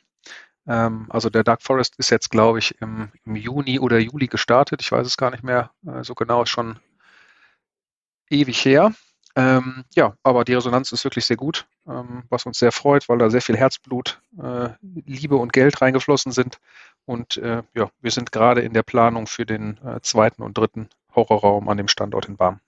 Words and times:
Ähm, 0.68 1.08
also 1.10 1.30
der 1.30 1.44
Dark 1.44 1.62
Forest 1.62 1.96
ist 1.98 2.10
jetzt, 2.10 2.30
glaube 2.30 2.60
ich, 2.60 2.80
im, 2.82 3.12
im 3.26 3.36
Juni 3.36 3.80
oder 3.80 3.98
Juli 4.00 4.28
gestartet. 4.28 4.82
Ich 4.82 4.92
weiß 4.92 5.08
es 5.08 5.18
gar 5.18 5.32
nicht 5.32 5.44
mehr 5.44 5.72
äh, 5.86 6.04
so 6.04 6.14
genau, 6.16 6.44
ist 6.44 6.50
schon 6.50 6.80
ewig 8.30 8.64
her. 8.66 8.94
Ähm, 9.36 9.86
ja, 9.96 10.16
aber 10.24 10.44
die 10.44 10.56
Resonanz 10.56 10.92
ist 10.92 11.04
wirklich 11.04 11.26
sehr 11.28 11.38
gut, 11.38 11.68
ähm, 11.88 12.24
was 12.30 12.48
uns 12.48 12.58
sehr 12.58 12.72
freut, 12.72 13.08
weil 13.08 13.20
da 13.20 13.30
sehr 13.30 13.42
viel 13.42 13.56
Herzblut, 13.56 14.20
äh, 14.42 14.70
Liebe 14.82 15.36
und 15.36 15.54
Geld 15.54 15.80
reingeflossen 15.80 16.32
sind. 16.32 16.58
Und 17.06 17.38
äh, 17.38 17.62
ja, 17.76 17.90
wir 18.02 18.12
sind 18.12 18.32
gerade 18.32 18.62
in 18.62 18.74
der 18.74 18.84
Planung 18.84 19.28
für 19.28 19.46
den 19.46 19.78
äh, 19.86 20.02
zweiten 20.02 20.42
und 20.42 20.58
dritten 20.58 20.90
Horrorraum 21.16 21.70
an 21.70 21.78
dem 21.78 21.88
Standort 21.88 22.28
in 22.28 22.36
Barm. 22.36 22.60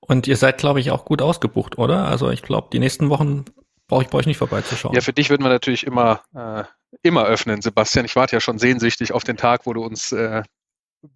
Und 0.00 0.26
ihr 0.26 0.36
seid, 0.36 0.58
glaube 0.58 0.80
ich, 0.80 0.90
auch 0.90 1.04
gut 1.04 1.22
ausgebucht, 1.22 1.78
oder? 1.78 2.06
Also 2.06 2.30
ich 2.30 2.42
glaube, 2.42 2.68
die 2.72 2.78
nächsten 2.78 3.10
Wochen 3.10 3.44
brauche 3.88 4.02
ich 4.02 4.08
bei 4.08 4.18
euch 4.18 4.26
nicht 4.26 4.38
vorbeizuschauen. 4.38 4.94
Ja, 4.94 5.00
für 5.00 5.12
dich 5.12 5.30
würden 5.30 5.42
wir 5.42 5.50
natürlich 5.50 5.86
immer, 5.86 6.22
äh, 6.34 6.64
immer 7.02 7.24
öffnen, 7.24 7.62
Sebastian. 7.62 8.04
Ich 8.04 8.16
warte 8.16 8.36
ja 8.36 8.40
schon 8.40 8.58
sehnsüchtig 8.58 9.12
auf 9.12 9.24
den 9.24 9.36
Tag, 9.36 9.66
wo 9.66 9.72
du 9.72 9.82
uns 9.82 10.12
äh, 10.12 10.42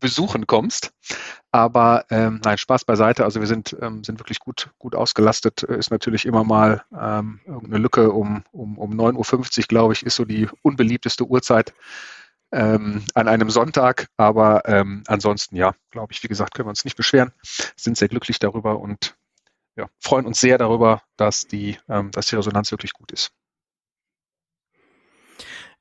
besuchen 0.01 0.47
kommst. 0.47 0.93
Aber 1.51 2.05
ähm, 2.11 2.41
nein, 2.45 2.59
Spaß 2.59 2.85
beiseite. 2.85 3.25
Also 3.25 3.41
wir 3.41 3.47
sind, 3.47 3.77
ähm, 3.81 4.05
sind 4.05 4.19
wirklich 4.21 4.39
gut, 4.39 4.71
gut 4.79 4.95
ausgelastet. 4.95 5.65
Äh, 5.65 5.77
Ist 5.77 5.91
natürlich 5.91 6.25
immer 6.25 6.45
mal 6.45 6.85
ähm, 6.99 7.41
irgendeine 7.47 7.79
Lücke 7.79 8.13
um, 8.13 8.45
um, 8.53 8.79
um 8.79 8.93
9.50 8.93 9.59
Uhr, 9.59 9.65
glaube 9.69 9.93
ich, 9.93 10.05
ist 10.05 10.17
so 10.17 10.25
die 10.25 10.49
unbeliebteste 10.63 11.25
Uhrzeit 11.25 11.75
ähm, 12.53 13.05
an 13.15 13.29
einem 13.29 13.51
Sonntag. 13.51 14.09
Aber 14.17 14.63
ähm, 14.67 15.03
ansonsten, 15.07 15.57
ja, 15.57 15.75
glaube 15.91 16.13
ich, 16.13 16.23
wie 16.23 16.29
gesagt, 16.29 16.55
können 16.55 16.67
wir 16.67 16.71
uns 16.71 16.85
nicht 16.85 16.97
beschweren. 16.97 17.33
Sind 17.77 17.97
sehr 17.97 18.09
glücklich 18.09 18.39
darüber 18.39 18.79
und 18.79 19.17
ja, 19.77 19.89
freuen 19.99 20.27
uns 20.27 20.41
sehr 20.41 20.59
darüber, 20.59 21.03
dass 21.17 21.47
die, 21.47 21.79
ähm, 21.89 22.11
dass 22.11 22.27
die 22.27 22.37
Resonanz 22.37 22.71
wirklich 22.71 22.93
gut 22.93 23.11
ist. 23.13 23.33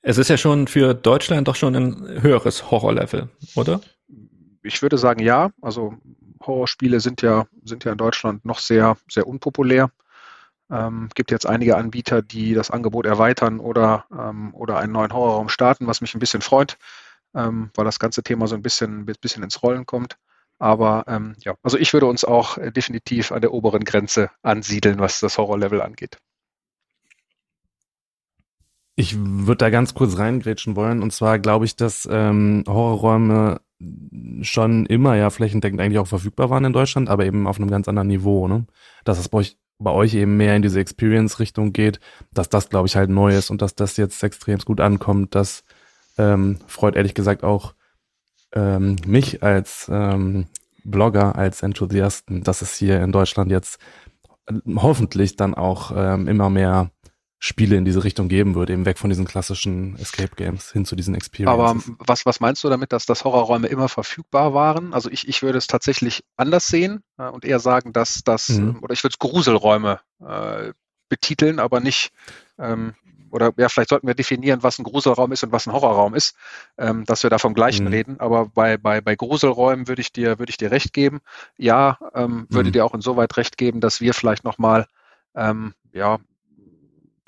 Es 0.02 0.18
ist 0.18 0.30
ja 0.30 0.38
schon 0.38 0.68
für 0.68 0.96
Deutschland 0.96 1.48
doch 1.48 1.56
schon 1.56 1.76
ein 1.76 2.22
höheres 2.22 2.72
Horrorlevel, 2.72 3.30
oder? 3.56 3.82
Ich 4.64 4.82
würde 4.82 4.98
sagen, 4.98 5.22
ja. 5.22 5.52
Also 5.62 5.94
Horrorspiele 6.42 7.00
sind 7.00 7.22
ja, 7.22 7.46
sind 7.64 7.84
ja 7.84 7.92
in 7.92 7.98
Deutschland 7.98 8.44
noch 8.46 8.60
sehr, 8.60 8.98
sehr 9.10 9.28
unpopulär. 9.28 9.92
Ähm, 10.72 11.10
gibt 11.16 11.32
jetzt 11.32 11.46
einige 11.46 11.78
Anbieter, 11.78 12.22
die 12.22 12.54
das 12.54 12.72
Angebot 12.72 13.06
erweitern 13.06 13.60
oder, 13.60 14.06
ähm, 14.18 14.54
oder 14.56 14.78
einen 14.78 14.94
neuen 14.94 15.14
Horrorraum 15.14 15.50
starten, 15.50 15.88
was 15.88 16.02
mich 16.02 16.16
ein 16.16 16.20
bisschen 16.20 16.42
freut, 16.42 16.78
ähm, 17.36 17.72
weil 17.76 17.86
das 17.86 18.00
ganze 18.00 18.24
Thema 18.24 18.48
so 18.48 18.56
ein 18.56 18.62
bisschen, 18.62 19.06
bisschen 19.06 19.44
ins 19.44 19.62
Rollen 19.62 19.86
kommt. 19.86 20.18
Aber 20.60 21.06
ähm, 21.08 21.36
ja, 21.40 21.56
also 21.64 21.78
ich 21.78 21.92
würde 21.92 22.06
uns 22.06 22.24
auch 22.24 22.58
äh, 22.58 22.72
definitiv 22.72 23.32
an 23.32 23.42
der 23.42 23.52
oberen 23.52 23.84
Grenze 23.84 24.30
ansiedeln, 24.44 25.00
was 25.00 25.20
das 25.20 25.38
Horrorlevel 25.38 25.82
angeht. 25.82 26.18
Ich 28.96 29.18
würde 29.18 29.58
da 29.58 29.70
ganz 29.72 29.96
kurz 29.96 30.20
reingrätschen 30.20 30.76
wollen. 30.76 31.02
Und 31.02 31.12
zwar 31.12 31.40
glaube 31.40 31.66
ich, 31.66 31.76
dass 31.76 32.08
ähm, 32.12 32.64
Horrorräume 32.68 33.60
schon 34.42 34.86
immer 34.86 35.16
ja 35.16 35.32
flächendeckend 35.32 35.82
eigentlich 35.82 35.98
auch 35.98 36.08
verfügbar 36.08 36.52
waren 36.52 36.66
in 36.66 36.74
Deutschland, 36.74 37.10
aber 37.10 37.26
eben 37.26 37.48
auf 37.48 37.58
einem 37.58 37.72
ganz 37.72 37.88
anderen 37.88 38.10
Niveau. 38.10 38.48
Ne? 38.48 38.68
Dass 39.04 39.18
es 39.18 39.30
bei 39.30 39.40
euch, 39.40 39.58
bei 39.84 39.92
euch 39.92 40.14
eben 40.14 40.38
mehr 40.38 40.56
in 40.56 40.62
diese 40.62 40.80
Experience-Richtung 40.80 41.74
geht, 41.74 42.00
dass 42.34 42.50
das, 42.50 42.70
glaube 42.70 42.88
ich, 42.88 42.96
halt 42.96 43.10
neu 43.10 43.36
ist 43.36 43.50
und 43.50 43.62
dass 43.62 43.76
das 43.76 43.98
jetzt 43.98 44.22
extrem 44.24 44.60
gut 44.60 44.80
ankommt. 44.80 45.36
Das 45.36 45.64
ähm, 46.18 46.60
freut 46.68 46.96
ehrlich 46.96 47.14
gesagt 47.14 47.44
auch 47.44 47.74
ähm, 48.54 48.98
mich 49.06 49.44
als 49.44 49.90
ähm, 49.92 50.48
Blogger, 50.84 51.36
als 51.36 51.64
Enthusiasten, 51.64 52.44
dass 52.44 52.62
es 52.62 52.76
hier 52.76 53.02
in 53.02 53.12
Deutschland 53.12 53.52
jetzt 53.52 53.80
äh, 54.48 54.54
hoffentlich 54.76 55.36
dann 55.36 55.54
auch 55.54 55.92
ähm, 55.96 56.28
immer 56.28 56.50
mehr 56.50 56.92
Spiele 57.44 57.76
in 57.76 57.86
diese 57.86 58.04
Richtung 58.04 58.30
geben 58.30 58.54
wird, 58.54 58.70
eben 58.70 58.86
weg 58.86 59.00
von 59.00 59.10
diesen 59.10 59.26
klassischen 59.26 59.98
Escape 59.98 60.36
Games 60.36 60.72
hin 60.72 60.86
zu 60.86 60.96
diesen 60.96 61.16
Aber 61.16 61.18
Experiences. 61.18 61.92
was, 61.98 62.24
was 62.28 62.40
meinst 62.40 62.64
du 62.64 62.70
damit, 62.70 62.94
dass 62.94 63.08
das 63.08 63.26
Horrorräume 63.26 63.66
immer 63.68 63.90
verfügbar 63.90 64.54
waren? 64.54 64.94
Also 64.94 65.10
ich, 65.10 65.28
ich 65.28 65.42
würde 65.42 65.58
es 65.58 65.66
tatsächlich 65.66 66.24
anders 66.38 66.68
sehen 66.68 67.02
äh, 67.18 67.28
und 67.28 67.44
eher 67.44 67.60
sagen, 67.60 67.94
dass 67.94 68.22
das, 68.24 68.48
Mhm. 68.50 68.70
ähm, 68.70 68.84
oder 68.84 68.94
ich 68.94 69.04
würde 69.04 69.16
es 69.16 69.20
Gruselräume 69.20 70.00
äh, 70.24 70.72
betiteln, 71.10 71.58
aber 71.60 71.80
nicht, 71.80 72.12
ähm, 72.60 72.94
oder 73.32 73.52
ja, 73.58 73.70
vielleicht 73.70 73.90
sollten 73.90 74.06
wir 74.06 74.14
definieren, 74.14 74.62
was 74.62 74.78
ein 74.78 74.84
Gruselraum 74.84 75.32
ist 75.32 75.42
und 75.42 75.52
was 75.52 75.66
ein 75.66 75.74
Horrorraum 75.74 76.14
ist, 76.14 76.36
ähm, 76.78 77.06
dass 77.06 77.24
wir 77.24 77.32
da 77.32 77.40
vom 77.40 77.56
Gleichen 77.56 77.88
Mhm. 77.88 77.94
reden. 77.94 78.20
Aber 78.20 78.46
bei, 78.50 78.78
bei, 78.78 79.02
bei 79.02 79.16
Gruselräumen 79.16 79.88
würde 79.88 80.02
ich 80.04 80.14
dir, 80.14 80.38
würde 80.38 80.52
ich 80.52 80.58
dir 80.58 80.70
recht 80.70 80.94
geben. 80.94 81.22
Ja, 81.58 81.98
ähm, 82.14 82.46
würde 82.52 82.70
Mhm. 82.70 82.74
dir 82.74 82.86
auch 82.86 82.94
insoweit 82.94 83.36
recht 83.38 83.58
geben, 83.58 83.80
dass 83.82 84.00
wir 84.00 84.14
vielleicht 84.14 84.44
nochmal, 84.44 84.86
ähm, 85.34 85.74
ja, 85.92 86.20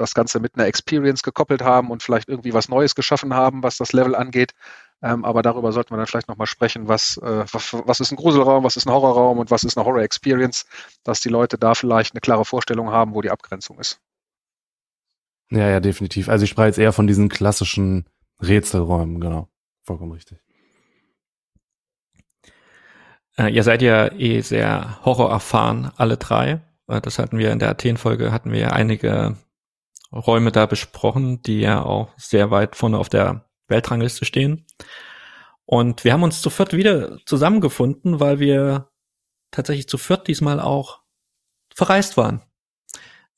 das 0.03 0.14
Ganze 0.14 0.40
mit 0.40 0.56
einer 0.56 0.68
Experience 0.68 1.24
gekoppelt 1.24 1.64
haben 1.64 1.90
und 1.90 2.03
vielleicht 2.03 2.30
irgendwie 2.30 2.53
was 2.53 2.69
Neues 2.69 2.94
geschaffen 2.94 3.34
haben, 3.34 3.64
was 3.64 3.78
das 3.78 3.94
Level 3.94 4.16
angeht. 4.16 4.53
Ähm, 5.02 5.25
aber 5.25 5.41
darüber 5.41 5.72
sollten 5.72 5.91
wir 5.91 5.97
dann 5.97 6.08
vielleicht 6.08 6.28
nochmal 6.28 6.47
sprechen, 6.47 6.88
was, 6.88 7.18
äh, 7.18 7.46
was, 7.52 7.74
was 7.74 8.00
ist 8.00 8.12
ein 8.12 8.18
Gruselraum, 8.18 8.64
was 8.64 8.78
ist 8.78 8.86
ein 8.86 8.94
Horrorraum 8.94 9.38
und 9.38 9.52
was 9.52 9.64
ist 9.64 9.78
eine 9.78 9.86
Horror-Experience, 9.86 10.66
dass 11.03 11.22
die 11.22 11.30
Leute 11.30 11.58
da 11.58 11.74
vielleicht 11.74 12.14
eine 12.14 12.22
klare 12.22 12.46
Vorstellung 12.46 12.91
haben, 12.91 13.14
wo 13.14 13.22
die 13.22 13.31
Abgrenzung 13.31 13.80
ist. 13.80 14.00
Ja, 15.50 15.69
ja, 15.69 15.80
definitiv. 15.80 16.30
Also 16.30 16.44
ich 16.44 16.50
spreche 16.50 16.68
jetzt 16.68 16.80
eher 16.80 16.94
von 16.94 17.08
diesen 17.08 17.29
klassischen 17.29 18.06
Rätselräumen, 18.41 19.20
genau. 19.20 19.49
Vollkommen 19.84 20.14
richtig. 20.14 20.40
Äh, 23.38 23.53
ihr 23.53 23.64
seid 23.64 23.82
ja 23.82 24.11
eh 24.11 24.41
sehr 24.41 24.99
horrorerfahren, 25.03 25.91
alle 25.97 26.17
drei. 26.17 26.61
Äh, 26.88 27.02
das 27.02 27.20
hatten 27.20 27.38
wir 27.38 27.52
in 27.52 27.59
der 27.59 27.70
Athen-Folge, 27.70 28.32
hatten 28.32 28.52
wir 28.52 28.59
ja 28.59 28.70
einige 28.70 29.35
Räume 30.13 30.51
da 30.51 30.65
besprochen, 30.65 31.41
die 31.41 31.61
ja 31.61 31.83
auch 31.83 32.09
sehr 32.17 32.51
weit 32.51 32.75
vorne 32.75 32.97
auf 32.97 33.09
der 33.09 33.45
Weltrangliste 33.67 34.25
stehen. 34.25 34.65
Und 35.65 36.03
wir 36.03 36.13
haben 36.13 36.23
uns 36.23 36.41
zu 36.41 36.49
viert 36.49 36.73
wieder 36.73 37.17
zusammengefunden, 37.25 38.19
weil 38.19 38.39
wir 38.39 38.89
tatsächlich 39.51 39.87
zu 39.87 39.97
viert 39.97 40.27
diesmal 40.27 40.59
auch 40.59 41.01
verreist 41.73 42.17
waren. 42.17 42.41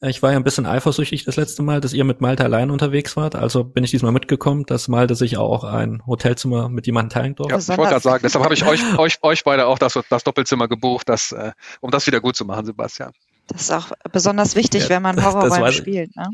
Ich 0.02 0.22
war 0.22 0.32
ja 0.32 0.38
ein 0.38 0.44
bisschen 0.44 0.66
eifersüchtig 0.66 1.24
das 1.24 1.38
letzte 1.38 1.64
Mal, 1.64 1.80
dass 1.80 1.94
ihr 1.94 2.04
mit 2.04 2.20
Malte 2.20 2.44
allein 2.44 2.70
unterwegs 2.70 3.16
wart. 3.16 3.36
Also 3.36 3.64
bin 3.64 3.84
ich 3.84 3.92
diesmal 3.92 4.12
mitgekommen, 4.12 4.66
dass 4.66 4.88
Malte 4.88 5.16
sich 5.16 5.38
auch 5.38 5.64
ein 5.64 6.06
Hotelzimmer 6.06 6.68
mit 6.68 6.86
jemandem 6.86 7.10
teilen 7.12 7.36
durfte. 7.36 7.54
Ja, 7.54 7.60
ich 7.60 7.68
wollte 7.70 7.92
gerade 7.92 8.04
sagen, 8.04 8.22
deshalb 8.24 8.44
habe 8.44 8.54
ich 8.54 8.66
euch, 8.66 8.82
euch, 9.00 9.24
euch 9.24 9.44
beide 9.44 9.68
auch 9.68 9.80
das, 9.80 9.98
das 10.10 10.24
Doppelzimmer 10.24 10.68
gebucht, 10.68 11.08
das, 11.08 11.32
äh, 11.32 11.54
um 11.80 11.92
das 11.92 12.06
wieder 12.08 12.20
gut 12.20 12.36
zu 12.36 12.44
machen, 12.44 12.66
Sebastian. 12.66 13.14
Das 13.48 13.62
ist 13.62 13.72
auch 13.72 13.92
besonders 14.12 14.56
wichtig, 14.56 14.84
Ja, 14.84 14.90
wenn 14.90 15.02
man 15.02 15.18
ich. 15.18 15.76
spielt. 15.78 16.16
Ne? 16.16 16.28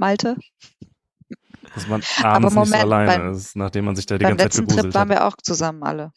Malte? 0.00 0.36
Dass 1.74 1.86
man 1.86 2.02
abends 2.22 2.54
Moment, 2.54 2.70
nicht 2.70 2.80
so 2.80 2.86
alleine 2.86 3.18
beim, 3.18 3.32
ist, 3.32 3.54
nachdem 3.54 3.84
man 3.84 3.94
sich 3.94 4.06
da 4.06 4.18
die 4.18 4.24
ganze 4.24 4.48
Zeit 4.48 4.52
gegruselt 4.52 4.84
Trip 4.86 4.94
waren 4.94 5.08
wir 5.08 5.26
auch 5.26 5.36
zusammen 5.40 5.84
alle. 5.84 6.12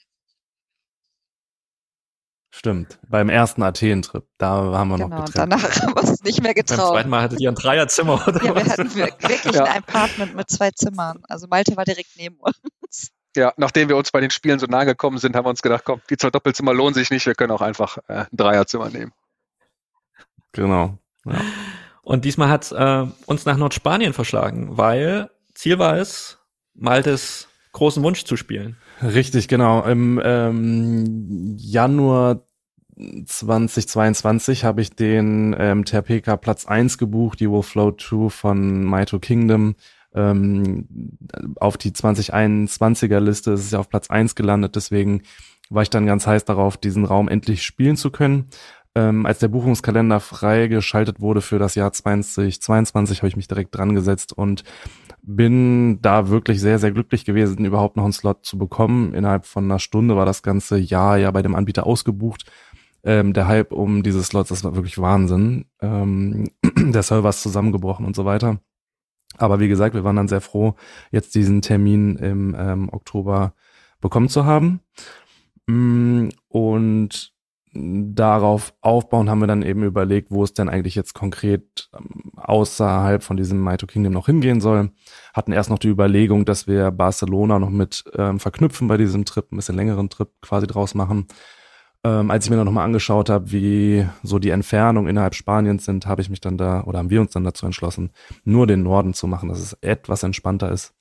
Stimmt. 2.49 2.99
Beim 3.07 3.29
ersten 3.29 3.61
Athen-Trip, 3.61 4.25
da 4.37 4.47
haben 4.49 4.89
wir 4.89 4.97
genau, 4.97 5.09
noch 5.09 5.25
getrennt. 5.25 5.53
danach 5.53 5.63
haben 5.81 5.95
wir 5.95 6.03
uns 6.03 6.23
nicht 6.23 6.41
mehr 6.41 6.53
getraut. 6.53 6.79
Beim 6.79 6.93
zweiten 6.93 7.09
Mal 7.09 7.21
hattet 7.23 7.41
ihr 7.41 7.49
ein 7.49 7.55
Dreierzimmer, 7.55 8.27
oder 8.27 8.43
Ja, 8.43 8.55
wir 8.55 8.65
hatten 8.65 8.95
wirklich 8.95 9.43
ja. 9.55 9.63
ein 9.65 9.83
Apartment 9.83 10.35
mit 10.35 10.49
zwei 10.49 10.71
Zimmern. 10.71 11.23
Also 11.27 11.47
Malte 11.47 11.75
war 11.75 11.83
direkt 11.83 12.11
neben 12.15 12.37
uns. 12.37 13.11
Ja, 13.35 13.53
nachdem 13.57 13.89
wir 13.89 13.97
uns 13.97 14.11
bei 14.11 14.21
den 14.21 14.29
Spielen 14.29 14.59
so 14.59 14.67
nahe 14.67 14.85
gekommen 14.85 15.17
sind, 15.17 15.35
haben 15.35 15.45
wir 15.45 15.49
uns 15.49 15.63
gedacht, 15.63 15.83
komm, 15.83 16.01
die 16.09 16.17
zwei 16.17 16.29
Doppelzimmer 16.29 16.73
lohnen 16.73 16.93
sich 16.93 17.09
nicht, 17.09 17.25
wir 17.25 17.33
können 17.33 17.51
auch 17.51 17.61
einfach 17.61 17.97
äh, 18.07 18.25
ein 18.25 18.27
Dreierzimmer 18.31 18.89
nehmen. 18.89 19.11
Genau. 20.51 20.99
Ja. 21.25 21.41
Und 22.03 22.25
diesmal 22.25 22.49
hat 22.49 22.71
äh, 22.71 23.05
uns 23.25 23.45
nach 23.45 23.57
Nordspanien 23.57 24.13
verschlagen, 24.13 24.77
weil 24.77 25.29
Ziel 25.53 25.79
war 25.79 25.97
es, 25.97 26.37
Maltes 26.75 27.47
großen 27.71 28.03
Wunsch 28.03 28.25
zu 28.25 28.35
spielen. 28.35 28.77
Richtig, 29.01 29.47
genau. 29.47 29.83
Im 29.83 30.21
ähm, 30.23 31.55
Januar 31.57 32.45
2022 33.25 34.65
habe 34.65 34.81
ich 34.81 34.95
den 34.95 35.55
ähm, 35.57 35.85
TRPK 35.85 36.37
Platz 36.37 36.65
1 36.65 36.97
gebucht, 36.97 37.39
die 37.39 37.49
Will 37.49 37.63
Flow 37.63 37.91
2 37.91 38.29
von 38.29 38.83
Maito 38.83 39.19
Kingdom. 39.19 39.75
Ähm, 40.13 41.17
auf 41.55 41.77
die 41.77 41.91
2021er 41.91 43.19
Liste 43.19 43.51
ist 43.51 43.61
es 43.61 43.71
ja 43.71 43.79
auf 43.79 43.89
Platz 43.89 44.09
1 44.09 44.35
gelandet, 44.35 44.75
deswegen 44.75 45.23
war 45.69 45.81
ich 45.81 45.89
dann 45.89 46.05
ganz 46.05 46.27
heiß 46.27 46.45
darauf, 46.45 46.77
diesen 46.77 47.05
Raum 47.05 47.27
endlich 47.27 47.63
spielen 47.63 47.97
zu 47.97 48.11
können. 48.11 48.47
Ähm, 48.95 49.25
als 49.25 49.39
der 49.39 49.47
Buchungskalender 49.47 50.19
freigeschaltet 50.19 51.19
wurde 51.19 51.41
für 51.41 51.57
das 51.57 51.73
Jahr 51.73 51.91
2022, 51.91 53.19
habe 53.19 53.27
ich 53.27 53.35
mich 53.35 53.47
direkt 53.47 53.75
dran 53.75 53.95
gesetzt 53.95 54.33
und 54.33 54.63
bin 55.23 56.01
da 56.01 56.29
wirklich 56.29 56.61
sehr, 56.61 56.77
sehr 56.77 56.91
glücklich 56.91 57.25
gewesen, 57.25 57.65
überhaupt 57.65 57.97
noch 57.97 58.03
einen 58.03 58.13
Slot 58.13 58.45
zu 58.45 58.57
bekommen. 58.57 59.13
Innerhalb 59.13 59.45
von 59.45 59.63
einer 59.63 59.79
Stunde 59.79 60.15
war 60.15 60.25
das 60.25 60.43
ganze 60.43 60.77
Jahr 60.77 61.17
ja 61.17 61.31
bei 61.31 61.41
dem 61.41 61.55
Anbieter 61.55 61.87
ausgebucht. 61.87 62.51
Ähm, 63.03 63.33
der 63.33 63.47
Hype 63.47 63.71
um 63.71 64.03
diese 64.03 64.23
Slots, 64.23 64.49
das 64.49 64.63
war 64.63 64.75
wirklich 64.75 64.99
Wahnsinn. 64.99 65.65
Ähm, 65.81 66.49
der 66.77 67.03
Server 67.03 67.29
ist 67.29 67.41
zusammengebrochen 67.41 68.05
und 68.05 68.15
so 68.15 68.25
weiter. 68.25 68.59
Aber 69.37 69.59
wie 69.59 69.67
gesagt, 69.67 69.95
wir 69.95 70.03
waren 70.03 70.15
dann 70.15 70.27
sehr 70.27 70.41
froh, 70.41 70.75
jetzt 71.11 71.33
diesen 71.35 71.61
Termin 71.61 72.17
im 72.17 72.55
ähm, 72.57 72.89
Oktober 72.91 73.53
bekommen 73.99 74.29
zu 74.29 74.45
haben. 74.45 74.81
Mm, 75.67 76.29
und 76.49 77.32
darauf 77.73 78.73
aufbauen 78.81 79.29
haben 79.29 79.39
wir 79.39 79.47
dann 79.47 79.63
eben 79.63 79.83
überlegt, 79.83 80.29
wo 80.31 80.43
es 80.43 80.53
denn 80.53 80.69
eigentlich 80.69 80.95
jetzt 80.95 81.13
konkret 81.13 81.89
ähm, 81.93 82.31
außerhalb 82.35 83.23
von 83.23 83.37
diesem 83.37 83.63
Mito 83.63 83.87
Kingdom 83.87 84.13
noch 84.13 84.27
hingehen 84.27 84.61
soll. 84.61 84.91
Hatten 85.33 85.51
erst 85.51 85.69
noch 85.69 85.79
die 85.79 85.89
Überlegung, 85.89 86.45
dass 86.45 86.67
wir 86.67 86.91
Barcelona 86.91 87.59
noch 87.59 87.69
mit 87.69 88.03
ähm, 88.15 88.39
verknüpfen 88.39 88.87
bei 88.87 88.97
diesem 88.97 89.25
Trip, 89.25 89.51
ein 89.51 89.55
bisschen 89.55 89.75
längeren 89.75 90.09
Trip 90.09 90.29
quasi 90.41 90.67
draus 90.67 90.93
machen. 90.93 91.27
Ähm, 92.03 92.29
als 92.29 92.45
ich 92.45 92.51
mir 92.51 92.57
dann 92.57 92.65
nochmal 92.65 92.85
angeschaut 92.85 93.29
habe, 93.29 93.51
wie 93.51 94.05
so 94.21 94.37
die 94.37 94.49
Entfernungen 94.49 95.09
innerhalb 95.09 95.35
Spaniens 95.35 95.85
sind, 95.85 96.05
habe 96.05 96.21
ich 96.21 96.29
mich 96.29 96.41
dann 96.41 96.57
da, 96.57 96.83
oder 96.83 96.99
haben 96.99 97.09
wir 97.09 97.21
uns 97.21 97.31
dann 97.31 97.43
dazu 97.43 97.65
entschlossen, 97.65 98.11
nur 98.43 98.67
den 98.67 98.83
Norden 98.83 99.13
zu 99.13 99.25
machen, 99.25 99.49
dass 99.49 99.59
es 99.59 99.73
etwas 99.81 100.21
entspannter 100.23 100.71
ist. 100.71 100.93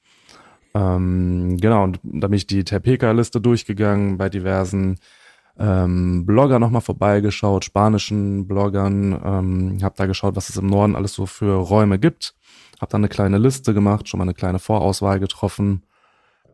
Ähm, 0.75 1.59
genau, 1.61 1.85
und 1.85 2.01
da 2.03 2.29
bin 2.29 2.37
ich 2.37 2.47
die 2.47 2.65
Terpeka-Liste 2.65 3.41
durchgegangen 3.41 4.17
bei 4.17 4.29
diversen 4.29 4.99
ähm, 5.59 6.25
Blogger 6.27 6.59
nochmal 6.59 6.81
vorbeigeschaut, 6.81 7.65
spanischen 7.65 8.47
Bloggern, 8.47 9.13
ähm, 9.25 9.79
habe 9.83 9.95
da 9.97 10.07
geschaut, 10.07 10.37
was 10.37 10.49
es 10.49 10.57
im 10.57 10.67
Norden 10.67 10.97
alles 10.97 11.15
so 11.15 11.27
für 11.27 11.55
Räume 11.55 11.99
gibt, 11.99 12.35
habe 12.81 12.91
dann 12.91 13.03
eine 13.03 13.09
kleine 13.09 13.39
Liste 13.39 13.75
gemacht, 13.75 14.09
schon 14.09 14.19
mal 14.19 14.25
eine 14.25 14.35
kleine 14.35 14.59
Vorauswahl 14.59 15.21
getroffen. 15.21 15.85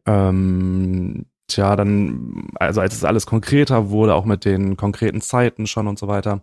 Ähm, 0.06 1.26
tja, 1.46 1.76
dann, 1.76 2.48
also 2.56 2.80
als 2.80 2.94
es 2.94 3.04
alles 3.04 3.26
konkreter 3.26 3.90
wurde, 3.90 4.14
auch 4.14 4.24
mit 4.24 4.44
den 4.44 4.76
konkreten 4.76 5.20
Zeiten 5.20 5.66
schon 5.66 5.86
und 5.86 5.98
so 5.98 6.08
weiter, 6.08 6.42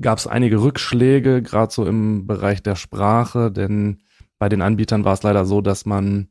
gab 0.00 0.18
es 0.18 0.26
einige 0.26 0.62
Rückschläge, 0.62 1.42
gerade 1.42 1.72
so 1.72 1.86
im 1.86 2.26
Bereich 2.26 2.62
der 2.62 2.76
Sprache, 2.76 3.50
denn 3.50 4.02
bei 4.38 4.48
den 4.48 4.62
Anbietern 4.62 5.04
war 5.04 5.14
es 5.14 5.22
leider 5.22 5.44
so, 5.44 5.60
dass 5.60 5.86
man 5.86 6.28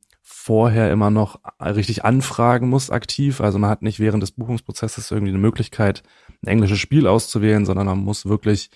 vorher 0.47 0.93
immer 0.93 1.09
noch 1.09 1.41
richtig 1.59 2.05
anfragen 2.05 2.69
muss 2.69 2.89
aktiv. 2.89 3.41
Also 3.41 3.59
man 3.59 3.69
hat 3.69 3.81
nicht 3.81 3.99
während 3.99 4.23
des 4.23 4.31
Buchungsprozesses 4.31 5.11
irgendwie 5.11 5.33
eine 5.33 5.41
Möglichkeit, 5.41 6.03
ein 6.41 6.47
englisches 6.47 6.79
Spiel 6.79 7.05
auszuwählen, 7.05 7.65
sondern 7.65 7.85
man 7.85 7.99
muss 7.99 8.25
wirklich 8.25 8.69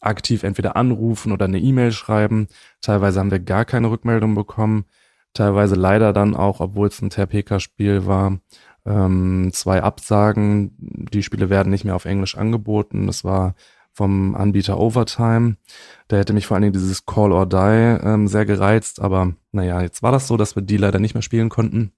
aktiv 0.00 0.42
entweder 0.42 0.74
anrufen 0.74 1.30
oder 1.32 1.44
eine 1.44 1.58
E-Mail 1.58 1.92
schreiben. 1.92 2.48
Teilweise 2.80 3.20
haben 3.20 3.30
wir 3.30 3.40
gar 3.40 3.66
keine 3.66 3.90
Rückmeldung 3.90 4.34
bekommen. 4.34 4.86
Teilweise 5.34 5.74
leider 5.74 6.14
dann 6.14 6.34
auch, 6.34 6.60
obwohl 6.60 6.88
es 6.88 7.02
ein 7.02 7.10
TRPK-Spiel 7.10 8.06
war, 8.06 8.38
ähm, 8.86 9.50
zwei 9.52 9.82
Absagen. 9.82 10.72
Die 11.12 11.22
Spiele 11.22 11.50
werden 11.50 11.68
nicht 11.68 11.84
mehr 11.84 11.94
auf 11.94 12.06
Englisch 12.06 12.38
angeboten. 12.38 13.06
Das 13.06 13.22
war 13.22 13.54
vom 13.98 14.36
Anbieter 14.36 14.78
Overtime. 14.78 15.56
Der 16.08 16.20
hätte 16.20 16.32
mich 16.32 16.46
vor 16.46 16.54
allen 16.54 16.62
Dingen 16.62 16.72
dieses 16.72 17.04
Call 17.04 17.32
or 17.32 17.46
Die 17.46 17.56
ähm, 17.56 18.28
sehr 18.28 18.46
gereizt, 18.46 19.00
aber 19.00 19.32
naja, 19.50 19.82
jetzt 19.82 20.04
war 20.04 20.12
das 20.12 20.28
so, 20.28 20.36
dass 20.36 20.54
wir 20.54 20.62
die 20.62 20.76
leider 20.76 21.00
nicht 21.00 21.14
mehr 21.14 21.22
spielen 21.22 21.48
konnten. 21.48 21.90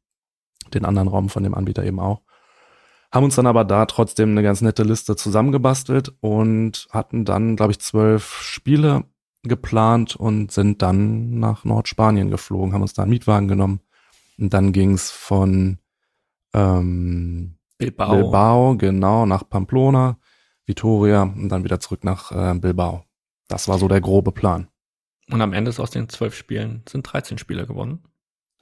Den 0.72 0.86
anderen 0.86 1.08
Raum 1.08 1.28
von 1.28 1.42
dem 1.42 1.54
Anbieter 1.54 1.84
eben 1.84 2.00
auch. 2.00 2.22
Haben 3.12 3.24
uns 3.24 3.34
dann 3.34 3.46
aber 3.46 3.64
da 3.64 3.84
trotzdem 3.84 4.30
eine 4.30 4.42
ganz 4.42 4.62
nette 4.62 4.82
Liste 4.82 5.14
zusammengebastelt 5.14 6.14
und 6.20 6.88
hatten 6.90 7.26
dann, 7.26 7.56
glaube 7.56 7.72
ich, 7.72 7.80
zwölf 7.80 8.40
Spiele 8.40 9.04
geplant 9.42 10.16
und 10.16 10.52
sind 10.52 10.80
dann 10.80 11.38
nach 11.38 11.64
Nordspanien 11.64 12.30
geflogen, 12.30 12.72
haben 12.72 12.82
uns 12.82 12.94
da 12.94 13.02
einen 13.02 13.10
Mietwagen 13.10 13.48
genommen. 13.48 13.80
Und 14.38 14.54
dann 14.54 14.72
ging's 14.72 15.10
von 15.10 15.78
ähm, 16.54 17.56
Bilbao. 17.76 18.14
Bilbao, 18.14 18.76
genau, 18.78 19.26
nach 19.26 19.46
Pamplona 19.46 20.16
Vitoria 20.66 21.22
und 21.22 21.48
dann 21.48 21.64
wieder 21.64 21.80
zurück 21.80 22.04
nach 22.04 22.32
äh, 22.32 22.58
Bilbao. 22.58 23.04
Das 23.48 23.68
war 23.68 23.78
so 23.78 23.88
der 23.88 24.00
grobe 24.00 24.32
Plan. 24.32 24.68
Und 25.30 25.40
am 25.42 25.52
Ende 25.52 25.68
ist 25.68 25.80
aus 25.80 25.90
den 25.90 26.08
zwölf 26.08 26.34
Spielen 26.34 26.82
sind 26.88 27.02
13 27.02 27.38
Spieler 27.38 27.66
gewonnen. 27.66 28.04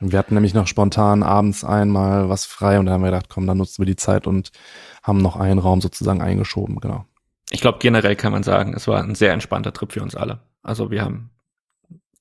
Wir 0.01 0.19
hatten 0.19 0.35
nämlich 0.35 0.55
noch 0.55 0.67
spontan 0.67 1.23
abends 1.23 1.65
einmal 1.65 2.29
was 2.29 2.45
frei 2.45 2.79
und 2.79 2.87
da 2.87 2.93
haben 2.93 3.03
wir 3.03 3.11
gedacht, 3.11 3.29
komm, 3.29 3.47
dann 3.47 3.59
nutzen 3.59 3.83
wir 3.83 3.87
die 3.87 3.97
Zeit 3.97 4.27
und 4.27 4.53
haben 5.03 5.19
noch 5.19 5.37
einen 5.37 5.59
Raum 5.59 5.81
sozusagen 5.81 6.23
eingeschoben, 6.23 6.79
genau. 6.79 7.05
Ich 7.51 7.61
glaube, 7.61 7.79
generell 7.81 8.15
kann 8.15 8.33
man 8.33 8.43
sagen, 8.43 8.75
es 8.75 8.87
war 8.87 9.03
ein 9.03 9.15
sehr 9.15 9.33
entspannter 9.33 9.73
Trip 9.73 9.91
für 9.91 10.03
uns 10.03 10.15
alle. 10.15 10.41
Also 10.63 10.91
wir 10.91 11.03
haben 11.03 11.31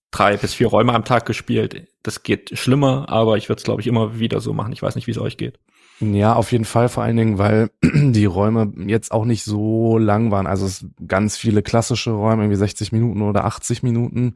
drei 0.09 0.37
bis 0.37 0.53
vier 0.53 0.67
Räume 0.67 0.93
am 0.93 1.05
Tag 1.05 1.25
gespielt. 1.25 1.87
Das 2.01 2.23
geht 2.23 2.57
schlimmer, 2.57 3.09
aber 3.09 3.37
ich 3.37 3.49
würde 3.49 3.59
es, 3.59 3.63
glaube 3.63 3.81
ich, 3.81 3.87
immer 3.87 4.19
wieder 4.19 4.39
so 4.39 4.53
machen. 4.53 4.73
Ich 4.73 4.81
weiß 4.81 4.95
nicht, 4.95 5.05
wie 5.05 5.11
es 5.11 5.19
euch 5.19 5.37
geht. 5.37 5.59
Ja, 5.99 6.33
auf 6.33 6.51
jeden 6.51 6.65
Fall, 6.65 6.89
vor 6.89 7.01
allen 7.03 7.17
Dingen, 7.17 7.39
weil 7.39 7.71
die 7.81 8.25
Räume 8.25 8.71
jetzt 8.85 9.11
auch 9.11 9.25
nicht 9.25 9.43
so 9.43 9.97
lang 9.97 10.29
waren. 10.29 10.45
Also 10.45 10.67
es 10.67 10.85
ganz 11.07 11.37
viele 11.37 11.63
klassische 11.63 12.11
Räume, 12.11 12.43
irgendwie 12.43 12.57
60 12.57 12.91
Minuten 12.91 13.23
oder 13.23 13.45
80 13.45 13.81
Minuten. 13.81 14.35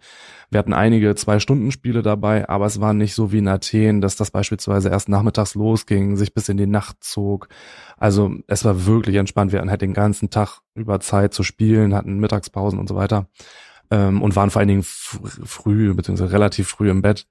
Wir 0.50 0.58
hatten 0.58 0.74
einige 0.74 1.14
Zwei-Stunden-Spiele 1.14 2.02
dabei, 2.02 2.50
aber 2.50 2.66
es 2.66 2.82
war 2.82 2.96
nicht 2.96 3.14
so 3.14 3.32
wie 3.32 3.38
in 3.38 3.48
Athen, 3.48 4.02
dass 4.02 4.16
das 4.16 4.32
beispielsweise 4.32 4.90
erst 4.90 5.08
nachmittags 5.08 5.54
losging, 5.54 6.16
sich 6.16 6.34
bis 6.34 6.50
in 6.50 6.58
die 6.58 6.66
Nacht 6.66 6.98
zog. 7.02 7.48
Also 7.96 8.34
es 8.48 8.66
war 8.66 8.88
wirklich 8.88 9.18
entspannt. 9.18 9.52
Wir 9.52 9.60
hatten 9.60 9.70
halt 9.70 9.84
den 9.84 9.94
ganzen 9.94 10.32
Tag 10.32 10.62
über 10.74 11.00
Zeit 11.00 11.36
zu 11.36 11.44
spielen, 11.44 11.94
hatten 11.94 12.20
Mittagspausen 12.20 12.80
und 12.80 12.90
so 12.90 12.96
weiter 12.96 13.28
ähm, 13.92 14.24
und 14.24 14.36
waren 14.36 14.50
vor 14.50 14.62
allen 14.62 14.70
Dingen 14.70 14.84
früh, 14.84 15.94
beziehungsweise 15.94 16.34
relativ 16.34 16.70
früh 16.70 16.90
im 16.90 17.04
Bett. 17.04 17.28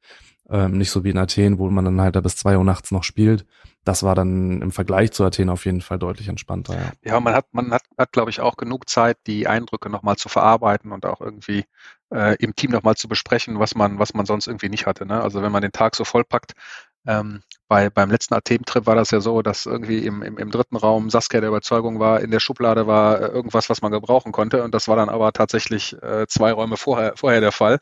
Ähm, 0.49 0.79
nicht 0.79 0.91
so 0.91 1.03
wie 1.03 1.11
in 1.11 1.19
Athen, 1.19 1.59
wo 1.59 1.69
man 1.69 1.85
dann 1.85 2.01
halt 2.01 2.15
da 2.15 2.21
bis 2.21 2.37
zwei 2.37 2.57
Uhr 2.57 2.65
nachts 2.65 2.93
noch 2.93 3.03
spielt 3.03 3.45
das 3.85 4.03
war 4.03 4.15
dann 4.15 4.61
im 4.61 4.73
Vergleich 4.73 5.13
zu 5.13 5.25
Athen 5.25 5.49
auf 5.49 5.65
jeden 5.65 5.81
Fall 5.81 5.99
deutlich 5.99 6.29
entspannter. 6.29 6.75
Ja, 6.75 6.93
ja 7.03 7.21
man 7.21 7.35
hat, 7.35 7.47
man 7.53 7.73
hat, 7.73 7.83
hat 7.97 8.13
glaube 8.13 8.31
ich, 8.31 8.41
auch 8.41 8.57
genug 8.57 8.89
Zeit, 8.89 9.19
die 9.27 9.47
Eindrücke 9.47 9.89
nochmal 9.89 10.17
zu 10.17 10.29
verarbeiten 10.29 10.93
und 10.93 11.07
auch 11.07 11.21
irgendwie 11.21 11.65
äh, 12.13 12.37
im 12.37 12.55
Team 12.55 12.71
nochmal 12.73 12.97
zu 12.97 13.09
besprechen, 13.09 13.59
was 13.59 13.75
man, 13.75 13.99
was 13.99 14.13
man 14.13 14.27
sonst 14.27 14.49
irgendwie 14.49 14.69
nicht 14.69 14.87
hatte. 14.87 15.07
Ne? 15.07 15.23
Also 15.23 15.43
wenn 15.43 15.53
man 15.53 15.63
den 15.63 15.73
Tag 15.73 15.97
so 15.97 16.05
vollpackt, 16.05 16.53
ähm, 17.07 17.43
bei, 17.67 17.89
beim 17.89 18.11
letzten 18.11 18.35
Athen-Trip 18.35 18.85
war 18.85 18.95
das 18.95 19.11
ja 19.11 19.21
so, 19.21 19.41
dass 19.41 19.65
irgendwie 19.65 20.05
im, 20.05 20.23
im, 20.23 20.37
im 20.37 20.51
dritten 20.51 20.77
Raum 20.77 21.09
Saskia 21.09 21.41
der 21.41 21.49
Überzeugung 21.49 21.99
war, 21.99 22.21
in 22.21 22.31
der 22.31 22.41
Schublade 22.41 22.87
war 22.87 23.21
äh, 23.21 23.27
irgendwas, 23.29 23.71
was 23.71 23.81
man 23.81 23.91
gebrauchen 23.91 24.33
konnte. 24.33 24.63
Und 24.65 24.75
das 24.75 24.87
war 24.89 24.97
dann 24.97 25.09
aber 25.09 25.33
tatsächlich 25.33 25.97
äh, 26.03 26.27
zwei 26.29 26.53
Räume 26.53 26.77
vorher, 26.77 27.15
vorher 27.17 27.41
der 27.41 27.53
Fall. 27.53 27.79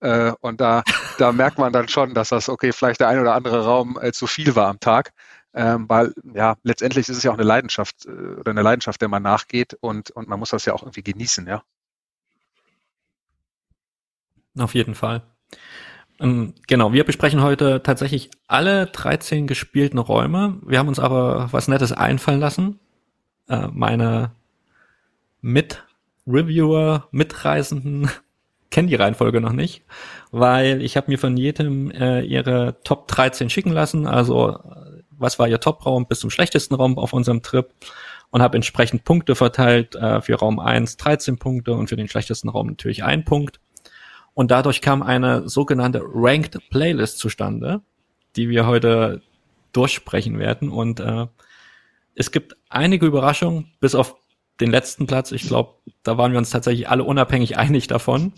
Äh, 0.00 0.32
und 0.40 0.60
da, 0.60 0.82
da 1.18 1.32
merkt 1.32 1.58
man 1.58 1.72
dann 1.72 1.88
schon, 1.88 2.14
dass 2.14 2.30
das, 2.30 2.48
okay, 2.48 2.72
vielleicht 2.72 3.00
der 3.00 3.08
ein 3.08 3.20
oder 3.20 3.34
andere 3.34 3.64
Raum 3.64 3.98
äh, 4.00 4.10
zu 4.12 4.26
viel 4.26 4.56
war 4.56 4.68
am 4.68 4.80
Tag 4.80 5.12
ähm, 5.56 5.88
weil 5.88 6.14
ja 6.34 6.56
letztendlich 6.62 7.08
ist 7.08 7.16
es 7.16 7.22
ja 7.22 7.30
auch 7.30 7.36
eine 7.36 7.42
Leidenschaft 7.42 8.04
äh, 8.04 8.10
oder 8.10 8.50
eine 8.50 8.62
Leidenschaft, 8.62 9.00
der 9.00 9.08
man 9.08 9.22
nachgeht 9.22 9.74
und, 9.80 10.10
und 10.10 10.28
man 10.28 10.38
muss 10.38 10.50
das 10.50 10.66
ja 10.66 10.74
auch 10.74 10.82
irgendwie 10.82 11.02
genießen, 11.02 11.46
ja. 11.46 11.62
Auf 14.58 14.74
jeden 14.74 14.94
Fall. 14.94 15.22
Ähm, 16.20 16.54
genau, 16.66 16.92
wir 16.92 17.04
besprechen 17.04 17.42
heute 17.42 17.82
tatsächlich 17.82 18.30
alle 18.46 18.86
13 18.86 19.46
gespielten 19.46 19.98
Räume. 19.98 20.58
Wir 20.64 20.78
haben 20.78 20.88
uns 20.88 20.98
aber 20.98 21.48
was 21.52 21.68
Nettes 21.68 21.92
einfallen 21.92 22.40
lassen. 22.40 22.78
Äh, 23.48 23.68
meine 23.72 24.32
Mit-Reviewer, 25.40 27.08
Mitreisenden 27.12 28.10
kenne 28.70 28.88
die 28.88 28.94
Reihenfolge 28.94 29.40
noch 29.40 29.52
nicht, 29.52 29.84
weil 30.32 30.82
ich 30.82 30.98
habe 30.98 31.10
mir 31.10 31.18
von 31.18 31.36
jedem 31.38 31.90
äh, 31.90 32.20
ihre 32.20 32.82
Top 32.82 33.08
13 33.08 33.48
schicken 33.48 33.72
lassen. 33.72 34.06
Also 34.06 34.58
was 35.18 35.38
war 35.38 35.48
ihr 35.48 35.60
Top-Raum 35.60 36.06
bis 36.06 36.20
zum 36.20 36.30
schlechtesten 36.30 36.74
Raum 36.74 36.98
auf 36.98 37.12
unserem 37.12 37.42
Trip 37.42 37.72
und 38.30 38.42
habe 38.42 38.56
entsprechend 38.56 39.04
Punkte 39.04 39.34
verteilt. 39.34 39.94
Äh, 39.94 40.20
für 40.20 40.34
Raum 40.34 40.58
1 40.58 40.96
13 40.96 41.38
Punkte 41.38 41.72
und 41.72 41.88
für 41.88 41.96
den 41.96 42.08
schlechtesten 42.08 42.48
Raum 42.48 42.68
natürlich 42.68 43.04
ein 43.04 43.24
Punkt. 43.24 43.60
Und 44.34 44.50
dadurch 44.50 44.82
kam 44.82 45.02
eine 45.02 45.48
sogenannte 45.48 46.02
Ranked 46.04 46.68
Playlist 46.68 47.18
zustande, 47.18 47.80
die 48.36 48.50
wir 48.50 48.66
heute 48.66 49.22
durchsprechen 49.72 50.38
werden. 50.38 50.68
Und 50.68 51.00
äh, 51.00 51.26
es 52.14 52.32
gibt 52.32 52.56
einige 52.68 53.06
Überraschungen, 53.06 53.72
bis 53.80 53.94
auf 53.94 54.16
den 54.60 54.70
letzten 54.70 55.06
Platz. 55.06 55.32
Ich 55.32 55.46
glaube, 55.46 55.74
da 56.02 56.18
waren 56.18 56.32
wir 56.32 56.38
uns 56.38 56.50
tatsächlich 56.50 56.88
alle 56.88 57.04
unabhängig 57.04 57.56
einig 57.56 57.86
davon. 57.86 58.32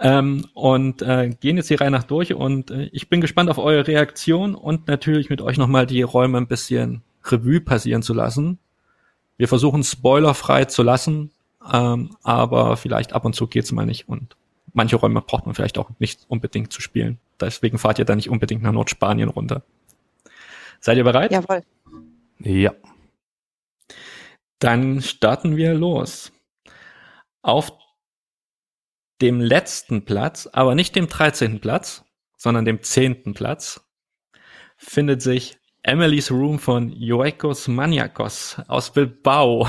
Ähm, 0.00 0.46
und 0.54 1.02
äh, 1.02 1.30
gehen 1.40 1.56
jetzt 1.56 1.70
die 1.70 1.74
Reihe 1.74 1.90
nach 1.90 2.04
durch 2.04 2.34
und 2.34 2.70
äh, 2.70 2.88
ich 2.92 3.08
bin 3.08 3.20
gespannt 3.20 3.50
auf 3.50 3.58
eure 3.58 3.86
Reaktion 3.86 4.54
und 4.54 4.88
natürlich 4.88 5.30
mit 5.30 5.40
euch 5.40 5.58
nochmal 5.58 5.86
die 5.86 6.02
Räume 6.02 6.38
ein 6.38 6.46
bisschen 6.46 7.02
Revue 7.24 7.60
passieren 7.60 8.02
zu 8.02 8.14
lassen. 8.14 8.58
Wir 9.36 9.48
versuchen 9.48 9.84
spoilerfrei 9.84 10.64
zu 10.64 10.82
lassen, 10.82 11.30
ähm, 11.72 12.16
aber 12.22 12.76
vielleicht 12.76 13.12
ab 13.12 13.24
und 13.24 13.34
zu 13.34 13.46
geht's 13.46 13.72
mal 13.72 13.86
nicht 13.86 14.08
und 14.08 14.36
manche 14.72 14.96
Räume 14.96 15.20
braucht 15.20 15.46
man 15.46 15.54
vielleicht 15.54 15.78
auch 15.78 15.90
nicht 15.98 16.20
unbedingt 16.28 16.72
zu 16.72 16.80
spielen. 16.80 17.18
Deswegen 17.40 17.78
fahrt 17.78 17.98
ihr 17.98 18.04
da 18.04 18.16
nicht 18.16 18.30
unbedingt 18.30 18.62
nach 18.62 18.72
Nordspanien 18.72 19.28
runter. 19.28 19.62
Seid 20.80 20.96
ihr 20.96 21.04
bereit? 21.04 21.32
Jawohl. 21.32 21.62
Ja. 22.40 22.72
Dann 24.58 25.02
starten 25.02 25.56
wir 25.56 25.74
los. 25.74 26.32
Auf 27.42 27.72
dem 29.20 29.40
letzten 29.40 30.04
Platz, 30.04 30.48
aber 30.52 30.74
nicht 30.74 30.94
dem 30.96 31.08
13. 31.08 31.60
Platz, 31.60 32.04
sondern 32.36 32.64
dem 32.64 32.82
10. 32.82 33.34
Platz, 33.34 33.84
findet 34.76 35.22
sich 35.22 35.58
Emily's 35.82 36.30
Room 36.30 36.58
von 36.58 36.90
Joekos 36.92 37.68
Maniakos 37.68 38.60
aus 38.68 38.92
Bilbao. 38.92 39.68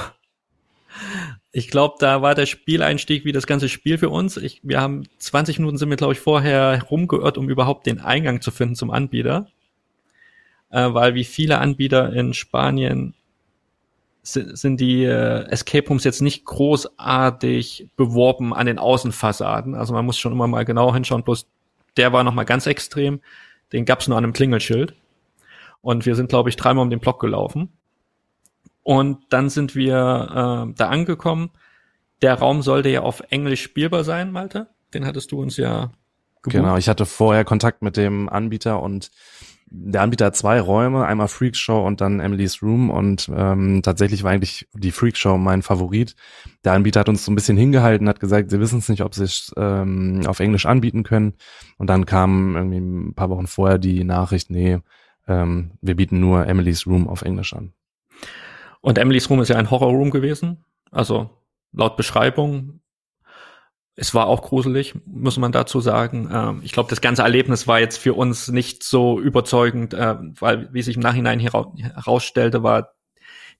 Ich 1.52 1.70
glaube, 1.70 1.96
da 2.00 2.22
war 2.22 2.36
der 2.36 2.46
Spieleinstieg 2.46 3.26
wie 3.26 3.32
das 3.32 3.48
ganze 3.48 3.70
Spiel 3.70 3.98
für 3.98 4.10
uns. 4.10 4.38
Ich, 4.38 4.62
wir 4.64 4.82
haben 4.82 5.04
20 5.18 5.60
Minuten 5.60 5.78
sind 5.78 5.90
wir, 5.90 5.98
glaube 5.98 6.14
ich, 6.14 6.20
vorher 6.20 6.84
rumgeirrt, 6.84 7.38
um 7.38 7.50
überhaupt 7.50 7.88
den 7.88 8.00
Eingang 8.00 8.42
zu 8.42 8.52
finden 8.52 8.76
zum 8.76 8.92
Anbieter. 8.92 9.48
Äh, 10.70 10.94
weil 10.94 11.16
wie 11.16 11.24
viele 11.24 11.58
Anbieter 11.58 12.14
in 12.14 12.34
Spanien 12.34 13.16
sind 14.34 14.80
die 14.80 15.04
äh, 15.04 15.46
Escape 15.50 15.88
Rooms 15.88 16.04
jetzt 16.04 16.22
nicht 16.22 16.46
großartig 16.46 17.90
beworben 17.96 18.54
an 18.54 18.66
den 18.66 18.80
Außenfassaden. 18.80 19.76
Also 19.76 19.94
man 19.94 20.06
muss 20.06 20.18
schon 20.18 20.32
immer 20.32 20.48
mal 20.48 20.66
genau 20.66 20.94
hinschauen. 20.94 21.24
Bloß 21.24 21.48
der 21.98 22.14
war 22.14 22.24
noch 22.24 22.34
mal 22.34 22.46
ganz 22.46 22.66
extrem. 22.66 23.22
Den 23.74 23.86
gab's 23.86 24.08
nur 24.08 24.18
an 24.18 24.24
einem 24.24 24.34
Klingelschild. 24.34 24.96
Und 25.82 26.06
wir 26.06 26.16
sind, 26.16 26.30
glaube 26.30 26.50
ich, 26.50 26.56
dreimal 26.56 26.84
um 26.84 26.90
den 26.90 27.00
Block 27.00 27.20
gelaufen. 27.20 27.70
Und 28.84 29.20
dann 29.30 29.50
sind 29.50 29.76
wir 29.76 30.68
äh, 30.70 30.74
da 30.76 30.90
angekommen. 30.90 31.52
Der 32.22 32.36
Raum 32.36 32.62
sollte 32.62 32.90
ja 32.90 33.02
auf 33.02 33.22
Englisch 33.30 33.62
spielbar 33.62 34.04
sein, 34.04 34.32
Malte. 34.32 34.68
Den 34.94 35.06
hattest 35.06 35.32
du 35.32 35.42
uns 35.42 35.58
ja 35.58 35.92
gebucht. 36.42 36.62
Genau, 36.62 36.78
ich 36.78 36.90
hatte 36.90 37.06
vorher 37.06 37.46
Kontakt 37.46 37.82
mit 37.82 37.98
dem 37.98 38.30
Anbieter 38.30 38.82
und 38.82 39.12
der 39.72 40.02
Anbieter 40.02 40.26
hat 40.26 40.36
zwei 40.36 40.60
Räume, 40.60 41.06
einmal 41.06 41.28
Freakshow 41.28 41.86
und 41.86 42.02
dann 42.02 42.20
Emily's 42.20 42.62
Room 42.64 42.90
und 42.90 43.30
ähm, 43.34 43.82
tatsächlich 43.84 44.24
war 44.24 44.32
eigentlich 44.32 44.68
die 44.74 44.92
Freakshow 44.92 45.38
mein 45.38 45.62
Favorit. 45.62 46.16
Der 46.64 46.74
Anbieter 46.74 47.02
hat 47.02 47.10
uns 47.10 47.24
so 47.24 47.32
ein 47.32 47.36
bisschen 47.36 47.58
hingehalten, 47.58 48.10
hat 48.10 48.20
gesagt, 48.20 48.50
sie 48.50 48.60
wissen 48.60 48.80
es 48.80 48.90
nicht, 48.90 49.04
ob 49.04 49.14
sie 49.14 49.26
es 49.26 49.54
ähm, 49.58 50.24
auf 50.26 50.40
Englisch 50.40 50.66
anbieten 50.66 51.04
können 51.04 51.34
und 51.78 51.88
dann 51.88 52.06
kam 52.06 52.56
irgendwie 52.56 52.80
ein 52.80 53.14
paar 53.14 53.30
Wochen 53.30 53.48
vorher 53.48 53.78
die 53.78 54.04
Nachricht, 54.04 54.50
nee, 54.50 54.80
ähm, 55.28 55.72
wir 55.82 55.96
bieten 55.96 56.20
nur 56.20 56.48
Emily's 56.48 56.88
Room 56.88 57.08
auf 57.08 57.22
Englisch 57.22 57.54
an. 57.54 57.74
Und 58.82 58.98
Emily's 58.98 59.30
Room 59.30 59.42
ist 59.42 59.50
ja 59.50 59.58
ein 59.58 59.70
Horror-Room 59.70 60.10
gewesen, 60.10 60.66
also 60.92 61.30
laut 61.72 61.96
Beschreibung 61.96 62.80
es 64.00 64.14
war 64.14 64.28
auch 64.28 64.42
gruselig, 64.42 64.96
muss 65.06 65.38
man 65.38 65.52
dazu 65.52 65.82
sagen. 65.82 66.30
Ähm, 66.32 66.62
ich 66.64 66.72
glaube, 66.72 66.90
das 66.90 67.02
ganze 67.02 67.24
Erlebnis 67.24 67.68
war 67.68 67.82
jetzt 67.82 67.98
für 67.98 68.14
uns 68.14 68.48
nicht 68.48 68.82
so 68.82 69.20
überzeugend, 69.20 69.94
äh, 69.94 70.16
weil, 70.40 70.74
wie 70.74 70.82
sich 70.82 70.96
im 70.96 71.02
Nachhinein 71.02 71.40
herausstellte, 71.40 72.64
war 72.64 72.94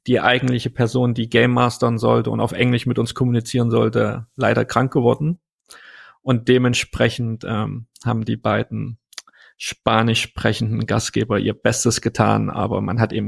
die 0.08 0.22
eigentliche 0.22 0.70
Person, 0.70 1.14
die 1.14 1.30
Game 1.30 1.52
Mastern 1.52 1.98
sollte 1.98 2.32
und 2.32 2.40
auf 2.40 2.54
Englisch 2.54 2.86
mit 2.86 2.98
uns 3.00 3.14
kommunizieren 3.14 3.70
sollte, 3.70 4.28
leider 4.38 4.64
krank 4.64 4.94
geworden. 4.94 5.40
Und 6.22 6.48
dementsprechend 6.48 7.44
ähm, 7.44 7.88
haben 8.06 8.24
die 8.24 8.38
beiden 8.38 8.98
spanisch 9.58 10.22
sprechenden 10.22 10.86
Gastgeber 10.86 11.38
ihr 11.38 11.54
Bestes 11.54 12.00
getan, 12.00 12.50
aber 12.50 12.80
man 12.80 13.02
hat 13.02 13.12
eben 13.12 13.28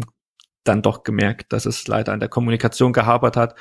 dann 0.63 0.81
doch 0.81 1.03
gemerkt, 1.03 1.51
dass 1.51 1.65
es 1.65 1.85
leider 1.87 2.13
an 2.13 2.21
der 2.21 2.29
Kommunikation 2.29 2.93
gehabert 2.93 3.35
hat 3.35 3.55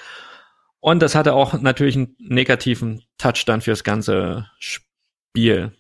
und 0.81 1.01
das 1.01 1.15
hatte 1.15 1.35
auch 1.35 1.55
natürlich 1.61 1.97
einen 1.97 2.17
negativen 2.19 3.03
Touch 3.19 3.45
dann 3.47 3.61
fürs 3.61 3.85
ganze 3.85 4.51
Spiel. 4.59 5.73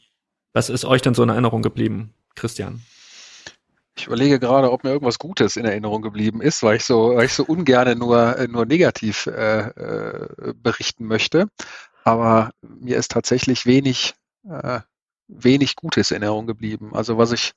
Was 0.52 0.68
ist 0.68 0.84
euch 0.84 1.02
denn 1.02 1.14
so 1.14 1.22
in 1.22 1.28
Erinnerung 1.28 1.62
geblieben, 1.62 2.14
Christian? 2.34 2.82
Ich 3.96 4.06
überlege 4.06 4.38
gerade, 4.38 4.70
ob 4.70 4.84
mir 4.84 4.90
irgendwas 4.90 5.18
Gutes 5.18 5.56
in 5.56 5.64
Erinnerung 5.64 6.00
geblieben 6.00 6.40
ist, 6.40 6.62
weil 6.62 6.76
ich 6.76 6.84
so, 6.84 7.16
weil 7.16 7.26
ich 7.26 7.34
so 7.34 7.44
ungern 7.44 7.98
nur, 7.98 8.36
nur 8.48 8.64
negativ 8.64 9.26
äh, 9.26 9.68
äh, 9.68 10.54
berichten 10.54 11.04
möchte. 11.06 11.48
Aber 12.04 12.50
mir 12.62 12.96
ist 12.96 13.10
tatsächlich 13.10 13.66
wenig, 13.66 14.14
äh, 14.48 14.80
wenig 15.28 15.76
Gutes 15.76 16.10
in 16.10 16.22
Erinnerung 16.22 16.46
geblieben. 16.46 16.94
Also 16.94 17.18
was 17.18 17.32
ich, 17.32 17.52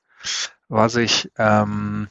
was 0.68 0.96
ich 0.96 1.30
ähm, 1.38 2.08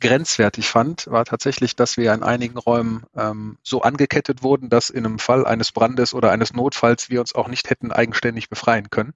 grenzwertig 0.00 0.68
fand, 0.68 1.06
war 1.08 1.24
tatsächlich, 1.24 1.76
dass 1.76 1.96
wir 1.96 2.12
in 2.12 2.22
einigen 2.22 2.58
Räumen 2.58 3.04
ähm, 3.16 3.58
so 3.62 3.82
angekettet 3.82 4.42
wurden, 4.42 4.68
dass 4.68 4.90
in 4.90 5.04
einem 5.04 5.18
Fall 5.18 5.46
eines 5.46 5.72
Brandes 5.72 6.14
oder 6.14 6.30
eines 6.30 6.52
Notfalls 6.52 7.10
wir 7.10 7.20
uns 7.20 7.34
auch 7.34 7.48
nicht 7.48 7.70
hätten 7.70 7.92
eigenständig 7.92 8.48
befreien 8.48 8.90
können. 8.90 9.14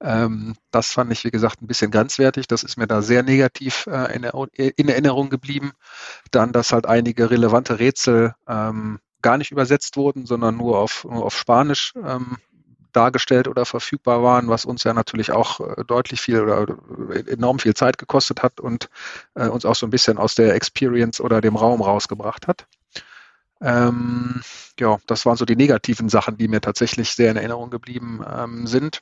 Ähm, 0.00 0.54
das 0.70 0.92
fand 0.92 1.12
ich, 1.12 1.24
wie 1.24 1.30
gesagt, 1.30 1.60
ein 1.60 1.66
bisschen 1.66 1.90
grenzwertig. 1.90 2.46
Das 2.46 2.62
ist 2.62 2.76
mir 2.76 2.86
da 2.86 3.02
sehr 3.02 3.22
negativ 3.22 3.86
äh, 3.86 4.14
in, 4.14 4.24
in, 4.54 4.88
Erinnerung 4.88 5.28
geblieben. 5.28 5.72
Dann, 6.30 6.52
dass 6.52 6.72
halt 6.72 6.86
einige 6.86 7.30
relevante 7.30 7.78
Rätsel 7.78 8.34
ähm, 8.46 9.00
gar 9.22 9.38
nicht 9.38 9.50
übersetzt 9.50 9.96
wurden, 9.96 10.26
sondern 10.26 10.56
nur 10.56 10.78
auf, 10.78 11.04
nur 11.04 11.24
auf 11.24 11.36
Spanisch 11.36 11.94
ähm, 11.96 12.36
dargestellt 12.92 13.48
oder 13.48 13.64
verfügbar 13.64 14.22
waren, 14.22 14.48
was 14.48 14.64
uns 14.64 14.84
ja 14.84 14.94
natürlich 14.94 15.32
auch 15.32 15.60
äh, 15.60 15.84
deutlich 15.84 16.20
viel 16.20 16.40
oder 16.40 16.66
äh, 17.10 17.30
enorm 17.30 17.58
viel 17.58 17.74
Zeit 17.74 17.98
gekostet 17.98 18.42
hat 18.42 18.60
und 18.60 18.88
äh, 19.34 19.48
uns 19.48 19.64
auch 19.64 19.74
so 19.74 19.86
ein 19.86 19.90
bisschen 19.90 20.18
aus 20.18 20.34
der 20.34 20.54
Experience 20.54 21.20
oder 21.20 21.40
dem 21.40 21.56
Raum 21.56 21.82
rausgebracht 21.82 22.46
hat. 22.46 22.66
Ähm, 23.60 24.40
ja, 24.78 24.98
das 25.06 25.26
waren 25.26 25.36
so 25.36 25.44
die 25.44 25.56
negativen 25.56 26.08
Sachen, 26.08 26.36
die 26.36 26.48
mir 26.48 26.60
tatsächlich 26.60 27.10
sehr 27.10 27.30
in 27.30 27.36
Erinnerung 27.36 27.70
geblieben 27.70 28.24
ähm, 28.28 28.66
sind. 28.66 29.00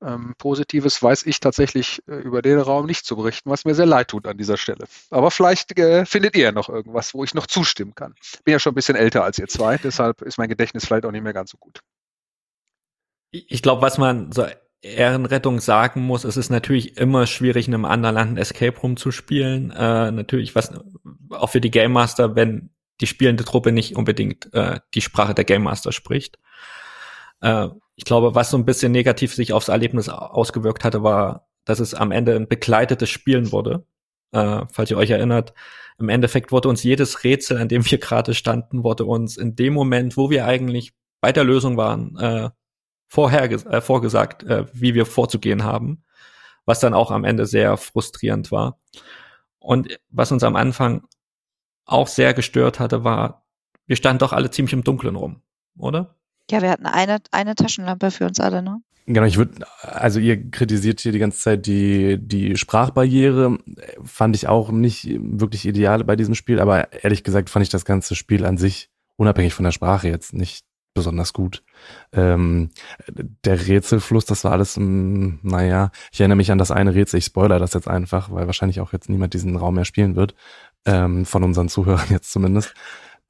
Ähm, 0.00 0.34
Positives 0.38 1.02
weiß 1.02 1.26
ich 1.26 1.40
tatsächlich 1.40 2.02
äh, 2.06 2.16
über 2.16 2.40
den 2.40 2.60
Raum 2.60 2.86
nicht 2.86 3.04
zu 3.04 3.16
berichten, 3.16 3.50
was 3.50 3.64
mir 3.64 3.74
sehr 3.74 3.86
leid 3.86 4.08
tut 4.08 4.26
an 4.26 4.38
dieser 4.38 4.56
Stelle. 4.56 4.86
Aber 5.10 5.30
vielleicht 5.30 5.76
äh, 5.78 6.06
findet 6.06 6.36
ihr 6.36 6.44
ja 6.44 6.52
noch 6.52 6.68
irgendwas, 6.68 7.14
wo 7.14 7.24
ich 7.24 7.34
noch 7.34 7.46
zustimmen 7.46 7.94
kann. 7.94 8.14
Bin 8.44 8.52
ja 8.52 8.60
schon 8.60 8.72
ein 8.72 8.76
bisschen 8.76 8.94
älter 8.94 9.24
als 9.24 9.38
ihr 9.38 9.48
zwei, 9.48 9.76
deshalb 9.78 10.22
ist 10.22 10.38
mein 10.38 10.48
Gedächtnis 10.48 10.86
vielleicht 10.86 11.04
auch 11.04 11.10
nicht 11.10 11.24
mehr 11.24 11.32
ganz 11.32 11.50
so 11.50 11.58
gut 11.58 11.80
ich 13.30 13.62
glaube, 13.62 13.82
was 13.82 13.98
man 13.98 14.32
so 14.32 14.44
Ehrenrettung 14.80 15.60
sagen 15.60 16.02
muss, 16.02 16.24
es 16.24 16.36
ist 16.36 16.50
natürlich 16.50 16.96
immer 16.96 17.26
schwierig, 17.26 17.68
in 17.68 17.74
einem 17.74 17.84
anderen 17.84 18.14
Land 18.14 18.32
ein 18.32 18.36
Escape 18.36 18.78
Room 18.80 18.96
zu 18.96 19.10
spielen. 19.10 19.70
Äh, 19.70 20.12
natürlich, 20.12 20.54
was 20.54 20.72
auch 21.30 21.50
für 21.50 21.60
die 21.60 21.70
Game 21.70 21.92
Master, 21.92 22.36
wenn 22.36 22.70
die 23.00 23.06
spielende 23.06 23.44
Truppe 23.44 23.72
nicht 23.72 23.96
unbedingt 23.96 24.52
äh, 24.54 24.80
die 24.94 25.00
Sprache 25.00 25.34
der 25.34 25.44
Game 25.44 25.62
Master 25.62 25.92
spricht. 25.92 26.38
Äh, 27.40 27.68
ich 27.96 28.04
glaube, 28.04 28.34
was 28.34 28.50
so 28.50 28.56
ein 28.56 28.64
bisschen 28.64 28.92
negativ 28.92 29.34
sich 29.34 29.52
aufs 29.52 29.68
Erlebnis 29.68 30.08
ausgewirkt 30.08 30.84
hatte, 30.84 31.02
war, 31.02 31.48
dass 31.64 31.80
es 31.80 31.94
am 31.94 32.12
Ende 32.12 32.36
ein 32.36 32.48
begleitetes 32.48 33.10
Spielen 33.10 33.52
wurde. 33.52 33.84
Äh, 34.32 34.62
falls 34.72 34.90
ihr 34.90 34.96
euch 34.96 35.10
erinnert, 35.10 35.54
im 35.98 36.08
Endeffekt 36.08 36.52
wurde 36.52 36.68
uns 36.68 36.84
jedes 36.84 37.24
Rätsel, 37.24 37.58
an 37.58 37.68
dem 37.68 37.88
wir 37.90 37.98
gerade 37.98 38.34
standen, 38.34 38.84
wurde 38.84 39.04
uns 39.04 39.36
in 39.36 39.56
dem 39.56 39.74
Moment, 39.74 40.16
wo 40.16 40.30
wir 40.30 40.46
eigentlich 40.46 40.92
bei 41.20 41.32
der 41.32 41.44
Lösung 41.44 41.76
waren, 41.76 42.16
äh, 42.18 42.50
vorher 43.08 43.50
äh, 43.50 43.80
vorgesagt, 43.80 44.44
äh, 44.44 44.66
wie 44.72 44.94
wir 44.94 45.06
vorzugehen 45.06 45.64
haben, 45.64 46.04
was 46.64 46.80
dann 46.80 46.94
auch 46.94 47.10
am 47.10 47.24
Ende 47.24 47.46
sehr 47.46 47.76
frustrierend 47.76 48.52
war. 48.52 48.78
Und 49.58 49.98
was 50.10 50.30
uns 50.30 50.44
am 50.44 50.56
Anfang 50.56 51.06
auch 51.84 52.06
sehr 52.06 52.34
gestört 52.34 52.78
hatte, 52.78 53.02
war, 53.02 53.44
wir 53.86 53.96
standen 53.96 54.20
doch 54.20 54.32
alle 54.32 54.50
ziemlich 54.50 54.74
im 54.74 54.84
Dunkeln 54.84 55.16
rum, 55.16 55.42
oder? 55.78 56.14
Ja, 56.50 56.62
wir 56.62 56.70
hatten 56.70 56.86
eine, 56.86 57.18
eine 57.30 57.54
Taschenlampe 57.54 58.10
für 58.10 58.26
uns 58.26 58.38
alle, 58.40 58.62
ne? 58.62 58.80
Genau, 59.06 59.24
ich 59.24 59.38
würde, 59.38 59.66
also 59.80 60.20
ihr 60.20 60.50
kritisiert 60.50 61.00
hier 61.00 61.12
die 61.12 61.18
ganze 61.18 61.38
Zeit 61.38 61.66
die, 61.66 62.18
die 62.20 62.58
Sprachbarriere, 62.58 63.58
fand 64.04 64.36
ich 64.36 64.48
auch 64.48 64.70
nicht 64.70 65.08
wirklich 65.18 65.64
ideal 65.64 66.04
bei 66.04 66.14
diesem 66.14 66.34
Spiel, 66.34 66.60
aber 66.60 66.92
ehrlich 67.02 67.24
gesagt 67.24 67.48
fand 67.48 67.62
ich 67.62 67.70
das 67.70 67.86
ganze 67.86 68.14
Spiel 68.14 68.44
an 68.44 68.58
sich, 68.58 68.90
unabhängig 69.16 69.54
von 69.54 69.64
der 69.64 69.72
Sprache 69.72 70.08
jetzt, 70.08 70.34
nicht 70.34 70.66
besonders 70.92 71.32
gut. 71.32 71.62
Ähm, 72.12 72.70
der 73.44 73.66
Rätselfluss, 73.66 74.24
das 74.24 74.44
war 74.44 74.52
alles, 74.52 74.76
ähm, 74.76 75.38
naja, 75.42 75.90
ich 76.12 76.20
erinnere 76.20 76.36
mich 76.36 76.50
an 76.50 76.58
das 76.58 76.70
eine 76.70 76.94
Rätsel, 76.94 77.18
ich 77.18 77.26
spoiler 77.26 77.58
das 77.58 77.74
jetzt 77.74 77.88
einfach, 77.88 78.30
weil 78.30 78.46
wahrscheinlich 78.46 78.80
auch 78.80 78.92
jetzt 78.92 79.08
niemand 79.08 79.34
diesen 79.34 79.56
Raum 79.56 79.74
mehr 79.74 79.84
spielen 79.84 80.16
wird, 80.16 80.34
ähm, 80.84 81.26
von 81.26 81.44
unseren 81.44 81.68
Zuhörern 81.68 82.06
jetzt 82.10 82.32
zumindest, 82.32 82.74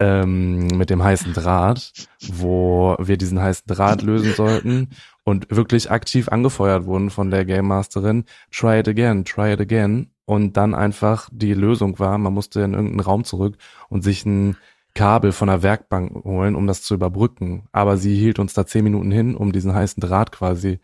ähm, 0.00 0.66
mit 0.68 0.90
dem 0.90 1.02
heißen 1.02 1.32
Draht, 1.32 1.92
wo 2.20 2.96
wir 3.00 3.16
diesen 3.16 3.40
heißen 3.40 3.64
Draht 3.66 4.02
lösen 4.02 4.32
sollten 4.34 4.90
und 5.24 5.46
wirklich 5.50 5.90
aktiv 5.90 6.28
angefeuert 6.28 6.86
wurden 6.86 7.10
von 7.10 7.30
der 7.30 7.44
Game 7.44 7.66
Masterin, 7.66 8.24
try 8.52 8.78
it 8.80 8.88
again, 8.88 9.24
try 9.24 9.52
it 9.52 9.60
again. 9.60 10.10
Und 10.24 10.56
dann 10.58 10.74
einfach 10.74 11.28
die 11.32 11.54
Lösung 11.54 11.98
war, 11.98 12.18
man 12.18 12.34
musste 12.34 12.60
in 12.60 12.74
irgendeinen 12.74 13.00
Raum 13.00 13.24
zurück 13.24 13.56
und 13.88 14.02
sich 14.02 14.26
ein 14.26 14.56
Kabel 14.98 15.30
von 15.30 15.46
der 15.46 15.62
Werkbank 15.62 16.24
holen, 16.24 16.56
um 16.56 16.66
das 16.66 16.82
zu 16.82 16.94
überbrücken. 16.94 17.68
Aber 17.70 17.96
sie 17.96 18.16
hielt 18.16 18.40
uns 18.40 18.52
da 18.52 18.66
zehn 18.66 18.82
Minuten 18.82 19.12
hin, 19.12 19.36
um 19.36 19.52
diesen 19.52 19.72
heißen 19.72 20.00
Draht 20.00 20.32
quasi, 20.32 20.80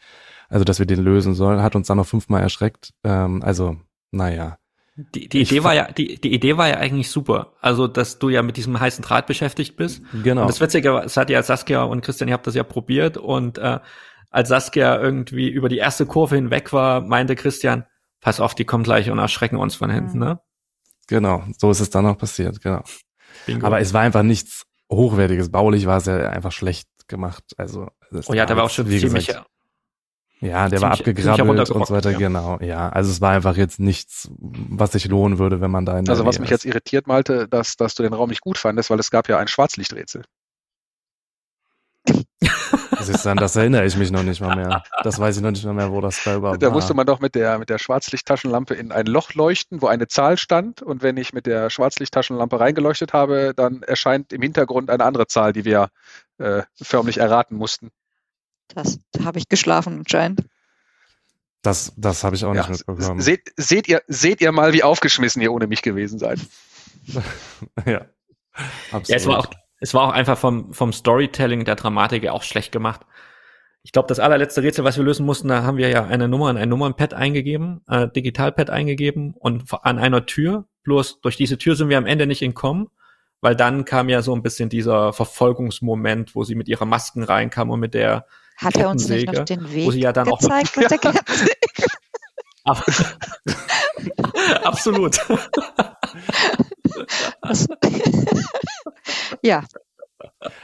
also 0.49 0.65
dass 0.65 0.79
wir 0.79 0.87
den 0.87 1.03
lösen 1.03 1.35
sollen, 1.35 1.63
hat 1.63 1.75
uns 1.75 1.89
dann 1.89 1.97
noch 1.97 2.07
fünfmal 2.07 2.41
erschreckt. 2.41 2.95
Ähm, 3.03 3.43
also, 3.43 3.77
naja. 4.13 4.57
Die, 4.97 5.29
die 5.29 5.41
Idee 5.41 5.65
war 5.65 5.75
ja, 5.75 5.91
die, 5.91 6.21
die 6.21 6.33
Idee 6.33 6.57
war 6.57 6.69
ja 6.69 6.77
eigentlich 6.77 7.11
super. 7.11 7.55
Also, 7.61 7.89
dass 7.89 8.21
du 8.21 8.29
ja 8.29 8.43
mit 8.43 8.57
diesem 8.57 8.79
heißen 8.79 9.03
Draht 9.03 9.27
beschäftigt 9.27 9.77
bist. 9.77 10.05
Genau. 10.23 10.43
Und 10.43 10.49
das 10.49 10.61
Witzige 10.61 10.95
war, 10.95 11.05
es 11.05 11.17
hat 11.17 11.29
ja 11.29 11.43
Saskia 11.43 11.83
und 11.83 12.03
Christian, 12.03 12.29
ihr 12.29 12.35
habt 12.35 12.47
das 12.47 12.55
ja 12.55 12.63
probiert 12.63 13.17
und 13.17 13.59
äh, 13.59 13.81
als 14.31 14.49
Saskia 14.49 14.97
irgendwie 15.01 15.49
über 15.49 15.69
die 15.69 15.79
erste 15.79 16.07
Kurve 16.07 16.37
hinweg 16.37 16.73
war, 16.73 17.01
meinte 17.01 17.35
Christian, 17.35 17.85
pass 18.21 18.39
auf, 18.39 18.55
die 18.55 18.65
kommen 18.65 18.85
gleich 18.85 19.11
und 19.11 19.19
erschrecken 19.19 19.57
uns 19.57 19.75
von 19.75 19.91
hinten, 19.91 20.21
ne? 20.21 20.39
Genau, 21.09 21.43
so 21.59 21.73
ist 21.73 21.81
es 21.81 21.91
dann 21.91 22.07
auch 22.07 22.17
passiert, 22.17 22.61
genau. 22.61 22.83
Bingo. 23.47 23.67
Aber 23.67 23.81
es 23.81 23.93
war 23.93 24.03
einfach 24.03 24.23
nichts 24.23 24.65
Hochwertiges. 24.91 25.51
Baulich 25.51 25.87
war 25.87 25.99
es 25.99 26.07
ja 26.07 26.29
einfach 26.31 26.53
schlecht 26.53 26.89
gemacht. 27.09 27.45
Also, 27.57 27.89
oh 28.27 28.35
ja, 28.35 28.47
der 28.47 28.57
war 28.57 28.65
auch 28.65 28.71
schon 28.71 28.87
ziemlich, 28.87 29.27
gesagt, 29.27 29.47
ja, 30.45 30.69
der 30.69 30.83
war 30.83 30.93
abgegrabbelt 30.93 31.71
und 31.71 31.87
so 31.87 31.95
weiter, 31.95 32.11
ja. 32.11 32.19
genau. 32.19 32.59
Ja, 32.61 32.89
also 32.91 33.11
es 33.11 33.21
war 33.21 33.33
einfach 33.33 33.57
jetzt 33.57 33.81
nichts, 33.81 34.29
was 34.39 34.93
sich 34.93 35.07
lohnen 35.07 35.39
würde, 35.39 35.61
wenn 35.61 35.71
man 35.71 35.87
da 35.87 35.99
in 35.99 36.09
Also 36.09 36.27
was 36.27 36.39
mich 36.39 36.51
ist. 36.51 36.65
jetzt 36.65 36.65
irritiert, 36.67 37.07
Malte, 37.07 37.49
dass, 37.49 37.77
dass 37.77 37.95
du 37.95 38.03
den 38.03 38.13
Raum 38.13 38.29
nicht 38.29 38.43
gut 38.43 38.59
fandest, 38.59 38.91
weil 38.91 39.01
es 39.01 39.11
gab 39.11 39.29
ja 39.29 39.39
ein 39.39 39.49
Schwarzlichträtsel. 39.49 40.25
Das 43.07 43.17
ist 43.17 43.27
dann, 43.27 43.37
das 43.37 43.57
erinnere 43.57 43.85
ich 43.85 43.97
mich 43.97 44.11
noch 44.11 44.23
nicht 44.23 44.41
mal 44.41 44.57
mehr. 44.57 44.83
Das 45.03 45.19
weiß 45.19 45.37
ich 45.37 45.43
noch 45.43 45.51
nicht 45.51 45.65
mal 45.65 45.75
mehr, 45.75 45.91
wo 45.91 46.01
das 46.01 46.23
da 46.25 46.37
überhaupt 46.37 46.63
Da 46.63 46.71
musste 46.71 46.95
man 46.95 47.07
doch 47.07 47.21
mit 47.21 47.35
der, 47.35 47.59
mit 47.59 47.69
der 47.69 47.79
Schwarzlichttaschenlampe 47.79 48.75
in 48.75 48.93
ein 48.93 49.07
Loch 49.07 49.35
leuchten, 49.35 49.83
wo 49.83 49.87
eine 49.87 50.09
Zahl 50.09 50.39
stand. 50.39 50.81
Und 50.83 51.03
wenn 51.03 51.17
ich 51.17 51.33
mit 51.33 51.47
der 51.47 51.69
Schwarzlichttaschenlampe 51.69 52.59
reingeleuchtet 52.59 53.13
habe, 53.13 53.53
dann 53.55 53.83
erscheint 53.83 54.33
im 54.33 54.41
Hintergrund 54.41 54.91
eine 54.91 55.05
andere 55.05 55.27
Zahl, 55.27 55.53
die 55.53 55.65
wir 55.65 55.89
äh, 56.39 56.63
förmlich 56.81 57.19
erraten 57.19 57.57
mussten. 57.57 57.91
Das 58.69 58.99
da 59.13 59.25
habe 59.25 59.39
ich 59.39 59.49
geschlafen 59.49 59.99
anscheinend. 59.99 60.45
Das, 61.63 61.93
das 61.97 62.25
habe 62.25 62.37
ich 62.37 62.45
auch 62.45 62.55
ja, 62.55 62.69
nicht 62.69 62.87
mitbekommen. 62.87 63.21
Seht, 63.21 63.53
seht, 63.57 63.89
ihr, 63.89 64.03
seht 64.07 64.41
ihr 64.41 64.53
mal, 64.53 64.73
wie 64.73 64.83
aufgeschmissen 64.83 65.41
ihr 65.43 65.53
ohne 65.53 65.67
mich 65.67 65.83
gewesen 65.83 66.19
seid. 66.19 66.39
ja. 67.87 68.07
Absolut. 68.93 69.09
Ja, 69.09 69.17
es 69.17 69.27
war 69.27 69.39
auch, 69.41 69.51
es 69.85 69.93
war 69.93 70.09
auch 70.09 70.13
einfach 70.13 70.39
vom, 70.39 70.73
vom 70.73 70.95
Storytelling 70.95 71.67
der 71.67 71.75
Dramatik 71.75 72.27
auch 72.29 72.43
schlecht 72.43 72.73
gemacht. 72.73 73.03
Ich 73.83 73.93
glaube, 73.93 74.09
das 74.09 74.19
allerletzte 74.19 74.63
Rätsel, 74.63 74.83
was 74.83 74.97
wir 74.97 75.05
lösen 75.05 75.27
mussten, 75.27 75.49
da 75.49 75.63
haben 75.63 75.77
wir 75.77 75.91
ja 75.91 76.07
eine 76.07 76.27
Nummer 76.27 76.49
in 76.49 76.57
ein 76.57 76.71
Nummernpad 76.71 77.13
eingegeben, 77.13 77.83
äh, 77.87 78.09
Digitalpad 78.09 78.71
eingegeben 78.71 79.35
und 79.39 79.65
an 79.83 79.99
einer 79.99 80.25
Tür. 80.25 80.65
Bloß 80.85 81.21
durch 81.21 81.37
diese 81.37 81.59
Tür 81.59 81.77
sind 81.77 81.91
wir 81.91 81.99
am 81.99 82.07
Ende 82.07 82.27
nicht 82.27 82.41
entkommen, 82.41 82.89
weil 83.43 83.55
dann 83.55 83.85
kam 83.85 84.09
ja 84.09 84.23
so 84.23 84.35
ein 84.35 84.43
bisschen 84.43 84.71
dieser 84.71 85.13
Verfolgungsmoment, 85.13 86.35
wo 86.35 86.45
sie 86.45 86.55
mit 86.55 86.69
ihrer 86.69 86.87
Masken 86.87 87.23
reinkam 87.23 87.69
und 87.69 87.81
mit 87.81 87.93
der 87.93 88.25
hat 88.57 88.77
er 88.77 88.89
uns 88.89 89.07
nicht 89.07 89.31
noch 89.31 89.45
den 89.45 89.71
Weg 89.71 89.87
wo 89.87 89.91
sie 89.91 90.01
ja 90.01 90.15
dann 90.15 90.31
gezeigt 90.31 90.71
auch 90.71 90.77
mit, 90.77 90.91
mit 90.91 90.91
der 90.91 90.99
Kettensäge? 91.13 91.51
Absolut. 94.65 95.19
ja. 99.45 99.65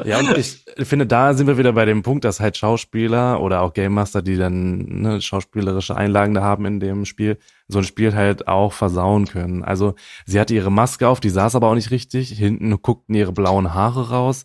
Ja, 0.04 0.18
und 0.18 0.36
ich 0.38 0.64
finde, 0.86 1.06
da 1.06 1.34
sind 1.34 1.46
wir 1.46 1.58
wieder 1.58 1.72
bei 1.72 1.84
dem 1.84 2.02
Punkt, 2.02 2.24
dass 2.24 2.40
halt 2.40 2.56
Schauspieler 2.56 3.40
oder 3.40 3.60
auch 3.62 3.74
Game 3.74 3.92
Master, 3.92 4.22
die 4.22 4.36
dann 4.36 5.02
ne, 5.02 5.20
schauspielerische 5.20 5.96
Einlagen 5.96 6.34
da 6.34 6.42
haben 6.42 6.64
in 6.64 6.80
dem 6.80 7.04
Spiel, 7.04 7.38
so 7.68 7.78
ein 7.78 7.84
Spiel 7.84 8.14
halt 8.14 8.48
auch 8.48 8.72
versauen 8.72 9.26
können. 9.26 9.62
Also 9.62 9.94
sie 10.24 10.40
hatte 10.40 10.54
ihre 10.54 10.72
Maske 10.72 11.08
auf, 11.08 11.20
die 11.20 11.30
saß 11.30 11.54
aber 11.56 11.68
auch 11.68 11.74
nicht 11.74 11.90
richtig, 11.90 12.30
hinten 12.30 12.80
guckten 12.80 13.14
ihre 13.14 13.32
blauen 13.32 13.74
Haare 13.74 14.10
raus. 14.10 14.44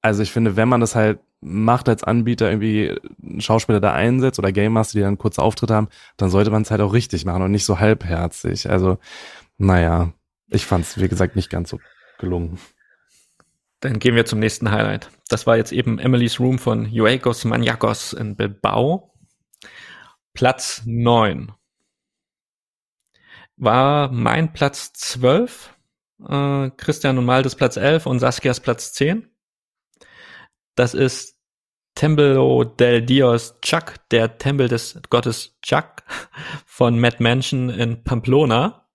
Also 0.00 0.22
ich 0.22 0.32
finde, 0.32 0.56
wenn 0.56 0.68
man 0.68 0.80
das 0.80 0.94
halt 0.94 1.18
macht 1.40 1.88
als 1.88 2.02
Anbieter 2.02 2.48
irgendwie 2.50 2.94
Schauspieler 3.38 3.80
da 3.80 3.92
einsetzt 3.92 4.38
oder 4.38 4.52
Game 4.52 4.72
Master, 4.72 4.98
die 4.98 5.02
dann 5.02 5.18
kurze 5.18 5.42
Auftritte 5.42 5.74
haben, 5.74 5.88
dann 6.16 6.30
sollte 6.30 6.50
man 6.50 6.62
es 6.62 6.70
halt 6.70 6.80
auch 6.80 6.92
richtig 6.92 7.24
machen 7.24 7.42
und 7.42 7.50
nicht 7.50 7.64
so 7.64 7.78
halbherzig. 7.78 8.70
Also, 8.70 8.98
naja, 9.58 10.12
ich 10.48 10.66
fand 10.66 10.84
es, 10.84 11.00
wie 11.00 11.08
gesagt, 11.08 11.36
nicht 11.36 11.50
ganz 11.50 11.70
so 11.70 11.78
gelungen. 12.18 12.58
Dann 13.86 14.00
gehen 14.00 14.16
wir 14.16 14.26
zum 14.26 14.40
nächsten 14.40 14.72
Highlight. 14.72 15.10
Das 15.28 15.46
war 15.46 15.56
jetzt 15.56 15.70
eben 15.70 16.00
Emily's 16.00 16.40
Room 16.40 16.58
von 16.58 16.86
Juegos 16.86 17.44
Maniacos 17.44 18.14
in 18.14 18.34
Bilbao. 18.34 19.14
Platz 20.34 20.82
neun 20.84 21.52
War 23.56 24.10
mein 24.10 24.52
Platz 24.52 24.92
zwölf, 24.92 25.72
äh, 26.18 26.70
Christian 26.70 27.16
und 27.16 27.26
Maltes 27.26 27.54
Platz 27.54 27.76
elf 27.76 28.06
und 28.06 28.18
Saskias 28.18 28.58
Platz 28.58 28.92
zehn. 28.92 29.30
Das 30.74 30.92
ist 30.92 31.38
Templo 31.94 32.64
del 32.64 33.02
Dios 33.02 33.60
Chuck, 33.60 33.94
der 34.10 34.36
Tempel 34.38 34.66
des 34.66 35.00
Gottes 35.10 35.56
Chuck 35.62 36.02
von 36.66 36.98
Matt 36.98 37.20
Mansion 37.20 37.70
in 37.70 38.02
Pamplona. 38.02 38.88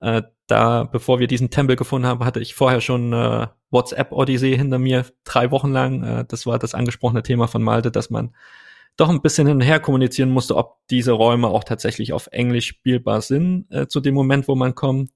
Äh, 0.00 0.20
da, 0.48 0.84
bevor 0.84 1.18
wir 1.18 1.28
diesen 1.28 1.48
Tempel 1.48 1.76
gefunden 1.76 2.06
haben, 2.06 2.26
hatte 2.26 2.40
ich 2.40 2.54
vorher 2.54 2.82
schon 2.82 3.14
äh, 3.14 3.48
WhatsApp-Odyssee 3.70 4.56
hinter 4.56 4.78
mir, 4.78 5.04
drei 5.24 5.50
Wochen 5.50 5.72
lang. 5.72 6.02
Äh, 6.02 6.24
das 6.26 6.46
war 6.46 6.58
das 6.58 6.74
angesprochene 6.74 7.22
Thema 7.22 7.46
von 7.46 7.62
Malte, 7.62 7.90
dass 7.90 8.10
man 8.10 8.34
doch 8.96 9.08
ein 9.08 9.22
bisschen 9.22 9.46
hin 9.46 9.56
und 9.56 9.62
her 9.62 9.80
kommunizieren 9.80 10.30
musste, 10.30 10.56
ob 10.56 10.78
diese 10.90 11.12
Räume 11.12 11.48
auch 11.48 11.64
tatsächlich 11.64 12.12
auf 12.12 12.28
Englisch 12.32 12.66
spielbar 12.66 13.20
sind 13.20 13.66
äh, 13.70 13.86
zu 13.86 14.00
dem 14.00 14.14
Moment, 14.14 14.48
wo 14.48 14.54
man 14.54 14.74
kommt. 14.74 15.10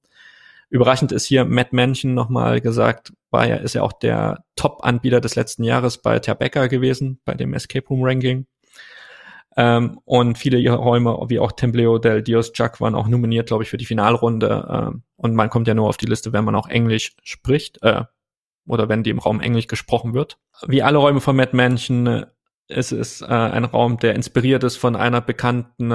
Überraschend 0.70 1.12
ist 1.12 1.26
hier 1.26 1.44
Matt 1.44 1.72
Mansion 1.72 2.14
nochmal 2.14 2.60
gesagt, 2.60 3.12
war 3.30 3.46
ja, 3.46 3.56
ist 3.56 3.74
ja 3.74 3.82
auch 3.82 3.92
der 3.92 4.44
Top-Anbieter 4.56 5.20
des 5.20 5.34
letzten 5.34 5.64
Jahres 5.64 5.98
bei 5.98 6.18
Terbecker 6.18 6.68
gewesen, 6.68 7.20
bei 7.24 7.34
dem 7.34 7.52
Escape 7.54 7.86
Room 7.88 8.04
Ranking. 8.04 8.46
Ähm, 9.56 10.00
und 10.04 10.38
viele 10.38 10.58
ihrer 10.58 10.76
Räume, 10.76 11.18
wie 11.28 11.38
auch 11.38 11.52
Templeo 11.52 11.98
del 11.98 12.22
Dios 12.22 12.52
Chuck, 12.52 12.80
waren 12.80 12.94
auch 12.94 13.08
nominiert, 13.08 13.48
glaube 13.48 13.64
ich, 13.64 13.70
für 13.70 13.76
die 13.76 13.84
Finalrunde. 13.84 14.66
Ähm, 14.70 15.02
und 15.16 15.34
man 15.34 15.50
kommt 15.50 15.68
ja 15.68 15.74
nur 15.74 15.88
auf 15.88 15.98
die 15.98 16.06
Liste, 16.06 16.32
wenn 16.32 16.44
man 16.44 16.54
auch 16.54 16.68
Englisch 16.68 17.14
spricht, 17.22 17.82
äh, 17.82 18.04
oder 18.66 18.88
wenn 18.88 19.02
die 19.02 19.10
im 19.10 19.18
Raum 19.18 19.40
Englisch 19.40 19.66
gesprochen 19.66 20.14
wird. 20.14 20.38
Wie 20.66 20.82
alle 20.82 20.98
Räume 20.98 21.20
von 21.20 21.36
Mad 21.36 21.56
Mansion 21.56 22.06
äh, 22.06 22.26
ist 22.68 22.92
es 22.92 23.20
äh, 23.20 23.26
ein 23.26 23.64
Raum, 23.64 23.98
der 23.98 24.14
inspiriert 24.14 24.64
ist 24.64 24.76
von 24.76 24.96
einer 24.96 25.20
bekannten 25.20 25.90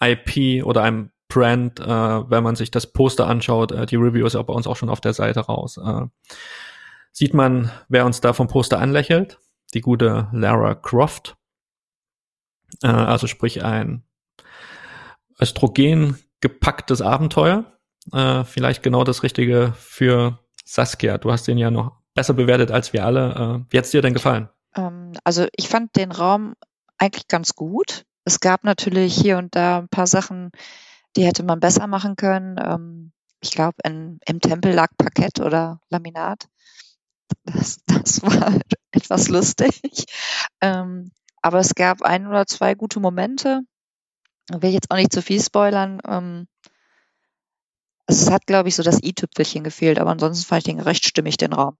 äh, 0.00 0.12
IP 0.12 0.64
oder 0.64 0.82
einem 0.82 1.10
Brand, 1.28 1.80
äh, 1.80 1.84
wenn 1.84 2.42
man 2.42 2.56
sich 2.56 2.70
das 2.70 2.92
Poster 2.92 3.26
anschaut. 3.26 3.72
Äh, 3.72 3.86
die 3.86 3.96
Review 3.96 4.26
ist 4.26 4.34
ja 4.34 4.42
bei 4.42 4.54
uns 4.54 4.66
auch 4.66 4.76
schon 4.76 4.88
auf 4.88 5.00
der 5.00 5.12
Seite 5.12 5.40
raus. 5.40 5.78
Äh, 5.78 6.06
sieht 7.12 7.34
man, 7.34 7.70
wer 7.88 8.06
uns 8.06 8.20
da 8.20 8.32
vom 8.32 8.48
Poster 8.48 8.78
anlächelt. 8.78 9.38
Die 9.74 9.80
gute 9.80 10.28
Lara 10.32 10.74
Croft. 10.74 11.36
Äh, 12.82 12.88
also 12.88 13.26
sprich 13.26 13.64
ein 13.64 14.04
Östrogen 15.40 16.18
gepacktes 16.40 17.02
Abenteuer. 17.02 17.64
Äh, 18.12 18.44
vielleicht 18.44 18.82
genau 18.82 19.04
das 19.04 19.22
Richtige 19.22 19.74
für 19.76 20.38
Saskia. 20.64 21.18
Du 21.18 21.32
hast 21.32 21.48
den 21.48 21.58
ja 21.58 21.70
noch 21.70 21.96
besser 22.16 22.34
bewertet 22.34 22.72
als 22.72 22.92
wir 22.92 23.04
alle. 23.04 23.64
Äh, 23.68 23.72
wie 23.72 23.78
hat's 23.78 23.90
dir 23.90 24.02
denn 24.02 24.14
gefallen? 24.14 24.48
Ähm, 24.74 25.12
also 25.22 25.46
ich 25.54 25.68
fand 25.68 25.94
den 25.94 26.10
Raum 26.10 26.54
eigentlich 26.98 27.28
ganz 27.28 27.54
gut. 27.54 28.04
Es 28.24 28.40
gab 28.40 28.64
natürlich 28.64 29.14
hier 29.14 29.38
und 29.38 29.54
da 29.54 29.78
ein 29.78 29.88
paar 29.88 30.08
Sachen, 30.08 30.50
die 31.14 31.24
hätte 31.24 31.44
man 31.44 31.60
besser 31.60 31.86
machen 31.86 32.16
können. 32.16 32.58
Ähm, 32.58 33.12
ich 33.40 33.52
glaube, 33.52 33.76
im 33.84 34.40
Tempel 34.40 34.72
lag 34.72 34.88
Parkett 34.98 35.38
oder 35.38 35.80
Laminat. 35.90 36.48
Das, 37.44 37.78
das 37.86 38.22
war 38.22 38.58
etwas 38.90 39.28
lustig. 39.28 40.06
Ähm, 40.60 41.12
aber 41.42 41.60
es 41.60 41.74
gab 41.74 42.02
ein 42.02 42.26
oder 42.26 42.46
zwei 42.46 42.74
gute 42.74 42.98
Momente. 42.98 43.60
Da 44.48 44.62
will 44.62 44.70
ich 44.70 44.74
jetzt 44.74 44.90
auch 44.90 44.96
nicht 44.96 45.12
zu 45.12 45.22
viel 45.22 45.40
spoilern. 45.40 46.48
Es 48.06 48.30
hat, 48.30 48.46
glaube 48.46 48.68
ich, 48.68 48.76
so 48.76 48.82
das 48.82 49.02
i-Tüpfelchen 49.02 49.62
gefehlt, 49.62 50.00
aber 50.00 50.10
ansonsten 50.10 50.46
fand 50.46 50.60
ich 50.60 50.74
den 50.74 50.80
recht 50.80 51.04
stimmig, 51.04 51.36
den 51.36 51.52
Raum. 51.52 51.76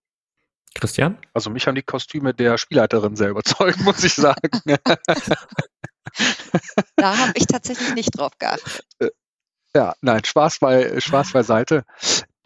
Christian? 0.77 1.19
Also 1.35 1.51
mich 1.51 1.67
haben 1.67 1.75
die 1.75 1.83
Kostüme 1.83 2.35
der 2.35 2.59
Spielleiterin 2.59 3.17
sehr 3.17 3.31
überzeugt, 3.31 3.81
muss 3.85 4.05
ich 4.05 4.15
sagen. 4.15 4.61
da 6.97 7.19
habe 7.19 7.33
ich 7.35 7.47
tatsächlich 7.47 7.95
nicht 7.95 8.19
drauf 8.19 8.33
geachtet. 8.39 8.85
Äh, 8.99 9.11
ja, 9.75 9.95
nein, 10.01 10.25
Spaß, 10.25 10.61
bei, 10.61 11.01
Spaß 11.01 11.33
beiseite. 11.33 11.85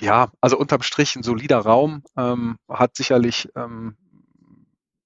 Ja, 0.00 0.32
also 0.40 0.58
unterm 0.58 0.82
Strich 0.82 1.14
ein 1.14 1.22
solider 1.22 1.58
Raum, 1.58 2.02
ähm, 2.16 2.56
hat 2.68 2.96
sicherlich 2.96 3.48
ähm, 3.54 3.96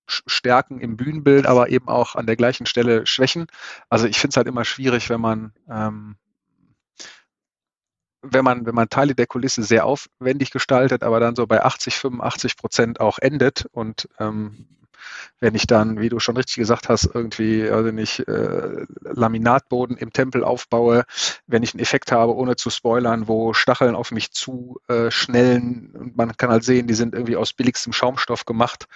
Stärken 0.07 0.81
im 0.81 0.97
Bühnenbild, 0.97 1.47
aber 1.47 1.71
eben 1.71 1.89
auch 1.89 2.15
an 2.15 2.27
der 2.27 2.37
gleichen 2.37 2.67
Stelle 2.67 3.07
Schwächen. 3.07 3.47
Also 3.89 4.07
ich 4.07 4.19
finde 4.19 4.33
es 4.33 4.37
halt 4.37 4.47
immer 4.47 4.65
schwierig, 4.65 5.11
wenn 5.11 5.21
man 5.21 5.53
ähm, 5.69 6.17
wenn 8.25 8.45
man, 8.45 8.67
wenn 8.67 8.75
man 8.75 8.89
Teile 8.89 9.15
der 9.15 9.27
Kulisse 9.27 9.63
sehr 9.63 9.87
aufwendig 9.87 10.51
gestaltet, 10.51 11.03
aber 11.03 11.21
dann 11.21 11.37
so 11.37 11.47
bei 11.47 11.63
80, 11.63 11.97
85 11.97 12.57
Prozent 12.57 13.01
auch 13.01 13.19
endet 13.19 13.67
und 13.73 14.09
ähm, 14.19 14.67
wenn 15.41 15.55
ich 15.55 15.67
dann, 15.67 16.01
wie 16.01 16.09
du 16.09 16.19
schon 16.19 16.37
richtig 16.37 16.57
gesagt 16.57 16.89
hast, 16.89 17.11
irgendwie, 17.13 17.69
also 17.69 17.91
nicht 17.91 18.21
äh, 18.21 18.87
Laminatboden 19.03 19.97
im 19.97 20.13
Tempel 20.13 20.45
aufbaue, 20.45 21.05
wenn 21.47 21.63
ich 21.63 21.75
einen 21.75 21.83
Effekt 21.83 22.13
habe, 22.13 22.35
ohne 22.35 22.57
zu 22.57 22.71
spoilern, 22.71 23.29
wo 23.29 23.53
Stacheln 23.53 23.95
auf 23.95 24.11
mich 24.11 24.33
zu 24.33 24.81
äh, 24.89 25.11
schnellen 25.11 25.91
und 25.95 26.17
man 26.17 26.37
kann 26.37 26.51
halt 26.51 26.65
sehen, 26.65 26.87
die 26.87 26.95
sind 26.95 27.15
irgendwie 27.15 27.37
aus 27.37 27.53
billigstem 27.53 27.93
Schaumstoff 27.93 28.45
gemacht, 28.45 28.87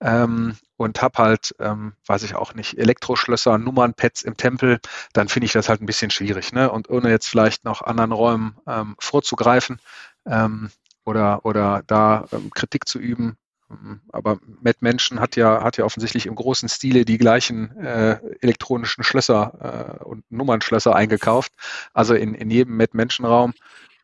ähm, 0.00 0.56
und 0.76 1.00
habe 1.00 1.18
halt, 1.18 1.54
ähm, 1.58 1.94
weiß 2.06 2.22
ich 2.22 2.34
auch 2.34 2.54
nicht, 2.54 2.78
Elektroschlösser, 2.78 3.58
Nummernpads 3.58 4.22
im 4.22 4.36
Tempel, 4.36 4.78
dann 5.12 5.28
finde 5.28 5.46
ich 5.46 5.52
das 5.52 5.68
halt 5.68 5.80
ein 5.80 5.86
bisschen 5.86 6.10
schwierig. 6.10 6.52
Ne? 6.52 6.70
Und 6.70 6.90
ohne 6.90 7.10
jetzt 7.10 7.28
vielleicht 7.28 7.64
noch 7.64 7.82
anderen 7.82 8.12
Räumen 8.12 8.56
ähm, 8.66 8.94
vorzugreifen 8.98 9.80
ähm, 10.26 10.70
oder, 11.04 11.44
oder 11.44 11.82
da 11.86 12.26
ähm, 12.32 12.50
Kritik 12.54 12.86
zu 12.88 12.98
üben. 12.98 13.38
Ähm, 13.70 14.02
aber 14.12 14.38
Mad 14.60 14.78
Menschen 14.80 15.18
hat 15.18 15.36
ja, 15.36 15.62
hat 15.62 15.78
ja 15.78 15.84
offensichtlich 15.84 16.26
im 16.26 16.34
großen 16.34 16.68
Stile 16.68 17.06
die 17.06 17.18
gleichen 17.18 17.74
äh, 17.78 18.18
elektronischen 18.40 19.02
Schlösser 19.02 19.98
äh, 20.00 20.04
und 20.04 20.30
Nummernschlösser 20.30 20.94
eingekauft. 20.94 21.52
Also 21.94 22.14
in, 22.14 22.34
in 22.34 22.50
jedem 22.50 22.76
Mad 22.76 22.90
Menschen 22.92 23.24
Raum 23.24 23.54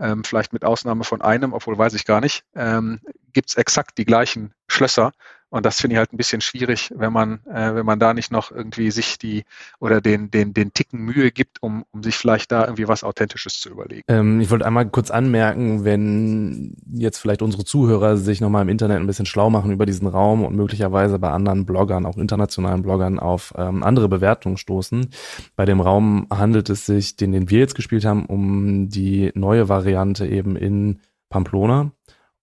ähm, 0.01 0.25
vielleicht 0.25 0.55
mit 0.55 0.65
Ausnahme 0.65 1.05
von 1.05 1.21
einem, 1.21 1.53
obwohl 1.53 1.77
weiß 1.77 1.93
ich 1.95 2.07
gar 2.07 2.21
nicht, 2.21 2.45
ähm, 2.55 3.01
gibt 3.33 3.51
es 3.51 3.57
exakt 3.57 3.99
die 3.99 4.07
gleichen 4.07 4.55
Schlösser 4.69 5.13
und 5.53 5.67
das 5.67 5.79
finde 5.79 5.95
ich 5.95 5.99
halt 5.99 6.15
ein 6.15 6.17
bisschen 6.17 6.41
schwierig, 6.41 6.91
wenn 6.97 7.13
man, 7.13 7.41
äh, 7.45 7.75
wenn 7.75 7.85
man 7.85 7.99
da 7.99 8.15
nicht 8.15 8.33
noch 8.33 8.51
irgendwie 8.51 8.91
sich 8.91 9.19
die 9.19 9.45
oder 9.81 10.01
den, 10.01 10.31
den, 10.31 10.55
den 10.55 10.73
Ticken 10.73 11.01
Mühe 11.01 11.31
gibt, 11.31 11.63
um, 11.63 11.85
um 11.91 12.03
sich 12.03 12.17
vielleicht 12.17 12.51
da 12.51 12.65
irgendwie 12.65 12.89
was 12.89 13.05
Authentisches 13.05 13.61
zu 13.61 13.69
überlegen. 13.69 14.03
Ähm, 14.09 14.41
ich 14.41 14.51
wollte 14.51 14.65
einmal 14.65 14.89
kurz 14.89 15.11
anmerken, 15.11 15.85
wenn 15.85 16.75
jetzt 16.91 17.19
vielleicht 17.19 17.43
unsere 17.43 17.67
Zuhörer 17.67 18.17
sich 18.17 18.41
nochmal 18.41 18.63
im 18.63 18.71
Internet 18.71 18.99
ein 18.99 19.07
bisschen 19.07 19.27
schlau 19.27 19.51
machen 19.51 19.71
über 19.73 19.85
diesen 19.85 20.07
Raum 20.07 20.43
und 20.43 20.57
möglicherweise 20.57 21.19
bei 21.19 21.29
anderen 21.29 21.67
Bloggern, 21.67 22.07
auch 22.07 22.17
internationalen 22.17 22.81
Bloggern, 22.81 23.19
auf 23.19 23.53
ähm, 23.59 23.83
andere 23.83 24.09
Bewertungen 24.09 24.57
stoßen. 24.57 25.11
Bei 25.55 25.67
dem 25.67 25.83
Raum 25.83 26.29
handelt 26.33 26.71
es 26.71 26.87
sich, 26.87 27.17
den, 27.17 27.33
den 27.33 27.51
wir 27.51 27.59
jetzt 27.59 27.75
gespielt 27.75 28.07
haben, 28.07 28.25
um 28.25 28.89
die 28.89 29.33
neue 29.35 29.69
Variante 29.69 30.27
eben 30.27 30.57
in 30.57 31.01
Pamplona 31.29 31.93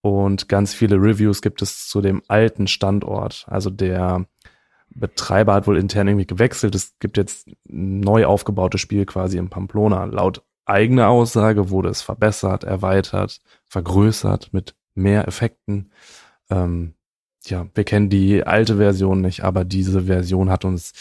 und 0.02 0.48
ganz 0.48 0.74
viele 0.74 0.96
Reviews 0.96 1.42
gibt 1.42 1.62
es 1.62 1.88
zu 1.88 2.02
dem 2.02 2.22
alten 2.28 2.68
Standort. 2.68 3.46
Also 3.48 3.70
der 3.70 4.26
Betreiber 4.90 5.54
hat 5.54 5.68
wohl 5.68 5.78
intern 5.78 6.08
irgendwie 6.08 6.28
gewechselt. 6.28 6.76
Es 6.76 6.98
gibt 7.00 7.18
jetzt 7.18 7.50
neu 7.66 8.26
aufgebautes 8.26 8.82
Spiel 8.82 9.06
quasi 9.06 9.38
in 9.38 9.50
Pamplona. 9.50 10.06
Laut 10.06 10.44
eigener 10.66 11.10
Aussage 11.10 11.70
wurde 11.70 11.90
es 11.90 12.02
verbessert, 12.02 12.64
erweitert, 12.64 13.42
vergrößert 13.66 14.54
mit 14.54 14.76
mehr 14.96 15.28
Effekten. 15.28 15.92
Ähm, 16.50 16.94
ja, 17.46 17.68
wir 17.74 17.84
kennen 17.84 18.10
die 18.10 18.44
alte 18.44 18.78
Version 18.78 19.22
nicht, 19.22 19.44
aber 19.44 19.64
diese 19.64 20.04
Version 20.04 20.50
hat 20.50 20.66
uns 20.66 20.94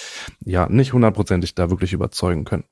ja 0.45 0.69
nicht 0.69 0.93
hundertprozentig 0.93 1.55
da 1.55 1.71
wirklich 1.71 1.93
überzeugen 1.93 2.45
können. 2.45 2.65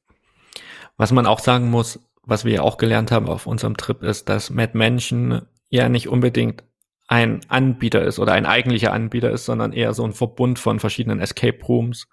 Was 0.96 1.12
man 1.12 1.26
auch 1.26 1.40
sagen 1.40 1.70
muss, 1.70 2.00
was 2.22 2.44
wir 2.44 2.54
ja 2.54 2.62
auch 2.62 2.78
gelernt 2.78 3.12
haben 3.12 3.28
auf 3.28 3.46
unserem 3.46 3.76
Trip, 3.76 4.02
ist, 4.02 4.28
dass 4.28 4.50
Mad 4.50 4.76
Mansion 4.76 5.42
ja 5.68 5.88
nicht 5.88 6.08
unbedingt 6.08 6.64
ein 7.08 7.40
Anbieter 7.48 8.04
ist 8.04 8.18
oder 8.18 8.32
ein 8.32 8.46
eigentlicher 8.46 8.92
Anbieter 8.92 9.30
ist, 9.30 9.44
sondern 9.44 9.72
eher 9.72 9.94
so 9.94 10.04
ein 10.04 10.12
Verbund 10.12 10.58
von 10.58 10.80
verschiedenen 10.80 11.20
Escape 11.20 11.64
Rooms, 11.64 12.08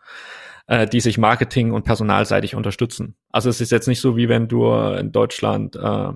äh, 0.67 0.87
die 0.87 0.99
sich 0.99 1.17
marketing- 1.17 1.71
und 1.71 1.83
personalseitig 1.83 2.55
unterstützen. 2.55 3.15
Also 3.31 3.49
es 3.49 3.59
ist 3.59 3.71
jetzt 3.71 3.87
nicht 3.87 4.01
so, 4.01 4.17
wie 4.17 4.29
wenn 4.29 4.47
du 4.47 4.71
in 4.73 5.11
Deutschland 5.11 5.75
äh, 5.75 6.11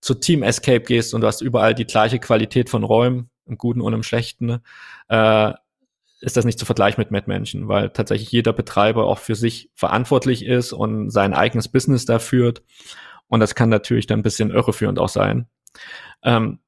zu 0.00 0.14
Team 0.14 0.42
Escape 0.42 0.82
gehst 0.82 1.14
und 1.14 1.20
du 1.20 1.26
hast 1.26 1.40
überall 1.40 1.74
die 1.74 1.86
gleiche 1.86 2.18
Qualität 2.18 2.70
von 2.70 2.84
Räumen, 2.84 3.30
im 3.46 3.58
Guten 3.58 3.80
und 3.80 3.92
im 3.92 4.02
Schlechten, 4.02 4.60
äh, 5.08 5.52
ist 6.20 6.36
das 6.36 6.44
nicht 6.44 6.58
zu 6.58 6.66
vergleichen 6.66 7.04
mit 7.10 7.26
Mansion, 7.26 7.68
weil 7.68 7.90
tatsächlich 7.90 8.30
jeder 8.30 8.52
Betreiber 8.52 9.06
auch 9.06 9.18
für 9.18 9.34
sich 9.34 9.70
verantwortlich 9.74 10.44
ist 10.44 10.72
und 10.72 11.10
sein 11.10 11.34
eigenes 11.34 11.68
Business 11.68 12.04
da 12.04 12.18
führt. 12.18 12.62
Und 13.26 13.40
das 13.40 13.54
kann 13.54 13.68
natürlich 13.68 14.06
dann 14.06 14.20
ein 14.20 14.22
bisschen 14.22 14.50
irreführend 14.50 14.98
auch 14.98 15.08
sein. 15.08 15.46
Ähm, 16.22 16.60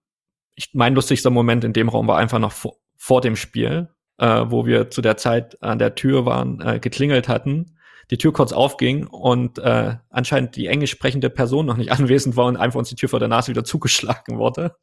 ich, 0.55 0.71
mein 0.73 0.95
lustigster 0.95 1.31
Moment 1.31 1.65
in 1.65 1.73
dem 1.73 1.89
Raum 1.89 2.09
war 2.09 2.19
einfach 2.19 2.39
noch 2.39 2.53
vor, 2.53 2.77
vor 2.97 3.21
dem 3.21 3.37
Spiel, 3.37 3.89
äh, 4.19 4.45
wo 4.47 4.67
wir 4.67 4.91
zu 4.91 5.03
der 5.03 5.17
Zeit 5.17 5.63
an 5.63 5.79
der 5.79 5.95
Tür 5.95 6.27
waren, 6.27 6.61
äh, 6.61 6.79
geklingelt 6.79 7.29
hatten, 7.29 7.77
die 8.11 8.19
Tür 8.19 8.33
kurz 8.33 8.53
aufging 8.53 9.07
und 9.07 9.59
äh, 9.59 9.97
anscheinend 10.11 10.57
die 10.57 10.67
englisch 10.67 10.91
sprechende 10.91 11.31
Person 11.31 11.67
noch 11.67 11.77
nicht 11.77 11.93
anwesend 11.99 12.37
war 12.37 12.47
und 12.47 12.57
einfach 12.57 12.79
uns 12.79 12.89
die 12.89 12.97
Tür 12.97 13.09
vor 13.09 13.21
der 13.21 13.29
Nase 13.29 13.51
wieder 13.51 13.65
zugeschlagen 13.65 14.39
wurde. 14.39 14.77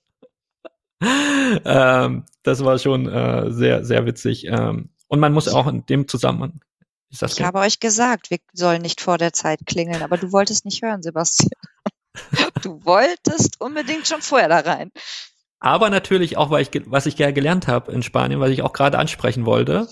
ähm, 1.66 2.26
das 2.44 2.64
war 2.64 2.78
schon 2.80 3.08
äh, 3.08 3.52
sehr, 3.52 3.86
sehr 3.86 4.06
witzig. 4.06 4.46
Ähm, 4.46 4.90
und 5.08 5.20
man 5.20 5.34
muss 5.34 5.48
auch 5.48 5.68
in 5.68 5.86
dem 5.86 6.08
Zusammenhang. 6.08 6.62
Ich, 7.10 7.22
ich 7.22 7.42
habe 7.42 7.60
euch 7.60 7.80
gesagt, 7.80 8.30
wir 8.30 8.38
sollen 8.54 8.84
nicht 8.84 9.02
vor 9.02 9.18
der 9.18 9.34
Zeit 9.34 9.62
klingeln, 9.66 10.04
aber 10.04 10.18
du 10.18 10.32
wolltest 10.32 10.66
nicht 10.66 10.84
hören, 10.84 11.02
Sebastian. 11.02 11.50
Du 12.62 12.84
wolltest 12.86 13.60
unbedingt 13.60 14.08
schon 14.08 14.22
vorher 14.22 14.50
da 14.50 14.60
rein. 14.60 14.92
Aber 15.60 15.90
natürlich 15.90 16.38
auch, 16.38 16.50
weil 16.52 16.62
ich, 16.62 16.70
was 16.86 17.06
ich 17.06 17.16
gerne 17.16 17.34
gelernt 17.34 17.68
habe 17.68 17.92
in 17.92 18.04
Spanien, 18.04 18.40
was 18.40 18.52
ich 18.52 18.62
auch 18.62 18.74
gerade 18.74 18.98
ansprechen 18.98 19.46
wollte, 19.46 19.88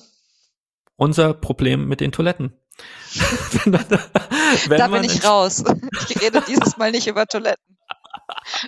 unser 0.95 1.33
Problem 1.33 1.87
mit 1.87 1.99
den 1.99 2.11
Toiletten. 2.11 2.53
da 4.69 4.87
bin 4.87 5.03
ich 5.03 5.25
raus. 5.25 5.63
Ich 6.09 6.21
rede 6.21 6.41
dieses 6.47 6.77
Mal 6.77 6.91
nicht 6.91 7.07
über 7.07 7.25
Toiletten. 7.25 7.77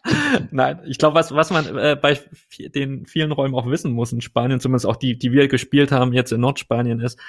Nein, 0.51 0.81
ich 0.85 0.97
glaube, 0.97 1.15
was, 1.15 1.33
was 1.33 1.51
man 1.51 1.77
äh, 1.77 1.97
bei 1.99 2.19
den 2.57 3.05
vielen 3.05 3.31
Räumen 3.31 3.55
auch 3.55 3.67
wissen 3.67 3.91
muss 3.91 4.11
in 4.11 4.21
Spanien, 4.21 4.59
zumindest 4.59 4.85
auch 4.85 4.95
die, 4.95 5.17
die 5.17 5.31
wir 5.31 5.47
gespielt 5.47 5.91
haben 5.91 6.13
jetzt 6.13 6.31
in 6.31 6.41
Nordspanien, 6.41 6.99
ist, 6.99 7.19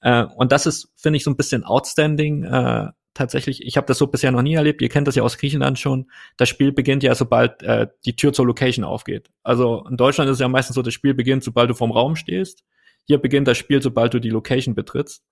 äh, 0.00 0.24
und 0.24 0.52
das 0.52 0.66
ist, 0.66 0.92
finde 0.96 1.16
ich, 1.18 1.24
so 1.24 1.30
ein 1.30 1.36
bisschen 1.36 1.64
outstanding, 1.64 2.44
äh, 2.44 2.88
tatsächlich, 3.16 3.64
ich 3.64 3.76
habe 3.76 3.86
das 3.86 3.98
so 3.98 4.06
bisher 4.06 4.30
noch 4.30 4.42
nie 4.42 4.54
erlebt, 4.54 4.82
ihr 4.82 4.88
kennt 4.88 5.08
das 5.08 5.14
ja 5.14 5.22
aus 5.22 5.38
Griechenland 5.38 5.78
schon, 5.78 6.10
das 6.36 6.48
Spiel 6.48 6.72
beginnt 6.72 7.02
ja, 7.02 7.14
sobald 7.14 7.62
äh, 7.62 7.88
die 8.04 8.14
Tür 8.16 8.32
zur 8.32 8.46
Location 8.46 8.84
aufgeht. 8.84 9.30
Also 9.42 9.84
in 9.88 9.96
Deutschland 9.96 10.28
ist 10.30 10.34
es 10.34 10.40
ja 10.40 10.48
meistens 10.48 10.74
so, 10.74 10.82
das 10.82 10.94
Spiel 10.94 11.14
beginnt, 11.14 11.42
sobald 11.42 11.70
du 11.70 11.74
vorm 11.74 11.92
Raum 11.92 12.16
stehst. 12.16 12.64
Hier 13.04 13.18
beginnt 13.18 13.48
das 13.48 13.58
Spiel, 13.58 13.82
sobald 13.82 14.14
du 14.14 14.20
die 14.20 14.30
Location 14.30 14.74
betrittst. 14.74 15.24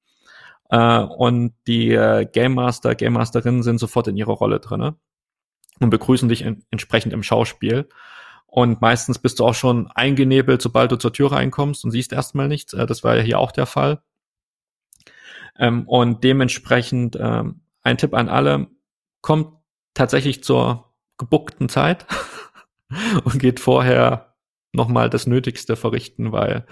Äh, 0.71 0.99
und 1.01 1.55
die 1.67 1.91
äh, 1.91 2.27
Game 2.27 2.55
Master, 2.55 2.95
Game 2.95 3.13
Masterinnen 3.13 3.63
sind 3.63 3.79
sofort 3.79 4.09
in 4.09 4.17
ihrer 4.17 4.33
Rolle 4.33 4.61
drinne 4.61 4.97
und 5.81 5.91
begrüßen 5.91 6.29
dich 6.29 6.43
in, 6.43 6.65
entsprechend 6.71 7.13
im 7.13 7.23
Schauspiel. 7.23 7.89
Und 8.47 8.81
meistens 8.81 9.19
bist 9.19 9.41
du 9.41 9.47
auch 9.47 9.55
schon 9.55 9.91
eingenebelt, 9.91 10.63
sobald 10.63 10.93
du 10.93 10.97
zur 10.97 11.13
Tür 11.13 11.33
reinkommst 11.33 11.85
und 11.85 11.91
siehst 11.91 12.13
erstmal 12.13 12.49
nichts. 12.49 12.73
Äh, 12.73 12.87
das 12.87 13.05
war 13.05 13.17
ja 13.17 13.23
hier 13.23 13.39
auch 13.39 13.53
der 13.53 13.67
Fall. 13.67 14.01
Ähm, 15.59 15.89
und 15.89 16.25
dementsprechend 16.25 17.17
ähm, 17.21 17.61
ein 17.85 17.99
Tipp 17.99 18.15
an 18.15 18.29
alle, 18.29 18.67
kommt 19.21 19.59
tatsächlich 19.95 20.43
zur 20.43 20.93
gebuckten 21.19 21.69
Zeit 21.69 22.07
und 23.25 23.39
geht 23.39 23.61
vorher 23.61 24.35
nochmal 24.73 25.09
das 25.09 25.27
Nötigste 25.27 25.77
verrichten, 25.77 26.33
weil 26.33 26.67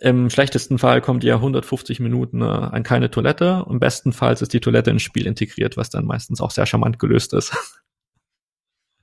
im 0.00 0.30
schlechtesten 0.30 0.78
Fall 0.78 1.02
kommt 1.02 1.24
ihr 1.24 1.34
150 1.34 2.00
Minuten 2.00 2.40
äh, 2.40 2.46
an 2.46 2.82
keine 2.82 3.10
Toilette. 3.10 3.66
Im 3.68 3.80
besten 3.80 4.14
Fall 4.14 4.32
ist 4.32 4.52
die 4.54 4.60
Toilette 4.60 4.90
ins 4.90 5.02
Spiel 5.02 5.26
integriert, 5.26 5.76
was 5.76 5.90
dann 5.90 6.06
meistens 6.06 6.40
auch 6.40 6.50
sehr 6.50 6.64
charmant 6.64 6.98
gelöst 6.98 7.34
ist. 7.34 7.54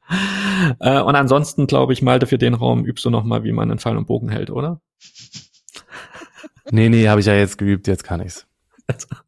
äh, 0.80 1.00
und 1.00 1.16
ansonsten 1.16 1.68
glaube 1.68 1.94
ich, 1.94 2.02
Malte, 2.02 2.26
für 2.26 2.40
den 2.40 2.56
Raum 2.56 2.84
übst 2.84 3.06
du 3.06 3.12
nochmal, 3.12 3.44
wie 3.44 3.52
man 3.52 3.70
einen 3.70 3.80
Pfeil 3.80 3.96
und 3.96 4.08
Bogen 4.08 4.30
hält, 4.30 4.50
oder? 4.50 4.82
nee, 6.72 6.90
nee, 6.90 7.08
habe 7.08 7.20
ich 7.20 7.28
ja 7.28 7.36
jetzt 7.36 7.60
geübt, 7.60 7.86
jetzt 7.88 8.04
kann 8.04 8.22
ich's. 8.22 8.48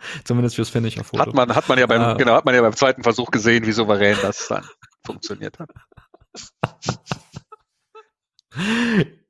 Zumindest 0.24 0.56
fürs 0.56 0.70
Finisher-Foto. 0.70 1.20
Hat 1.20 1.34
man, 1.34 1.54
hat 1.54 1.68
man 1.68 1.78
ja 1.78 1.86
beim, 1.86 2.02
äh, 2.02 2.16
genau, 2.16 2.34
hat 2.34 2.44
man 2.44 2.54
ja 2.54 2.60
beim 2.60 2.74
zweiten 2.74 3.02
Versuch 3.02 3.30
gesehen, 3.30 3.66
wie 3.66 3.72
souverän 3.72 4.16
das 4.22 4.48
dann 4.48 4.64
funktioniert 5.04 5.58
hat. 5.58 5.70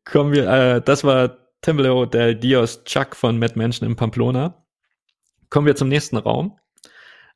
Kommen 0.04 0.33
wir, 0.33 0.48
äh, 0.48 0.83
das 0.83 1.04
war 1.04 1.37
Tembleo 1.61 2.07
del 2.07 2.35
Dios 2.35 2.85
Chuck 2.85 3.16
von 3.16 3.38
Mad 3.38 3.54
Mansion 3.57 3.88
in 3.88 3.96
Pamplona. 3.96 4.64
Kommen 5.50 5.66
wir 5.66 5.76
zum 5.76 5.88
nächsten 5.88 6.16
Raum. 6.16 6.59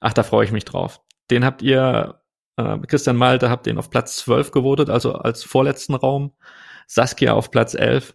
Ach, 0.01 0.13
da 0.13 0.23
freue 0.23 0.45
ich 0.45 0.53
mich 0.53 0.65
drauf. 0.65 1.01
Den 1.31 1.45
habt 1.45 1.63
ihr, 1.63 2.21
äh, 2.57 2.79
Christian 2.87 3.17
Malte 3.17 3.51
habt 3.51 3.67
den 3.67 3.79
auf 3.79 3.91
Platz 3.91 4.17
12 4.17 4.51
gewotet, 4.51 4.91
also 4.91 5.15
als 5.15 5.45
vorletzten 5.45 5.95
Raum. 5.95 6.33
Saskia 6.87 7.33
auf 7.33 7.51
Platz 7.51 7.75
11. 7.75 8.15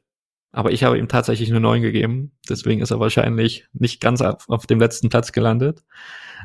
Aber 0.57 0.71
ich 0.71 0.83
habe 0.83 0.97
ihm 0.97 1.07
tatsächlich 1.07 1.51
eine 1.51 1.59
9 1.59 1.83
gegeben. 1.83 2.31
Deswegen 2.49 2.81
ist 2.81 2.89
er 2.89 2.99
wahrscheinlich 2.99 3.67
nicht 3.73 4.01
ganz 4.01 4.23
auf, 4.23 4.49
auf 4.49 4.65
dem 4.65 4.79
letzten 4.79 5.07
Platz 5.07 5.31
gelandet. 5.31 5.85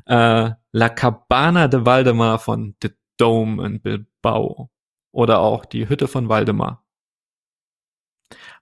Äh, 0.05 0.51
La 0.71 0.89
Cabana 0.91 1.67
de 1.67 1.87
Valdemar 1.87 2.39
von 2.39 2.77
The 2.83 2.91
Dome 3.17 3.65
in 3.65 3.81
Bilbao. 3.81 4.71
Oder 5.13 5.39
auch 5.39 5.65
die 5.65 5.89
Hütte 5.89 6.09
von 6.09 6.29
Waldemar. 6.29 6.85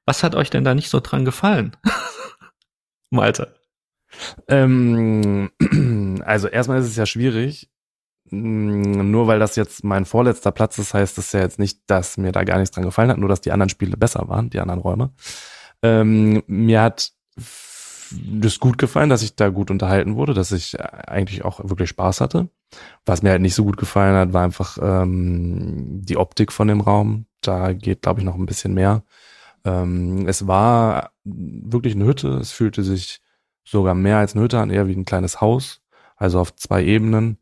Was 0.06 0.22
hat 0.22 0.36
euch 0.36 0.50
denn 0.50 0.62
da 0.62 0.76
nicht 0.76 0.88
so 0.88 1.00
dran 1.00 1.24
gefallen? 1.24 1.76
Malte. 3.10 3.56
Ähm, 4.46 5.50
also 6.24 6.46
erstmal 6.46 6.78
ist 6.78 6.86
es 6.86 6.96
ja 6.96 7.06
schwierig. 7.06 7.72
Mm, 8.30 9.10
nur 9.10 9.26
weil 9.26 9.38
das 9.38 9.56
jetzt 9.56 9.84
mein 9.84 10.04
vorletzter 10.04 10.52
Platz 10.52 10.78
ist, 10.78 10.94
heißt 10.94 11.18
das 11.18 11.32
ja 11.32 11.40
jetzt 11.40 11.58
nicht, 11.58 11.80
dass 11.86 12.16
mir 12.16 12.32
da 12.32 12.44
gar 12.44 12.58
nichts 12.58 12.74
dran 12.74 12.84
gefallen 12.84 13.10
hat, 13.10 13.18
nur 13.18 13.28
dass 13.28 13.40
die 13.40 13.52
anderen 13.52 13.68
Spiele 13.68 13.96
besser 13.96 14.28
waren, 14.28 14.50
die 14.50 14.60
anderen 14.60 14.80
Räume. 14.80 15.12
Ähm, 15.82 16.42
mir 16.46 16.82
hat 16.82 17.12
das 18.12 18.58
gut 18.58 18.78
gefallen, 18.78 19.10
dass 19.10 19.22
ich 19.22 19.36
da 19.36 19.48
gut 19.48 19.70
unterhalten 19.70 20.16
wurde, 20.16 20.34
dass 20.34 20.52
ich 20.52 20.80
eigentlich 20.80 21.44
auch 21.44 21.60
wirklich 21.62 21.90
Spaß 21.90 22.20
hatte. 22.20 22.48
Was 23.06 23.22
mir 23.22 23.30
halt 23.30 23.42
nicht 23.42 23.54
so 23.54 23.64
gut 23.64 23.76
gefallen 23.76 24.16
hat, 24.16 24.32
war 24.32 24.44
einfach 24.44 24.78
ähm, 24.80 26.02
die 26.02 26.16
Optik 26.16 26.52
von 26.52 26.68
dem 26.68 26.80
Raum. 26.80 27.26
Da 27.40 27.72
geht, 27.72 28.02
glaube 28.02 28.20
ich, 28.20 28.26
noch 28.26 28.34
ein 28.36 28.46
bisschen 28.46 28.74
mehr. 28.74 29.04
Ähm, 29.64 30.26
es 30.26 30.46
war 30.46 31.12
wirklich 31.24 31.94
eine 31.94 32.04
Hütte. 32.04 32.28
Es 32.38 32.52
fühlte 32.52 32.82
sich 32.82 33.20
sogar 33.64 33.94
mehr 33.94 34.18
als 34.18 34.34
eine 34.34 34.44
Hütte 34.44 34.58
an, 34.58 34.70
eher 34.70 34.88
wie 34.88 34.96
ein 34.96 35.04
kleines 35.04 35.40
Haus. 35.40 35.80
Also 36.16 36.40
auf 36.40 36.54
zwei 36.56 36.84
Ebenen. 36.84 37.38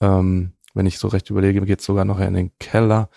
Ähm, 0.00 0.52
wenn 0.74 0.86
ich 0.86 0.98
so 0.98 1.08
recht 1.08 1.30
überlege, 1.30 1.60
geht 1.62 1.80
sogar 1.80 2.04
noch 2.04 2.20
in 2.20 2.34
den 2.34 2.52
Keller. 2.58 3.10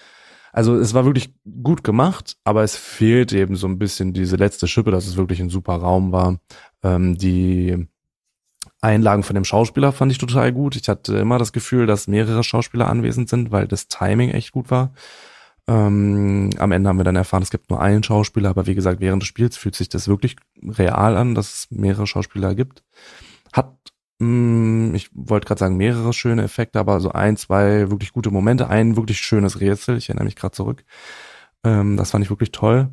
Also 0.51 0.75
es 0.75 0.93
war 0.93 1.05
wirklich 1.05 1.33
gut 1.63 1.83
gemacht, 1.83 2.37
aber 2.43 2.63
es 2.63 2.75
fehlt 2.75 3.33
eben 3.33 3.55
so 3.55 3.67
ein 3.67 3.79
bisschen 3.79 4.13
diese 4.13 4.35
letzte 4.35 4.67
Schippe, 4.67 4.91
dass 4.91 5.07
es 5.07 5.17
wirklich 5.17 5.39
ein 5.39 5.49
super 5.49 5.75
Raum 5.75 6.11
war. 6.11 6.39
Ähm, 6.83 7.17
die 7.17 7.87
Einlagen 8.81 9.23
von 9.23 9.33
dem 9.33 9.45
Schauspieler 9.45 9.91
fand 9.91 10.11
ich 10.11 10.17
total 10.17 10.51
gut. 10.51 10.75
Ich 10.75 10.89
hatte 10.89 11.17
immer 11.17 11.39
das 11.39 11.53
Gefühl, 11.53 11.87
dass 11.87 12.07
mehrere 12.07 12.43
Schauspieler 12.43 12.87
anwesend 12.87 13.29
sind, 13.29 13.51
weil 13.51 13.67
das 13.67 13.87
Timing 13.87 14.29
echt 14.29 14.51
gut 14.51 14.69
war. 14.69 14.93
Ähm, 15.67 16.49
am 16.57 16.71
Ende 16.71 16.89
haben 16.89 16.97
wir 16.97 17.05
dann 17.05 17.15
erfahren, 17.15 17.41
es 17.43 17.49
gibt 17.49 17.69
nur 17.69 17.81
einen 17.81 18.03
Schauspieler, 18.03 18.49
aber 18.49 18.67
wie 18.67 18.75
gesagt, 18.75 18.99
während 18.99 19.23
des 19.23 19.27
Spiels 19.29 19.57
fühlt 19.57 19.75
sich 19.75 19.87
das 19.89 20.07
wirklich 20.07 20.35
real 20.61 21.15
an, 21.15 21.35
dass 21.35 21.53
es 21.53 21.71
mehrere 21.71 22.05
Schauspieler 22.05 22.53
gibt. 22.53 22.83
Hat 23.53 23.73
ich 24.93 25.09
wollte 25.13 25.47
gerade 25.47 25.59
sagen, 25.59 25.77
mehrere 25.77 26.13
schöne 26.13 26.43
Effekte, 26.43 26.79
aber 26.79 26.99
so 26.99 27.11
ein, 27.11 27.37
zwei 27.37 27.89
wirklich 27.89 28.11
gute 28.13 28.31
Momente. 28.31 28.69
Ein 28.69 28.95
wirklich 28.95 29.19
schönes 29.19 29.59
Rätsel, 29.59 29.97
ich 29.97 30.09
erinnere 30.09 30.25
mich 30.25 30.35
gerade 30.35 30.53
zurück. 30.53 30.83
Ähm, 31.63 31.97
das 31.97 32.11
fand 32.11 32.23
ich 32.23 32.29
wirklich 32.29 32.51
toll. 32.51 32.89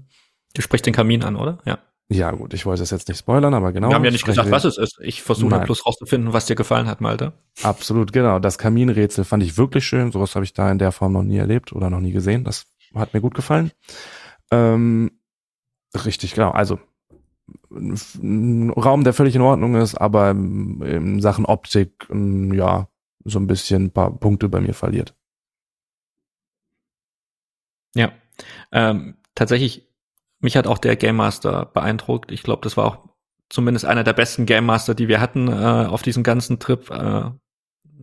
Du 0.55 0.63
sprichst 0.63 0.87
den 0.87 0.95
Kamin 0.95 1.23
an, 1.23 1.37
oder? 1.37 1.59
Ja. 1.65 1.79
Ja, 2.13 2.33
gut, 2.33 2.55
ich 2.55 2.67
wollte 2.67 2.83
es 2.83 2.91
jetzt 2.91 3.07
nicht 3.07 3.19
spoilern, 3.19 3.55
aber 3.55 3.73
genau. 3.73 3.89
Wir 3.89 3.95
haben 3.95 4.05
ja 4.05 4.11
nicht 4.11 4.25
gesagt, 4.25 4.51
was 4.51 4.65
es 4.65 4.79
ist. 4.79 4.99
Ich 5.01 5.23
versuche 5.23 5.61
bloß 5.61 5.87
rauszufinden, 5.87 6.33
was 6.33 6.47
dir 6.47 6.57
gefallen 6.57 6.89
hat, 6.89 7.01
Malte. 7.01 7.35
Absolut, 7.63 8.13
genau. 8.13 8.41
Das 8.41 8.59
Kaminrätsel 8.59 9.25
fand 9.25 9.45
ich 9.45 9.57
wirklich 9.57 9.87
schön. 9.87 10.11
Sowas 10.11 10.35
habe 10.35 10.45
ich 10.45 10.53
da 10.53 10.73
in 10.73 10.79
der 10.79 10.91
Form 10.91 11.13
noch 11.13 11.23
nie 11.23 11.37
erlebt 11.37 11.73
oder 11.73 11.89
noch 11.89 12.01
nie 12.01 12.11
gesehen. 12.11 12.43
Das 12.43 12.67
hat 12.97 13.15
mir 13.15 13.21
gut 13.21 13.35
gefallen. 13.35 13.71
Ähm, 14.51 15.13
richtig, 16.05 16.35
genau. 16.35 16.51
Also 16.51 16.81
ein 17.71 18.71
Raum, 18.71 19.05
der 19.05 19.13
völlig 19.13 19.37
in 19.37 19.43
Ordnung 19.43 19.77
ist, 19.77 19.95
aber 19.95 20.31
in 20.31 21.21
Sachen 21.21 21.47
Optik, 21.47 22.09
ja, 22.11 22.89
so 23.25 23.39
ein 23.39 23.47
bisschen 23.47 23.85
ein 23.85 23.91
paar 23.93 24.11
Punkte 24.19 24.49
bei 24.49 24.61
mir 24.61 24.75
verliert. 24.75 25.15
Ja, 27.95 28.13
ähm, 28.73 29.17
tatsächlich, 29.35 29.89
mich 30.41 30.57
hat 30.57 30.67
auch 30.67 30.79
der 30.79 30.97
Game 30.97 31.17
Master 31.17 31.67
beeindruckt. 31.67 32.33
Ich 32.33 32.43
glaube, 32.43 32.63
das 32.63 32.77
war 32.77 32.87
auch 32.87 33.09
zumindest 33.49 33.85
einer 33.85 34.05
der 34.05 34.13
besten 34.13 34.47
Game 34.47 34.65
Master, 34.65 34.95
die 34.95 35.09
wir 35.09 35.21
hatten 35.21 35.49
äh, 35.49 35.87
auf 35.87 36.03
diesem 36.03 36.23
ganzen 36.23 36.59
Trip. 36.59 36.91
Äh, 36.91 37.31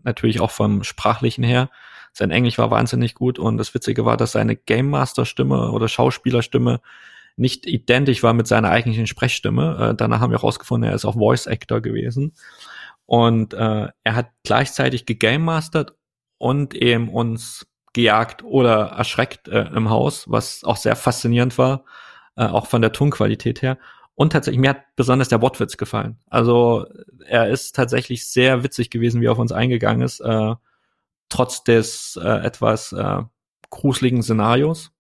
natürlich 0.03 0.39
auch 0.39 0.51
vom 0.51 0.83
sprachlichen 0.83 1.43
her. 1.43 1.69
Sein 2.13 2.31
Englisch 2.31 2.57
war 2.57 2.71
wahnsinnig 2.71 3.13
gut 3.13 3.37
und 3.37 3.57
das 3.57 3.73
Witzige 3.73 4.05
war, 4.05 4.17
dass 4.17 4.31
seine 4.31 4.55
Game 4.55 4.89
Master 4.89 5.25
Stimme 5.25 5.71
oder 5.71 5.87
Schauspielerstimme 5.87 6.81
nicht 7.37 7.65
identisch 7.65 8.23
war 8.23 8.33
mit 8.33 8.47
seiner 8.47 8.69
eigentlichen 8.69 9.07
Sprechstimme. 9.07 9.91
Äh, 9.91 9.95
danach 9.95 10.19
haben 10.19 10.31
wir 10.31 10.39
herausgefunden, 10.39 10.89
er 10.89 10.95
ist 10.95 11.05
auch 11.05 11.15
Voice 11.15 11.47
Actor 11.47 11.81
gewesen. 11.81 12.33
Und 13.05 13.53
äh, 13.53 13.87
er 14.03 14.15
hat 14.15 14.31
gleichzeitig 14.43 15.05
gegamemastert 15.05 15.95
und 16.37 16.73
eben 16.73 17.09
uns 17.09 17.67
gejagt 17.93 18.43
oder 18.43 18.87
erschreckt 18.87 19.47
äh, 19.47 19.69
im 19.73 19.89
Haus, 19.89 20.29
was 20.29 20.63
auch 20.63 20.77
sehr 20.77 20.95
faszinierend 20.95 21.57
war, 21.57 21.85
äh, 22.35 22.45
auch 22.45 22.67
von 22.67 22.81
der 22.81 22.91
Tonqualität 22.91 23.61
her. 23.61 23.77
Und 24.13 24.33
tatsächlich, 24.33 24.59
mir 24.59 24.71
hat 24.71 24.95
besonders 24.95 25.29
der 25.29 25.41
Wortwitz 25.41 25.77
gefallen. 25.77 26.17
Also 26.27 26.87
er 27.25 27.49
ist 27.49 27.75
tatsächlich 27.75 28.27
sehr 28.27 28.63
witzig 28.63 28.89
gewesen, 28.89 29.21
wie 29.21 29.27
er 29.27 29.31
auf 29.31 29.39
uns 29.39 29.51
eingegangen 29.51 30.01
ist, 30.01 30.19
äh, 30.21 30.55
trotz 31.29 31.63
des 31.63 32.19
äh, 32.21 32.27
etwas 32.27 32.93
äh, 32.93 33.21
gruseligen 33.69 34.23
Szenarios. 34.23 34.91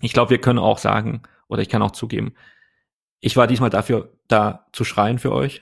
Ich 0.00 0.12
glaube, 0.12 0.30
wir 0.30 0.40
können 0.40 0.58
auch 0.58 0.78
sagen, 0.78 1.22
oder 1.48 1.62
ich 1.62 1.68
kann 1.68 1.82
auch 1.82 1.90
zugeben, 1.92 2.34
ich 3.20 3.36
war 3.36 3.46
diesmal 3.46 3.70
dafür 3.70 4.16
da 4.28 4.66
zu 4.72 4.84
schreien 4.84 5.18
für 5.18 5.32
euch, 5.32 5.60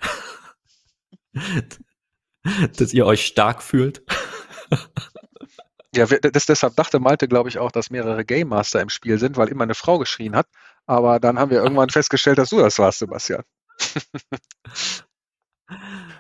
dass 2.77 2.93
ihr 2.93 3.07
euch 3.07 3.27
stark 3.27 3.63
fühlt. 3.63 4.03
Ja, 5.95 6.07
das, 6.07 6.47
deshalb 6.47 6.77
dachte 6.77 7.01
Malte, 7.01 7.27
glaube 7.29 7.49
ich, 7.49 7.59
auch, 7.59 7.73
dass 7.73 7.91
mehrere 7.91 8.25
Game 8.25 8.49
Master 8.49 8.81
im 8.81 8.91
Spiel 8.91 9.19
sind, 9.19 9.37
weil 9.37 9.49
immer 9.49 9.65
eine 9.65 9.75
Frau 9.75 9.99
geschrien 9.99 10.37
hat. 10.37 10.47
Aber 10.87 11.19
dann 11.19 11.39
haben 11.39 11.51
wir 11.51 11.63
irgendwann 11.63 11.91
festgestellt, 11.91 12.39
dass 12.39 12.51
du 12.51 12.59
das 12.59 12.79
warst, 12.79 13.01
Sebastian. 13.01 13.43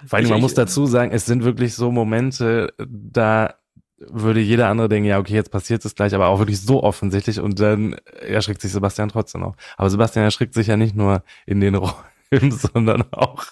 Vor 0.06 0.18
allem, 0.18 0.28
man 0.28 0.40
muss 0.40 0.54
dazu 0.54 0.86
sagen, 0.86 1.12
es 1.12 1.26
sind 1.26 1.44
wirklich 1.44 1.74
so 1.74 1.90
Momente, 1.90 2.74
da 2.78 3.54
würde 3.98 4.40
jeder 4.40 4.68
andere 4.68 4.88
denken, 4.88 5.08
ja, 5.08 5.18
okay, 5.18 5.34
jetzt 5.34 5.50
passiert 5.50 5.84
es 5.84 5.94
gleich, 5.94 6.14
aber 6.14 6.28
auch 6.28 6.38
wirklich 6.38 6.60
so 6.60 6.82
offensichtlich 6.82 7.40
und 7.40 7.58
dann 7.58 7.94
erschrickt 8.20 8.60
sich 8.60 8.72
Sebastian 8.72 9.08
trotzdem 9.08 9.42
auch. 9.42 9.56
Aber 9.76 9.90
Sebastian 9.90 10.24
erschrickt 10.24 10.54
sich 10.54 10.68
ja 10.68 10.76
nicht 10.76 10.94
nur 10.94 11.22
in 11.46 11.60
den 11.60 11.74
Räumen, 12.30 12.50
sondern 12.50 13.04
auch, 13.12 13.44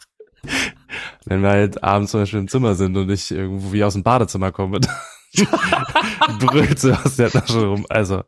wenn 1.24 1.42
wir 1.42 1.50
halt 1.50 1.82
abends 1.82 2.12
zum 2.12 2.20
Beispiel 2.20 2.40
im 2.40 2.48
Zimmer 2.48 2.74
sind 2.74 2.96
und 2.96 3.10
ich 3.10 3.30
irgendwo 3.30 3.72
wie 3.72 3.84
aus 3.84 3.94
dem 3.94 4.04
Badezimmer 4.04 4.52
komme, 4.52 4.80
brüllt 6.38 6.78
Sebastian 6.78 7.30
da 7.32 7.46
schon 7.46 7.68
rum. 7.68 7.86
Also, 7.88 8.22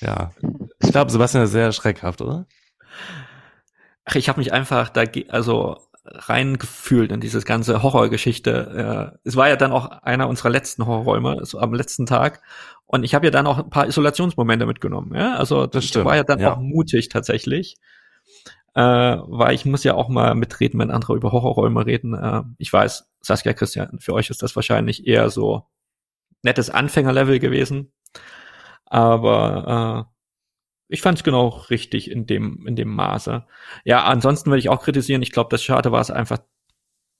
ja. 0.00 0.32
Ich 0.80 0.90
glaube, 0.90 1.12
Sebastian 1.12 1.44
ist 1.44 1.52
sehr 1.52 1.72
schreckhaft, 1.72 2.20
oder? 2.20 2.46
Ach, 4.04 4.16
ich 4.16 4.28
habe 4.28 4.38
mich 4.38 4.52
einfach 4.52 4.90
da, 4.90 5.04
also 5.28 5.78
reingefühlt 6.04 7.12
in 7.12 7.20
dieses 7.20 7.44
ganze 7.44 7.82
Horrorgeschichte. 7.82 9.12
Äh, 9.14 9.18
es 9.24 9.36
war 9.36 9.48
ja 9.48 9.56
dann 9.56 9.72
auch 9.72 9.90
einer 10.02 10.28
unserer 10.28 10.50
letzten 10.50 10.86
Horrorräume, 10.86 11.44
so 11.44 11.58
am 11.58 11.72
letzten 11.74 12.06
Tag. 12.06 12.42
Und 12.86 13.04
ich 13.04 13.14
habe 13.14 13.26
ja 13.26 13.30
dann 13.30 13.46
auch 13.46 13.58
ein 13.58 13.70
paar 13.70 13.86
Isolationsmomente 13.86 14.66
mitgenommen. 14.66 15.14
Ja? 15.14 15.36
Also 15.36 15.66
das, 15.66 15.90
das 15.90 16.04
war 16.04 16.16
ja 16.16 16.22
dann 16.22 16.40
ja. 16.40 16.52
auch 16.52 16.60
mutig 16.60 17.08
tatsächlich. 17.08 17.76
Äh, 18.74 18.82
weil 18.82 19.54
ich 19.54 19.64
muss 19.64 19.84
ja 19.84 19.94
auch 19.94 20.08
mal 20.08 20.34
mitreden, 20.34 20.80
wenn 20.80 20.90
andere 20.90 21.14
über 21.14 21.32
Horrorräume 21.32 21.86
reden. 21.86 22.14
Äh, 22.14 22.42
ich 22.58 22.72
weiß, 22.72 23.08
Saskia 23.20 23.52
Christian, 23.52 23.98
für 24.00 24.12
euch 24.12 24.30
ist 24.30 24.42
das 24.42 24.56
wahrscheinlich 24.56 25.06
eher 25.06 25.30
so 25.30 25.64
nettes 26.42 26.70
Anfängerlevel 26.70 27.38
gewesen. 27.38 27.92
Aber 28.84 30.06
äh, 30.10 30.13
ich 30.88 31.02
fand 31.02 31.18
es 31.18 31.24
genau 31.24 31.48
richtig 31.70 32.10
in 32.10 32.26
dem, 32.26 32.66
in 32.66 32.76
dem 32.76 32.88
Maße. 32.88 33.44
Ja, 33.84 34.04
ansonsten 34.04 34.50
würde 34.50 34.60
ich 34.60 34.68
auch 34.68 34.82
kritisieren, 34.82 35.22
ich 35.22 35.32
glaube, 35.32 35.48
das 35.50 35.62
Schade 35.62 35.92
war 35.92 36.00
es 36.00 36.10
einfach, 36.10 36.38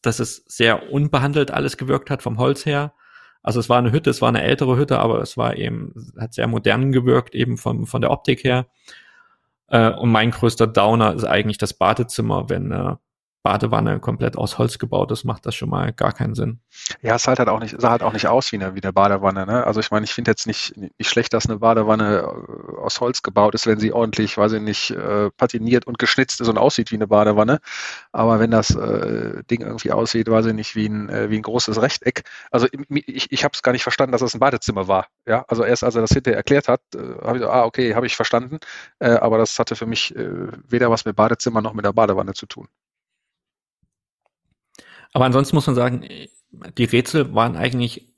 dass 0.02 0.20
es 0.20 0.44
sehr 0.46 0.92
unbehandelt 0.92 1.50
alles 1.50 1.76
gewirkt 1.76 2.10
hat 2.10 2.22
vom 2.22 2.38
Holz 2.38 2.66
her. 2.66 2.94
Also 3.42 3.60
es 3.60 3.68
war 3.68 3.78
eine 3.78 3.92
Hütte, 3.92 4.10
es 4.10 4.22
war 4.22 4.28
eine 4.28 4.42
ältere 4.42 4.76
Hütte, 4.76 4.98
aber 4.98 5.20
es 5.20 5.36
war 5.36 5.56
eben, 5.56 6.12
hat 6.18 6.34
sehr 6.34 6.46
modern 6.46 6.92
gewirkt, 6.92 7.34
eben 7.34 7.56
vom, 7.56 7.86
von 7.86 8.00
der 8.00 8.10
Optik 8.10 8.44
her. 8.44 8.66
Äh, 9.68 9.90
und 9.90 10.10
mein 10.10 10.30
größter 10.30 10.66
Downer 10.66 11.14
ist 11.14 11.24
eigentlich 11.24 11.58
das 11.58 11.74
Badezimmer, 11.74 12.48
wenn 12.48 12.70
äh, 12.70 12.96
Badewanne 13.44 14.00
komplett 14.00 14.38
aus 14.38 14.56
Holz 14.56 14.78
gebaut 14.78 15.10
ist, 15.12 15.24
macht 15.24 15.44
das 15.44 15.54
schon 15.54 15.68
mal 15.68 15.92
gar 15.92 16.12
keinen 16.12 16.34
Sinn. 16.34 16.60
Ja, 17.02 17.14
es 17.14 17.28
halt 17.28 17.38
halt 17.38 17.50
auch 17.50 17.60
nicht, 17.60 17.78
sah 17.78 17.90
halt 17.90 18.02
auch 18.02 18.14
nicht 18.14 18.26
aus 18.26 18.50
wie 18.52 18.56
eine, 18.56 18.74
wie 18.74 18.82
eine 18.82 18.94
Badewanne. 18.94 19.44
Ne? 19.44 19.66
Also 19.66 19.80
ich 19.80 19.90
meine, 19.90 20.04
ich 20.04 20.14
finde 20.14 20.30
jetzt 20.30 20.46
nicht, 20.46 20.74
nicht 20.78 21.10
schlecht, 21.10 21.34
dass 21.34 21.44
eine 21.44 21.58
Badewanne 21.58 22.20
äh, 22.20 22.76
aus 22.80 23.02
Holz 23.02 23.22
gebaut 23.22 23.54
ist, 23.54 23.66
wenn 23.66 23.78
sie 23.78 23.92
ordentlich, 23.92 24.38
weiß 24.38 24.52
ich 24.52 24.62
nicht, 24.62 24.92
äh, 24.92 25.30
patiniert 25.30 25.86
und 25.86 25.98
geschnitzt 25.98 26.40
ist 26.40 26.48
und 26.48 26.56
aussieht 26.56 26.90
wie 26.90 26.94
eine 26.94 27.06
Badewanne. 27.06 27.60
Aber 28.12 28.40
wenn 28.40 28.50
das 28.50 28.74
äh, 28.74 29.44
Ding 29.44 29.60
irgendwie 29.60 29.92
aussieht, 29.92 30.30
weiß 30.30 30.46
ich 30.46 30.54
nicht, 30.54 30.74
wie 30.74 30.86
ein, 30.86 31.10
äh, 31.10 31.28
wie 31.28 31.36
ein 31.36 31.42
großes 31.42 31.82
Rechteck. 31.82 32.22
Also 32.50 32.66
ich, 32.88 33.30
ich 33.30 33.44
habe 33.44 33.52
es 33.52 33.62
gar 33.62 33.72
nicht 33.72 33.82
verstanden, 33.82 34.12
dass 34.12 34.22
das 34.22 34.32
ein 34.32 34.40
Badezimmer 34.40 34.88
war. 34.88 35.08
Ja, 35.26 35.44
also 35.48 35.64
erst 35.64 35.84
als 35.84 35.96
er 35.96 36.00
das 36.00 36.12
hinterher 36.12 36.38
erklärt 36.38 36.68
hat, 36.68 36.80
äh, 36.94 36.98
habe 37.22 37.36
ich 37.36 37.42
so, 37.42 37.50
ah, 37.50 37.64
okay, 37.64 37.94
habe 37.94 38.06
ich 38.06 38.16
verstanden. 38.16 38.58
Äh, 39.00 39.10
aber 39.10 39.36
das 39.36 39.58
hatte 39.58 39.76
für 39.76 39.86
mich 39.86 40.14
weder 40.16 40.90
was 40.90 41.04
mit 41.04 41.16
Badezimmer 41.16 41.60
noch 41.60 41.74
mit 41.74 41.84
der 41.84 41.92
Badewanne 41.92 42.32
zu 42.32 42.46
tun. 42.46 42.68
Aber 45.14 45.24
ansonsten 45.24 45.56
muss 45.56 45.66
man 45.66 45.76
sagen, 45.76 46.06
die 46.76 46.84
Rätsel 46.84 47.34
waren 47.34 47.56
eigentlich 47.56 48.12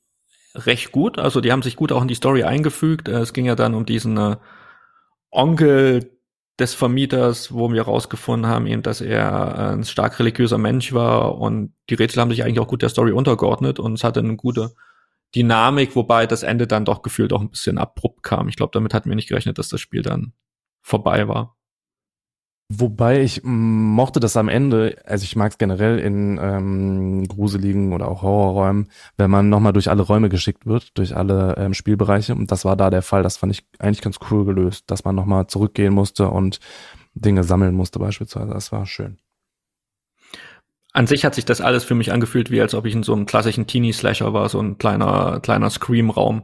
recht 0.55 0.91
gut. 0.91 1.19
Also 1.19 1.41
die 1.41 1.53
haben 1.53 1.63
sich 1.63 1.77
gut 1.77 1.93
auch 1.93 2.03
in 2.03 2.09
die 2.09 2.15
Story 2.15 2.43
eingefügt. 2.43 3.09
Es 3.09 3.33
ging 3.33 3.45
ja 3.45 3.55
dann 3.55 3.75
um 3.75 3.87
diesen 3.87 4.17
äh, 4.17 4.37
Onkel 5.31 6.11
des 6.59 6.75
Vermieters, 6.75 7.53
wo 7.53 7.71
wir 7.71 7.83
rausgefunden 7.83 8.51
haben, 8.51 8.67
eben, 8.67 8.83
dass 8.83 9.03
er 9.03 9.73
ein 9.73 9.85
stark 9.85 10.19
religiöser 10.19 10.57
Mensch 10.57 10.95
war 10.95 11.39
und 11.39 11.75
die 11.91 11.95
Rätsel 11.95 12.21
haben 12.23 12.31
sich 12.31 12.43
eigentlich 12.43 12.61
auch 12.61 12.69
gut 12.69 12.81
der 12.81 12.89
Story 12.89 13.13
untergeordnet 13.13 13.79
und 13.79 13.93
es 13.93 14.05
hatte 14.05 14.21
eine 14.21 14.37
gute 14.37 14.73
Dynamik, 15.35 15.95
wobei 15.97 16.27
das 16.27 16.43
Ende 16.43 16.67
dann 16.67 16.87
doch 16.87 17.03
gefühlt 17.03 17.35
auch 17.35 17.43
ein 17.43 17.51
bisschen 17.51 17.77
abrupt 17.77 18.23
kam. 18.23 18.49
Ich 18.49 18.57
glaube, 18.57 18.71
damit 18.73 18.95
hatten 18.95 19.11
wir 19.11 19.17
nicht 19.17 19.29
gerechnet, 19.29 19.59
dass 19.59 19.69
das 19.69 19.83
Spiel 19.83 20.01
dann 20.01 20.33
vorbei 20.81 21.29
war. 21.29 21.57
Wobei 22.69 23.23
ich 23.23 23.43
mochte 23.45 24.19
das 24.19 24.37
am 24.37 24.49
Ende, 24.49 24.97
also 25.05 25.23
ich 25.23 25.37
mag 25.37 25.53
es 25.53 25.59
generell 25.59 26.01
in 26.01 26.37
ähm, 26.43 27.29
gruseligen 27.29 27.93
oder 27.93 28.09
auch 28.09 28.23
Horrorräumen, 28.23 28.91
wenn 29.17 29.31
man 29.31 29.49
nochmal 29.49 29.73
durch 29.73 29.89
alle 29.89 30.03
Räume 30.03 30.29
geschickt 30.29 30.67
wird, 30.67 30.99
durch 30.99 31.17
alle 31.17 31.55
ähm, 31.59 31.75
Spielbereiche. 31.75 32.35
Und 32.35 32.51
das 32.51 32.65
war 32.65 32.77
da 32.77 32.91
der 32.91 33.03
Fall. 33.03 33.23
Das 33.23 33.37
fand 33.37 33.53
ich 33.53 33.65
eigentlich 33.79 34.03
ganz 34.03 34.19
cool 34.31 34.45
gelöst, 34.45 34.91
dass 34.91 35.05
man 35.05 35.15
nochmal 35.15 35.47
zurückgehen 35.47 35.95
musste 35.95 36.29
und 36.29 36.59
Dinge 37.15 37.45
sammeln 37.45 37.75
musste 37.75 38.01
beispielsweise. 38.01 38.53
Das 38.53 38.73
war 38.73 38.85
schön. 38.85 39.19
An 40.93 41.07
sich 41.07 41.25
hat 41.25 41.37
sich 41.37 41.45
das 41.45 41.61
alles 41.61 41.85
für 41.85 41.95
mich 41.95 42.11
angefühlt, 42.11 42.51
wie 42.51 42.61
als 42.61 42.75
ob 42.75 42.85
ich 42.87 42.95
in 42.95 43.05
so 43.05 43.13
einem 43.13 43.27
klassischen 43.27 43.69
Teenie-Slasher 43.69 44.33
war, 44.33 44.49
so 44.49 44.59
ein 44.59 44.77
kleiner, 44.77 45.39
kleiner 45.41 45.71
Scream-Raum. 45.71 46.43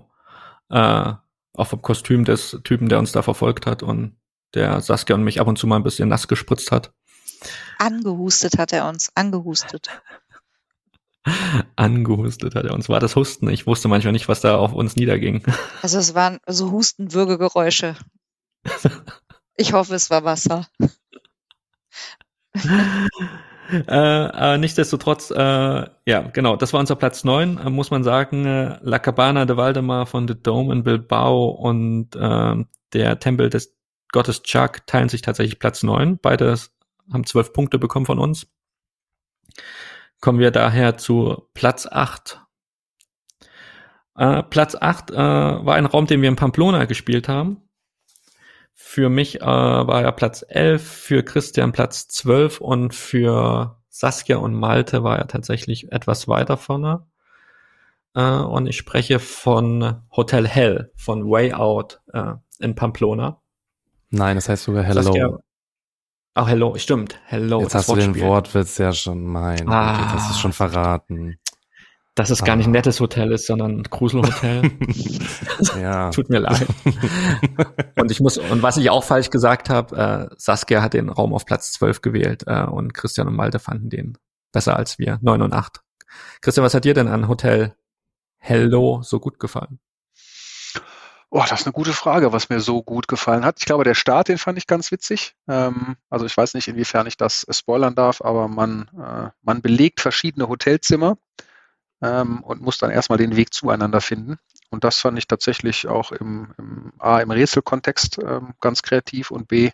Äh, 0.71 1.15
auch 1.55 1.67
vom 1.67 1.83
Kostüm 1.83 2.25
des 2.25 2.61
Typen, 2.63 2.89
der 2.89 3.01
uns 3.01 3.11
da 3.11 3.23
verfolgt 3.23 3.67
hat 3.67 3.83
und 3.83 4.17
der 4.55 4.81
Saskia 4.81 5.17
und 5.17 5.25
mich 5.25 5.41
ab 5.41 5.47
und 5.49 5.59
zu 5.59 5.67
mal 5.67 5.77
ein 5.77 5.83
bisschen 5.83 6.09
nass 6.09 6.29
gespritzt 6.29 6.73
hat. 6.73 6.93
Angehustet 7.79 8.59
hat 8.59 8.73
er 8.73 8.89
uns, 8.89 9.11
angehustet. 9.15 9.89
angehustet 11.77 12.55
hat 12.55 12.65
er 12.65 12.75
uns. 12.75 12.89
War 12.89 13.01
das 13.01 13.17
Husten? 13.17 13.49
Ich 13.49 13.67
wusste 13.67 13.89
manchmal 13.89 14.13
nicht, 14.13 14.29
was 14.29 14.41
da 14.41 14.57
auf 14.57 14.73
uns 14.73 14.97
niederging. 14.97 15.43
Also 15.83 15.99
es 15.99 16.15
waren 16.15 16.39
so 16.47 16.71
Hustenwürgegeräusche. 16.71 17.97
Ich 19.57 19.73
hoffe, 19.73 19.95
es 19.95 20.11
war 20.11 20.25
Wasser. 20.25 20.67
äh, 23.73 24.55
äh, 24.55 24.59
nichtsdestotrotz, 24.59 25.31
äh, 25.31 25.35
ja, 26.07 26.21
genau, 26.33 26.57
das 26.57 26.73
war 26.73 26.81
unser 26.81 26.97
Platz 26.97 27.25
neun, 27.25 27.59
äh, 27.59 27.71
muss 27.71 27.91
man 27.91 28.05
sagen. 28.05 28.47
Äh, 28.47 28.79
La 28.83 28.99
Cabana 28.99 29.45
de 29.45 29.57
Valdemar 29.57 30.07
von 30.07 30.27
The 30.29 30.41
Dome 30.41 30.73
in 30.73 30.85
Bilbao 30.85 31.49
und 31.49 32.15
äh, 32.17 32.65
der 32.93 33.19
Tempel 33.19 33.51
des 33.51 33.75
Gottes 34.13 34.43
Chuck 34.43 34.87
teilen 34.87 35.09
sich 35.09 35.23
tatsächlich 35.23 35.59
Platz 35.59 35.83
neun. 35.83 36.19
Beide 36.19 36.57
haben 37.13 37.27
zwölf 37.27 37.53
Punkte 37.53 37.79
bekommen 37.79 38.07
von 38.07 38.19
uns. 38.19 38.47
Kommen 40.21 40.39
wir 40.39 40.51
daher 40.51 40.97
zu 40.97 41.49
Platz 41.55 41.87
acht. 41.91 42.41
Äh, 44.17 44.43
Platz 44.45 44.77
acht 44.79 45.11
äh, 45.11 45.17
war 45.17 45.75
ein 45.75 45.87
Raum, 45.87 46.07
den 46.07 46.23
wir 46.23 46.29
in 46.29 46.37
Pamplona 46.37 46.85
gespielt 46.85 47.29
haben. 47.29 47.69
Für 48.75 49.09
mich 49.09 49.41
äh, 49.41 49.47
war 49.47 50.03
er 50.03 50.13
Platz 50.13 50.45
elf, 50.49 50.87
für 50.87 51.23
Christian 51.23 51.73
Platz 51.73 52.09
zwölf 52.09 52.61
und 52.61 52.95
für 52.95 53.81
Saskia 53.89 54.37
und 54.37 54.55
Malte 54.55 55.03
war 55.03 55.19
er 55.19 55.29
tatsächlich 55.29 55.93
etwas 55.93 56.29
weiter 56.29 56.57
vorne. 56.57 57.07
Äh, 58.15 58.23
und 58.23 58.67
ich 58.67 58.77
spreche 58.77 59.19
von 59.19 60.03
Hotel 60.15 60.47
Hell, 60.47 60.93
von 60.97 61.29
Way 61.29 61.55
Out 61.55 62.01
äh, 62.13 62.35
in 62.61 62.75
Pamplona. 62.75 63.42
Nein, 64.13 64.37
das 64.37 64.49
heißt 64.49 64.65
sogar 64.65 64.85
Hello. 64.85 65.03
Saskia, 65.03 65.39
Ach, 66.35 66.49
Hello, 66.49 66.77
stimmt. 66.77 67.19
Hello. 67.27 67.61
Jetzt 67.61 67.75
hast 67.75 67.89
du 67.89 67.97
den 67.97 68.19
Wortwitz 68.21 68.79
ja 68.79 68.93
schon, 68.93 69.25
mein 69.25 69.69
ah, 69.69 69.99
Gott, 69.99 70.15
das 70.15 70.31
ist 70.31 70.41
schon 70.41 70.53
verraten. 70.53 71.39
Dass 72.15 72.29
es 72.29 72.43
ah. 72.43 72.45
gar 72.45 72.57
nicht 72.57 72.67
ein 72.67 72.73
nettes 72.73 73.01
Hotel 73.01 73.33
ist, 73.33 73.47
sondern 73.47 73.79
ein 73.79 73.83
Gruselhotel. 73.85 74.71
ja. 75.81 76.11
Tut 76.11 76.29
mir 76.29 76.41
leid. 76.41 76.67
und 77.97 78.11
ich 78.11 78.21
muss, 78.21 78.37
und 78.37 78.63
was 78.63 78.77
ich 78.77 78.91
auch 78.91 79.03
falsch 79.03 79.31
gesagt 79.31 79.71
habe, 79.71 80.31
äh, 80.31 80.35
Saskia 80.37 80.83
hat 80.83 80.93
den 80.93 81.09
Raum 81.09 81.33
auf 81.33 81.47
Platz 81.47 81.73
12 81.73 82.03
gewählt 82.03 82.45
äh, 82.47 82.65
und 82.65 82.93
Christian 82.93 83.29
und 83.29 83.35
Malte 83.35 83.59
fanden 83.59 83.89
den 83.89 84.19
besser 84.53 84.77
als 84.77 84.99
wir, 84.99 85.19
9 85.23 85.41
und 85.41 85.55
8. 85.55 85.81
Christian, 86.43 86.65
was 86.65 86.75
hat 86.75 86.85
dir 86.85 86.95
denn 86.95 87.09
an 87.09 87.29
Hotel 87.29 87.75
Hello 88.37 89.01
so 89.03 89.21
gut 89.21 89.41
gefallen? 89.41 89.81
Oh, 91.35 91.43
das 91.49 91.61
ist 91.61 91.67
eine 91.67 91.73
gute 91.73 91.95
Frage, 91.95 92.35
was 92.35 92.51
mir 92.51 92.61
so 92.61 92.83
gut 92.83 93.09
gefallen 93.09 93.43
hat. 93.43 93.57
Ich 93.59 93.65
glaube, 93.65 93.85
der 93.85 93.95
Start, 93.95 94.29
den 94.29 94.37
fand 94.37 94.59
ich 94.59 94.67
ganz 94.67 94.93
witzig. 94.93 95.35
Ähm, 95.49 95.97
also 96.11 96.27
ich 96.27 96.37
weiß 96.37 96.53
nicht, 96.53 96.69
inwiefern 96.69 97.07
ich 97.07 97.17
das 97.17 97.47
spoilern 97.49 97.95
darf, 97.95 98.21
aber 98.21 98.49
man, 98.49 98.91
äh, 98.99 99.31
man 99.41 99.63
belegt 99.63 100.03
verschiedene 100.03 100.51
Hotelzimmer 100.51 101.17
ähm, 102.03 102.43
und 102.43 102.61
muss 102.61 102.77
dann 102.77 102.91
erstmal 102.91 103.17
den 103.17 103.35
Weg 103.35 103.55
zueinander 103.55 104.03
finden. 104.03 104.37
Und 104.69 104.85
das 104.85 104.99
fand 104.99 105.17
ich 105.17 105.27
tatsächlich 105.27 105.89
auch 105.89 106.13
im, 106.13 106.53
im 106.59 106.93
A, 106.99 107.21
im 107.21 107.31
Rätselkontext 107.31 108.19
ähm, 108.19 108.53
ganz 108.61 108.83
kreativ 108.83 109.31
und 109.31 109.49
B, 109.49 109.71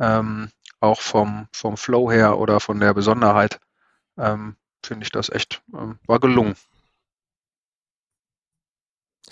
ähm, 0.00 0.50
auch 0.80 1.00
vom, 1.00 1.46
vom 1.52 1.76
Flow 1.76 2.10
her 2.10 2.38
oder 2.40 2.58
von 2.58 2.80
der 2.80 2.92
Besonderheit 2.92 3.60
ähm, 4.18 4.56
finde 4.84 5.04
ich 5.04 5.12
das 5.12 5.30
echt, 5.30 5.62
ähm, 5.72 6.00
war 6.08 6.18
gelungen. 6.18 6.56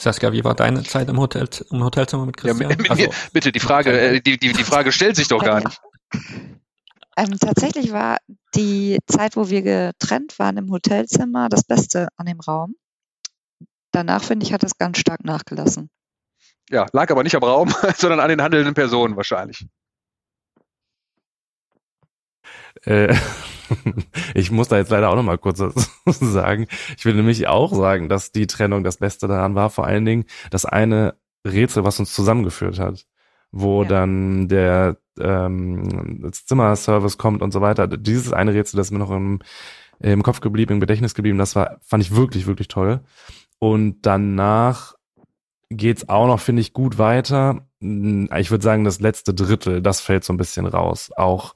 Saskia, 0.01 0.33
wie 0.33 0.43
war 0.45 0.55
deine 0.55 0.83
Zeit 0.83 1.09
im, 1.09 1.19
Hotel, 1.19 1.47
im 1.71 1.85
Hotelzimmer 1.85 2.25
mit 2.25 2.37
Christian? 2.37 2.71
Ja, 2.71 2.77
mit, 2.77 2.91
also, 2.91 3.07
bitte, 3.33 3.53
die 3.53 3.61
Frage, 3.61 3.99
äh, 3.99 4.21
die, 4.21 4.39
die, 4.39 4.53
die 4.53 4.65
Frage 4.65 4.93
stellt 4.93 5.17
sich 5.17 5.29
doch 5.29 5.45
gar 5.45 5.61
nicht. 5.63 5.81
Ähm, 7.17 7.39
tatsächlich 7.39 7.93
war 7.93 8.17
die 8.55 8.99
Zeit, 9.07 9.37
wo 9.37 9.51
wir 9.51 9.63
getrennt 9.63 10.39
waren 10.39 10.57
im 10.57 10.71
Hotelzimmer, 10.71 11.51
das 11.51 11.65
Beste 11.65 12.09
an 12.17 12.27
dem 12.27 12.41
Raum. 12.41 12.77
Danach, 13.93 14.23
finde 14.23 14.47
ich, 14.47 14.53
hat 14.55 14.65
es 14.65 14.79
ganz 14.79 14.99
stark 14.99 15.25
nachgelassen. 15.25 15.91
Ja, 16.71 16.87
lag 16.93 17.11
aber 17.11 17.23
nicht 17.23 17.35
am 17.37 17.43
Raum, 17.43 17.75
sondern 17.97 18.21
an 18.21 18.29
den 18.31 18.41
handelnden 18.41 18.75
Personen 18.75 19.17
wahrscheinlich. 19.17 19.67
Äh, 22.85 23.15
ich 24.35 24.51
muss 24.51 24.69
da 24.69 24.79
jetzt 24.79 24.91
leider 24.91 25.11
auch 25.11 25.17
noch 25.17 25.23
mal 25.23 25.39
kurz 25.39 25.59
sagen. 26.07 26.67
Ich 26.97 27.05
will 27.05 27.15
nämlich 27.15 27.47
auch 27.49 27.73
sagen, 27.75 28.09
dass 28.09 28.33
die 28.33 28.47
Trennung 28.47 28.85
das 28.85 28.99
Beste 28.99 29.29
daran 29.29 29.55
war. 29.55 29.71
Vor 29.71 29.87
allen 29.87 30.05
Dingen 30.05 30.25
das 30.51 30.65
eine 30.65 31.15
Rätsel, 31.47 31.85
was 31.85 31.99
uns 31.99 32.15
zusammengeführt 32.15 32.79
hat, 32.79 33.07
wo 33.51 33.83
ja. 33.83 33.89
dann 33.89 34.49
der 34.49 34.97
ähm, 35.19 36.31
Zimmerservice 36.33 37.19
kommt 37.19 37.43
und 37.43 37.53
so 37.53 37.61
weiter. 37.61 37.87
Dieses 37.87 38.33
eine 38.33 38.55
Rätsel, 38.55 38.77
das 38.77 38.89
ist 38.89 38.93
mir 38.93 38.99
noch 38.99 39.11
im, 39.11 39.41
im 40.01 40.23
Kopf 40.23 40.41
geblieben, 40.41 40.75
im 40.75 40.81
Gedächtnis 40.81 41.15
geblieben, 41.15 41.39
das 41.39 41.57
war, 41.57 41.79
fand 41.83 42.03
ich 42.03 42.15
wirklich, 42.15 42.47
wirklich 42.47 42.69
toll. 42.69 43.01
Und 43.59 44.03
danach 44.03 44.95
geht's 45.71 46.09
auch 46.09 46.27
noch, 46.27 46.41
finde 46.41 46.61
ich, 46.63 46.73
gut 46.73 46.99
weiter. 46.99 47.67
Ich 47.81 48.51
würde 48.51 48.63
sagen, 48.63 48.85
das 48.85 49.01
letzte 49.01 49.33
Drittel, 49.33 49.81
das 49.81 50.01
fällt 50.01 50.25
so 50.25 50.33
ein 50.33 50.39
bisschen 50.39 50.67
raus. 50.67 51.11
Auch 51.17 51.55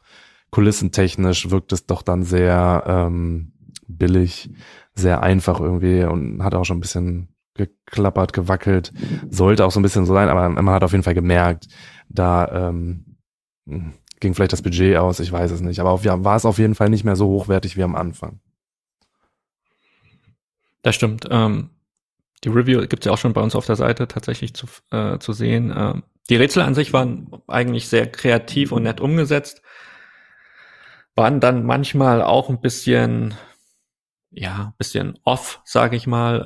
kulissentechnisch 0.55 1.51
wirkt 1.51 1.73
es 1.73 1.85
doch 1.85 2.03
dann 2.03 2.23
sehr 2.23 2.85
ähm, 2.87 3.51
billig, 3.89 4.51
sehr 4.95 5.21
einfach 5.21 5.59
irgendwie 5.59 6.05
und 6.05 6.45
hat 6.45 6.55
auch 6.55 6.65
schon 6.65 6.77
ein 6.77 6.81
bisschen 6.81 7.35
geklappert, 7.55 8.33
gewackelt. 8.33 8.93
Sollte 9.31 9.65
auch 9.65 9.73
so 9.73 9.81
ein 9.81 9.83
bisschen 9.83 10.07
so 10.07 10.15
sein, 10.15 10.29
aber 10.29 10.49
man 10.49 10.73
hat 10.73 10.85
auf 10.85 10.93
jeden 10.93 11.03
Fall 11.03 11.15
gemerkt, 11.15 11.67
da 12.09 12.69
ähm, 12.69 13.17
ging 14.21 14.35
vielleicht 14.35 14.53
das 14.53 14.63
Budget 14.63 14.97
aus, 14.97 15.19
ich 15.19 15.33
weiß 15.33 15.51
es 15.51 15.61
nicht. 15.61 15.81
Aber 15.81 15.91
auf, 15.91 16.05
ja, 16.05 16.23
war 16.23 16.37
es 16.37 16.45
auf 16.45 16.59
jeden 16.59 16.77
Fall 16.77 16.89
nicht 16.89 17.03
mehr 17.03 17.17
so 17.17 17.27
hochwertig 17.27 17.77
wie 17.77 17.83
am 17.83 17.97
Anfang. 17.97 18.39
Das 20.83 20.95
stimmt. 20.95 21.27
Ähm, 21.33 21.71
die 22.45 22.49
Review 22.49 22.87
gibt's 22.87 23.07
ja 23.07 23.13
auch 23.13 23.19
schon 23.19 23.33
bei 23.33 23.41
uns 23.41 23.57
auf 23.57 23.67
der 23.67 23.75
Seite 23.75 24.07
tatsächlich 24.07 24.55
zu, 24.55 24.69
äh, 24.93 25.19
zu 25.19 25.33
sehen. 25.33 25.75
Ähm, 25.77 26.05
die 26.31 26.37
Rätsel 26.37 26.63
an 26.63 26.77
sich 26.77 26.93
waren 26.93 27.33
eigentlich 27.49 27.89
sehr 27.89 28.07
kreativ 28.07 28.71
und 28.71 28.85
nett 28.85 29.01
umgesetzt 29.01 29.61
waren 31.15 31.41
dann 31.41 31.65
manchmal 31.65 32.23
auch 32.23 32.49
ein 32.49 32.61
bisschen, 32.61 33.35
ja, 34.31 34.75
bisschen 34.79 35.19
off, 35.25 35.61
sage 35.65 35.97
ich 35.97 36.07
mal. 36.07 36.41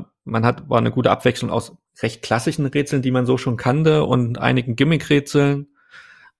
Äh, 0.00 0.04
man 0.24 0.44
hat, 0.44 0.68
war 0.68 0.78
eine 0.78 0.90
gute 0.90 1.10
Abwechslung 1.10 1.50
aus 1.50 1.72
recht 2.02 2.22
klassischen 2.22 2.66
Rätseln, 2.66 3.02
die 3.02 3.10
man 3.10 3.26
so 3.26 3.38
schon 3.38 3.56
kannte 3.56 4.04
und 4.04 4.38
einigen 4.38 4.76
Gimmick-Rätseln, 4.76 5.68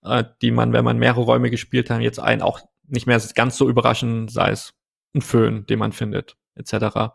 äh, 0.02 0.24
die 0.42 0.50
man, 0.50 0.72
wenn 0.72 0.84
man 0.84 0.98
mehrere 0.98 1.22
Räume 1.22 1.50
gespielt 1.50 1.90
hat, 1.90 2.00
jetzt 2.00 2.20
einen 2.20 2.42
auch 2.42 2.60
nicht 2.86 3.06
mehr 3.06 3.20
ganz 3.34 3.56
so 3.56 3.68
überraschen, 3.68 4.28
sei 4.28 4.50
es 4.50 4.74
ein 5.14 5.22
Föhn, 5.22 5.66
den 5.66 5.78
man 5.78 5.92
findet, 5.92 6.36
etc. 6.54 7.12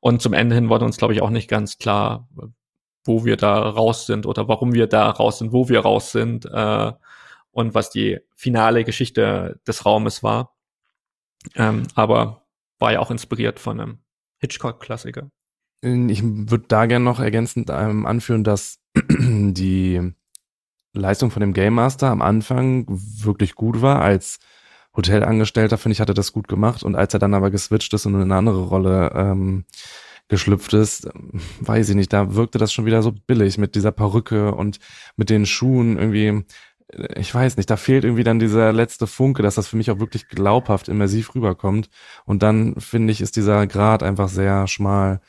Und 0.00 0.22
zum 0.22 0.32
Ende 0.32 0.54
hin 0.54 0.68
wurde 0.68 0.84
uns, 0.84 0.96
glaube 0.96 1.14
ich, 1.14 1.22
auch 1.22 1.30
nicht 1.30 1.48
ganz 1.48 1.78
klar, 1.78 2.28
wo 3.04 3.24
wir 3.24 3.36
da 3.36 3.58
raus 3.60 4.06
sind 4.06 4.26
oder 4.26 4.48
warum 4.48 4.72
wir 4.72 4.86
da 4.86 5.08
raus 5.08 5.38
sind, 5.38 5.52
wo 5.52 5.68
wir 5.68 5.80
raus 5.80 6.12
sind. 6.12 6.46
Äh, 6.46 6.92
und 7.52 7.74
was 7.74 7.90
die 7.90 8.18
finale 8.34 8.84
Geschichte 8.84 9.60
des 9.66 9.84
Raumes 9.84 10.22
war. 10.22 10.56
Ähm, 11.54 11.84
aber 11.94 12.46
war 12.78 12.92
ja 12.92 13.00
auch 13.00 13.10
inspiriert 13.10 13.60
von 13.60 13.80
einem 13.80 13.98
Hitchcock-Klassiker. 14.38 15.30
Ich 15.82 16.22
würde 16.22 16.64
da 16.68 16.86
gerne 16.86 17.04
noch 17.04 17.20
ergänzend 17.20 17.70
ähm, 17.70 18.06
anführen, 18.06 18.44
dass 18.44 18.78
die 19.08 20.12
Leistung 20.92 21.30
von 21.30 21.40
dem 21.40 21.54
Game 21.54 21.74
Master 21.74 22.08
am 22.08 22.22
Anfang 22.22 22.84
wirklich 22.88 23.54
gut 23.54 23.80
war. 23.80 24.02
Als 24.02 24.40
Hotelangestellter, 24.96 25.78
finde 25.78 25.94
ich, 25.94 26.00
hat 26.00 26.08
er 26.08 26.14
das 26.14 26.32
gut 26.32 26.48
gemacht. 26.48 26.82
Und 26.82 26.96
als 26.96 27.14
er 27.14 27.20
dann 27.20 27.34
aber 27.34 27.50
geswitcht 27.50 27.94
ist 27.94 28.06
und 28.06 28.14
in 28.14 28.22
eine 28.22 28.34
andere 28.34 28.64
Rolle 28.64 29.12
ähm, 29.14 29.64
geschlüpft 30.28 30.72
ist, 30.74 31.08
weiß 31.60 31.88
ich 31.88 31.96
nicht, 31.96 32.12
da 32.12 32.34
wirkte 32.34 32.58
das 32.58 32.72
schon 32.72 32.86
wieder 32.86 33.02
so 33.02 33.12
billig 33.12 33.58
mit 33.58 33.74
dieser 33.74 33.92
Perücke 33.92 34.54
und 34.54 34.78
mit 35.16 35.30
den 35.30 35.46
Schuhen 35.46 35.98
irgendwie 35.98 36.44
ich 37.16 37.34
weiß 37.34 37.56
nicht, 37.56 37.70
da 37.70 37.76
fehlt 37.76 38.04
irgendwie 38.04 38.24
dann 38.24 38.38
dieser 38.38 38.72
letzte 38.72 39.06
Funke, 39.06 39.42
dass 39.42 39.54
das 39.56 39.68
für 39.68 39.76
mich 39.76 39.90
auch 39.90 40.00
wirklich 40.00 40.28
glaubhaft 40.28 40.88
immersiv 40.88 41.34
rüberkommt. 41.34 41.88
Und 42.24 42.42
dann 42.42 42.74
finde 42.80 43.12
ich, 43.12 43.20
ist 43.20 43.36
dieser 43.36 43.66
Grad 43.66 44.02
einfach 44.02 44.28
sehr 44.28 44.66
schmal. 44.66 45.20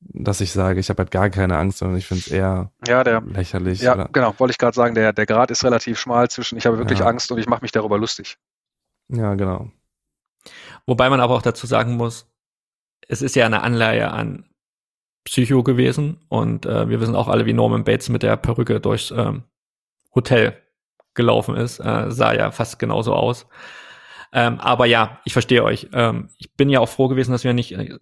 dass 0.00 0.40
ich 0.42 0.52
sage, 0.52 0.78
ich 0.80 0.90
habe 0.90 0.98
halt 1.02 1.10
gar 1.10 1.30
keine 1.30 1.56
Angst, 1.58 1.78
sondern 1.78 1.96
ich 1.98 2.06
finde 2.06 2.20
es 2.20 2.28
eher 2.28 2.70
ja, 2.86 3.02
der, 3.04 3.22
lächerlich. 3.22 3.80
Ja, 3.80 3.94
oder? 3.94 4.08
genau, 4.12 4.34
wollte 4.38 4.52
ich 4.52 4.58
gerade 4.58 4.74
sagen, 4.76 4.94
der, 4.94 5.12
der 5.12 5.26
Grad 5.26 5.50
ist 5.50 5.64
relativ 5.64 5.98
schmal 5.98 6.28
zwischen 6.30 6.58
ich 6.58 6.66
habe 6.66 6.78
wirklich 6.78 7.00
Ja. 7.00 7.06
Angst 7.06 7.32
und 7.32 7.38
ich 7.38 7.48
mache 7.48 7.62
mich 7.62 7.72
darüber 7.72 7.98
lustig. 7.98 8.38
ja, 9.08 9.34
genau. 9.34 9.70
Wobei 10.86 11.10
man 11.10 11.20
aber 11.20 11.34
auch 11.34 11.42
dazu 11.42 11.66
sagen 11.66 11.96
muss, 11.96 12.28
es 13.08 13.22
ist 13.22 13.36
ja 13.36 13.46
eine 13.46 13.62
Anleihe 13.62 14.10
an 14.12 14.44
Psycho 15.24 15.62
gewesen 15.64 16.20
und 16.28 16.66
äh, 16.66 16.88
wir 16.88 17.00
wissen 17.00 17.16
auch 17.16 17.28
alle, 17.28 17.46
wie 17.46 17.52
Norman 17.52 17.84
Bates 17.84 18.08
mit 18.08 18.22
der 18.22 18.36
Perücke 18.36 18.80
durchs 18.80 19.10
ähm, 19.10 19.42
Hotel 20.14 20.56
gelaufen 21.16 21.56
ist. 21.56 21.80
Äh, 21.80 22.10
sah 22.10 22.32
ja 22.32 22.50
fast 22.50 22.78
genauso 22.78 23.14
aus. 23.14 23.46
Ähm, 24.32 24.60
aber 24.60 24.86
ja, 24.86 25.20
ich 25.24 25.32
verstehe 25.32 25.64
euch. 25.64 25.88
Ähm, 25.92 26.28
ich 26.36 26.52
bin 26.52 26.68
ja 26.68 26.80
auch 26.80 26.88
froh 26.88 27.08
gewesen, 27.08 27.32
dass 27.32 27.44
wir 27.44 27.54
nicht, 27.54 27.72
äh, 27.72 27.96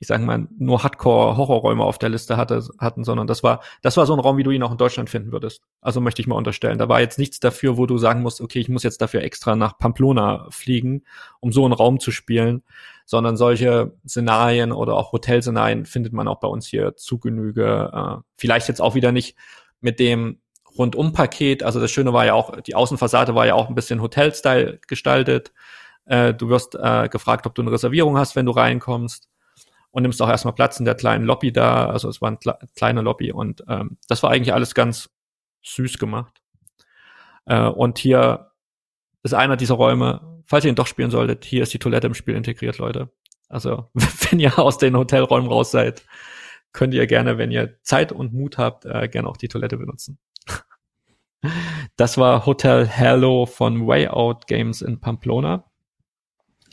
ich 0.00 0.08
sage 0.08 0.24
mal, 0.24 0.48
nur 0.58 0.82
Hardcore-Horrorräume 0.82 1.84
auf 1.84 1.98
der 1.98 2.08
Liste 2.08 2.36
hatte, 2.36 2.66
hatten, 2.78 3.04
sondern 3.04 3.26
das 3.26 3.42
war, 3.42 3.60
das 3.82 3.96
war 3.96 4.06
so 4.06 4.12
ein 4.12 4.18
Raum, 4.18 4.36
wie 4.36 4.42
du 4.42 4.50
ihn 4.50 4.62
auch 4.62 4.72
in 4.72 4.78
Deutschland 4.78 5.10
finden 5.10 5.32
würdest. 5.32 5.62
Also 5.80 6.00
möchte 6.00 6.20
ich 6.20 6.26
mal 6.26 6.34
unterstellen. 6.34 6.78
Da 6.78 6.88
war 6.88 7.00
jetzt 7.00 7.18
nichts 7.18 7.40
dafür, 7.40 7.76
wo 7.76 7.86
du 7.86 7.98
sagen 7.98 8.22
musst, 8.22 8.40
okay, 8.40 8.58
ich 8.58 8.68
muss 8.68 8.82
jetzt 8.82 9.00
dafür 9.00 9.22
extra 9.22 9.54
nach 9.54 9.78
Pamplona 9.78 10.48
fliegen, 10.50 11.04
um 11.40 11.52
so 11.52 11.64
einen 11.64 11.74
Raum 11.74 12.00
zu 12.00 12.10
spielen, 12.10 12.64
sondern 13.04 13.36
solche 13.36 13.92
Szenarien 14.08 14.72
oder 14.72 14.94
auch 14.94 15.12
Hotelszenarien 15.12 15.86
findet 15.86 16.12
man 16.12 16.26
auch 16.26 16.40
bei 16.40 16.48
uns 16.48 16.66
hier 16.66 16.96
zu 16.96 17.18
Genüge. 17.18 17.90
Äh, 17.92 18.22
vielleicht 18.36 18.66
jetzt 18.68 18.80
auch 18.80 18.94
wieder 18.94 19.12
nicht 19.12 19.36
mit 19.80 20.00
dem 20.00 20.40
Rundum-Paket. 20.78 21.62
Also 21.62 21.80
das 21.80 21.90
Schöne 21.90 22.12
war 22.12 22.26
ja 22.26 22.34
auch, 22.34 22.60
die 22.60 22.74
Außenfassade 22.74 23.34
war 23.34 23.46
ja 23.46 23.54
auch 23.54 23.68
ein 23.68 23.74
bisschen 23.74 24.02
Hotel-Style 24.02 24.80
gestaltet. 24.86 25.52
Äh, 26.06 26.34
du 26.34 26.48
wirst 26.48 26.74
äh, 26.74 27.08
gefragt, 27.08 27.46
ob 27.46 27.54
du 27.54 27.62
eine 27.62 27.72
Reservierung 27.72 28.16
hast, 28.16 28.36
wenn 28.36 28.46
du 28.46 28.52
reinkommst 28.52 29.28
und 29.90 30.02
nimmst 30.02 30.20
auch 30.22 30.28
erstmal 30.28 30.54
Platz 30.54 30.78
in 30.78 30.84
der 30.84 30.94
kleinen 30.94 31.24
Lobby 31.24 31.52
da. 31.52 31.86
Also 31.86 32.08
es 32.08 32.20
war 32.20 32.28
eine 32.28 32.36
kle 32.36 32.58
kleine 32.74 33.00
Lobby 33.00 33.32
und 33.32 33.64
ähm, 33.68 33.98
das 34.08 34.22
war 34.22 34.30
eigentlich 34.30 34.52
alles 34.52 34.74
ganz 34.74 35.10
süß 35.64 35.98
gemacht. 35.98 36.42
Äh, 37.46 37.66
und 37.66 37.98
hier 37.98 38.52
ist 39.22 39.34
einer 39.34 39.56
dieser 39.56 39.74
Räume, 39.74 40.42
falls 40.46 40.64
ihr 40.64 40.70
ihn 40.70 40.76
doch 40.76 40.86
spielen 40.86 41.10
solltet, 41.10 41.44
hier 41.44 41.62
ist 41.62 41.74
die 41.74 41.78
Toilette 41.78 42.06
im 42.06 42.14
Spiel 42.14 42.36
integriert, 42.36 42.78
Leute. 42.78 43.10
Also 43.48 43.90
wenn 43.94 44.40
ihr 44.40 44.58
aus 44.58 44.78
den 44.78 44.96
Hotelräumen 44.96 45.50
raus 45.50 45.70
seid, 45.70 46.04
könnt 46.72 46.94
ihr 46.94 47.06
gerne, 47.06 47.38
wenn 47.38 47.50
ihr 47.50 47.82
Zeit 47.82 48.12
und 48.12 48.32
Mut 48.34 48.58
habt, 48.58 48.84
äh, 48.84 49.08
gerne 49.08 49.28
auch 49.28 49.36
die 49.36 49.48
Toilette 49.48 49.78
benutzen. 49.78 50.18
Das 51.96 52.18
war 52.18 52.46
Hotel 52.46 52.86
Hello 52.86 53.46
von 53.46 53.86
Way 53.86 54.08
Out 54.08 54.46
Games 54.46 54.82
in 54.82 55.00
Pamplona. 55.00 55.64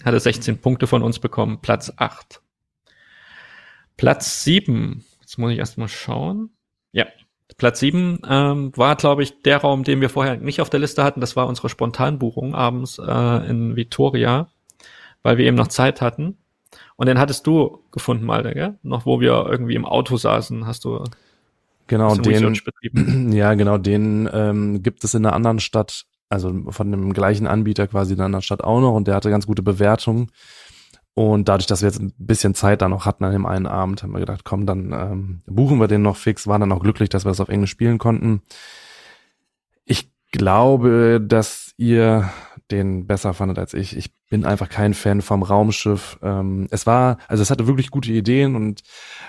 Hatte 0.04 0.20
16 0.20 0.60
Punkte 0.60 0.88
von 0.88 1.04
uns 1.04 1.20
bekommen, 1.20 1.62
Platz 1.62 1.92
8. 1.98 2.42
Platz 3.98 4.44
7, 4.44 5.06
jetzt 5.22 5.38
muss 5.38 5.52
ich 5.52 5.60
erstmal 5.60 5.88
schauen. 5.88 6.50
Ja, 6.92 7.06
Platz 7.58 7.80
7 7.80 8.20
ähm, 8.28 8.72
war, 8.76 8.96
glaube 8.96 9.24
ich, 9.24 9.42
der 9.44 9.58
Raum, 9.58 9.84
den 9.84 10.02
wir 10.02 10.10
vorher 10.10 10.38
nicht 10.38 10.62
auf 10.62 10.70
der 10.70 10.80
Liste 10.80 11.04
hatten. 11.04 11.22
Das 11.22 11.36
war 11.36 11.48
unsere 11.48 11.70
Spontanbuchung 11.70 12.56
abends 12.56 13.00
äh, 13.00 13.50
in 13.50 13.76
Vitoria, 13.76 14.50
weil 15.22 15.38
wir 15.38 15.46
eben 15.46 15.58
noch 15.58 15.68
Zeit 15.68 16.02
hatten. 16.02 16.38
Und 16.96 17.08
den 17.08 17.20
hattest 17.20 17.46
du 17.48 17.84
gefunden, 17.92 18.26
Malte, 18.26 18.54
gell? 18.54 18.80
Noch 18.82 19.06
wo 19.06 19.20
wir 19.20 19.46
irgendwie 19.48 19.76
im 19.76 19.86
Auto 19.86 20.18
saßen, 20.18 20.66
hast 20.66 20.86
du 20.86 21.04
Genau, 21.88 22.16
den, 22.16 22.56
ja, 23.34 23.54
genau, 23.56 23.78
den 23.78 24.30
ähm, 24.32 24.82
gibt 24.84 25.04
es 25.04 25.14
in 25.14 25.26
einer 25.26 25.36
anderen 25.36 25.60
Stadt, 25.60 26.06
also 26.30 26.54
von 26.70 26.92
dem 26.92 27.14
gleichen 27.14 27.48
Anbieter 27.48 27.88
quasi 27.88 28.14
in 28.14 28.20
einer 28.20 28.26
anderen 28.26 28.44
Stadt 28.44 28.64
auch 28.64 28.80
noch 28.80 28.94
und 28.94 29.08
der 29.08 29.16
hatte 29.16 29.30
ganz 29.30 29.46
gute 29.46 29.64
Bewertungen. 29.64 30.32
Und 31.16 31.48
dadurch, 31.48 31.68
dass 31.68 31.82
wir 31.82 31.90
jetzt 31.90 32.02
ein 32.02 32.14
bisschen 32.18 32.56
Zeit 32.56 32.82
da 32.82 32.90
noch 32.90 33.06
hatten 33.06 33.24
an 33.24 33.34
dem 33.34 33.46
einen 33.46 33.68
Abend, 33.68 34.02
haben 34.02 34.14
wir 34.14 34.20
gedacht, 34.20 34.44
komm, 34.44 34.66
dann 34.66 34.92
ähm, 34.92 35.42
buchen 35.46 35.80
wir 35.80 35.88
den 35.88 36.02
noch 36.02 36.16
fix, 36.16 36.48
waren 36.48 36.62
dann 36.62 36.72
auch 36.72 36.82
glücklich, 36.82 37.10
dass 37.10 37.24
wir 37.24 37.30
das 37.30 37.40
auf 37.40 37.50
Englisch 37.50 37.70
spielen 37.70 38.00
konnten. 38.00 38.42
Ich 39.86 40.12
glaube, 40.32 41.22
dass 41.24 41.74
ihr 41.78 42.32
den 42.72 43.08
besser 43.08 43.34
fandet 43.34 43.60
als 43.60 43.74
ich. 43.74 43.98
Ich 43.98 44.14
bin 44.30 44.46
einfach 44.46 44.70
kein 44.70 44.94
Fan 44.94 45.22
vom 45.22 45.44
Raumschiff. 45.44 46.18
Ähm, 46.22 46.68
es 46.72 46.88
war, 46.88 47.18
also 47.28 47.42
es 47.44 47.52
hatte 47.52 47.68
wirklich 47.68 47.92
gute 47.92 48.12
Ideen 48.12 48.56
und 48.56 48.82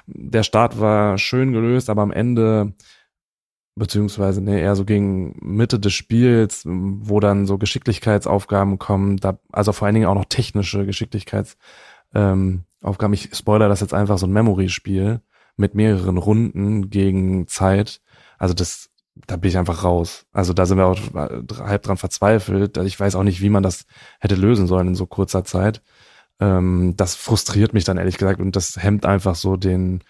der 0.06 0.42
Start 0.42 0.80
war 0.80 1.18
schön 1.18 1.52
gelöst, 1.52 1.90
aber 1.90 2.02
am 2.02 2.12
Ende 2.12 2.74
beziehungsweise 3.76 4.40
nee, 4.40 4.60
eher 4.60 4.76
so 4.76 4.84
gegen 4.84 5.36
Mitte 5.40 5.80
des 5.80 5.92
Spiels, 5.92 6.62
wo 6.64 7.20
dann 7.20 7.46
so 7.46 7.58
Geschicklichkeitsaufgaben 7.58 8.78
kommen, 8.78 9.16
da, 9.16 9.38
also 9.52 9.72
vor 9.72 9.86
allen 9.86 9.94
Dingen 9.94 10.06
auch 10.06 10.14
noch 10.14 10.26
technische 10.26 10.86
Geschicklichkeitsaufgaben. 10.86 12.64
Ähm, 12.84 13.12
ich 13.12 13.34
spoiler 13.34 13.68
das 13.68 13.80
jetzt 13.80 13.94
einfach 13.94 14.18
so 14.18 14.26
ein 14.26 14.32
Memory-Spiel 14.32 15.20
mit 15.56 15.74
mehreren 15.74 16.18
Runden 16.18 16.90
gegen 16.90 17.46
Zeit. 17.48 18.00
Also 18.38 18.54
das, 18.54 18.90
da 19.26 19.36
bin 19.36 19.48
ich 19.48 19.58
einfach 19.58 19.84
raus. 19.84 20.26
Also 20.32 20.52
da 20.52 20.66
sind 20.66 20.78
wir 20.78 20.86
auch 20.86 20.98
halb 21.60 21.82
dran 21.82 21.96
verzweifelt. 21.96 22.76
Ich 22.78 22.98
weiß 22.98 23.14
auch 23.14 23.22
nicht, 23.22 23.40
wie 23.40 23.48
man 23.50 23.62
das 23.62 23.86
hätte 24.20 24.34
lösen 24.34 24.66
sollen 24.66 24.88
in 24.88 24.94
so 24.94 25.06
kurzer 25.06 25.44
Zeit. 25.44 25.82
Ähm, 26.40 26.94
das 26.96 27.14
frustriert 27.14 27.74
mich 27.74 27.84
dann 27.84 27.96
ehrlich 27.96 28.18
gesagt 28.18 28.40
und 28.40 28.56
das 28.56 28.76
hemmt 28.82 29.06
einfach 29.06 29.36
so 29.36 29.56
den 29.56 30.02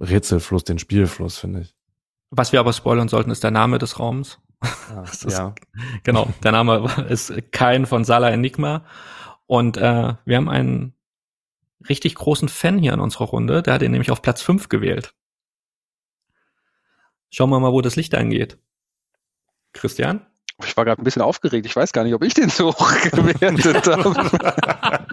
Rätselfluss, 0.00 0.64
den 0.64 0.78
Spielfluss, 0.78 1.38
finde 1.38 1.60
ich. 1.60 1.74
Was 2.30 2.52
wir 2.52 2.60
aber 2.60 2.72
spoilern 2.72 3.08
sollten, 3.08 3.30
ist 3.30 3.44
der 3.44 3.50
Name 3.50 3.78
des 3.78 3.98
Raums. 3.98 4.38
Ah, 4.60 5.02
Das 5.04 5.22
ist- 5.22 5.36
ja. 5.36 5.54
Genau, 6.02 6.28
der 6.42 6.52
Name 6.52 7.06
ist 7.08 7.32
kein 7.52 7.84
von 7.86 8.04
Sala 8.04 8.30
Enigma. 8.30 8.84
Und 9.46 9.76
äh, 9.76 10.14
wir 10.24 10.36
haben 10.36 10.48
einen 10.48 10.94
richtig 11.88 12.14
großen 12.16 12.48
Fan 12.48 12.78
hier 12.78 12.94
in 12.94 13.00
unserer 13.00 13.26
Runde. 13.26 13.62
Der 13.62 13.74
hat 13.74 13.82
ihn 13.82 13.92
nämlich 13.92 14.10
auf 14.10 14.22
Platz 14.22 14.42
5 14.42 14.68
gewählt. 14.68 15.12
Schauen 17.36 17.50
wir 17.50 17.60
mal, 17.60 17.70
wo 17.70 17.82
das 17.82 17.96
Licht 17.96 18.14
angeht. 18.14 18.56
Christian? 19.74 20.24
Ich 20.64 20.74
war 20.74 20.86
gerade 20.86 21.02
ein 21.02 21.04
bisschen 21.04 21.20
aufgeregt. 21.20 21.66
Ich 21.66 21.76
weiß 21.76 21.92
gar 21.92 22.02
nicht, 22.02 22.14
ob 22.14 22.24
ich 22.24 22.32
den 22.32 22.48
so 22.48 22.68
hoch 22.72 22.94
gewertet 23.02 23.86
habe. 23.94 25.06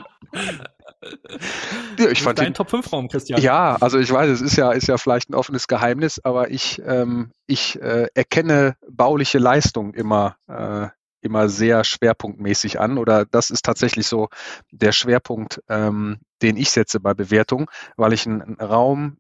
ja, 2.00 2.08
ich 2.10 2.24
fand 2.24 2.40
dein 2.40 2.46
den, 2.46 2.54
Top 2.54 2.70
5 2.70 2.94
Raum, 2.94 3.10
Christian. 3.10 3.42
ja, 3.42 3.76
also 3.82 4.00
ich 4.00 4.10
weiß, 4.10 4.30
es 4.30 4.40
ist 4.40 4.56
ja, 4.56 4.72
ist 4.72 4.88
ja 4.88 4.98
vielleicht 4.98 5.32
ein 5.32 5.36
offenes 5.36 5.68
Geheimnis, 5.68 6.22
aber 6.24 6.50
ich, 6.50 6.82
ähm, 6.86 7.32
ich 7.46 7.82
äh, 7.82 8.08
erkenne 8.14 8.78
bauliche 8.90 9.40
Leistung 9.40 9.94
immer, 9.94 10.38
äh, 10.48 10.88
immer 11.20 11.50
sehr 11.50 11.84
schwerpunktmäßig 11.84 12.80
an 12.80 12.98
oder 12.98 13.26
das 13.26 13.50
ist 13.50 13.66
tatsächlich 13.66 14.08
so 14.08 14.30
der 14.72 14.94
Schwerpunkt, 14.94 15.62
ähm, 15.68 16.20
den 16.42 16.56
ich 16.56 16.72
setze 16.72 17.02
bei 17.02 17.14
Bewertung, 17.14 17.70
weil 17.98 18.14
ich 18.14 18.26
einen, 18.26 18.42
einen 18.42 18.62
Raum, 18.62 19.18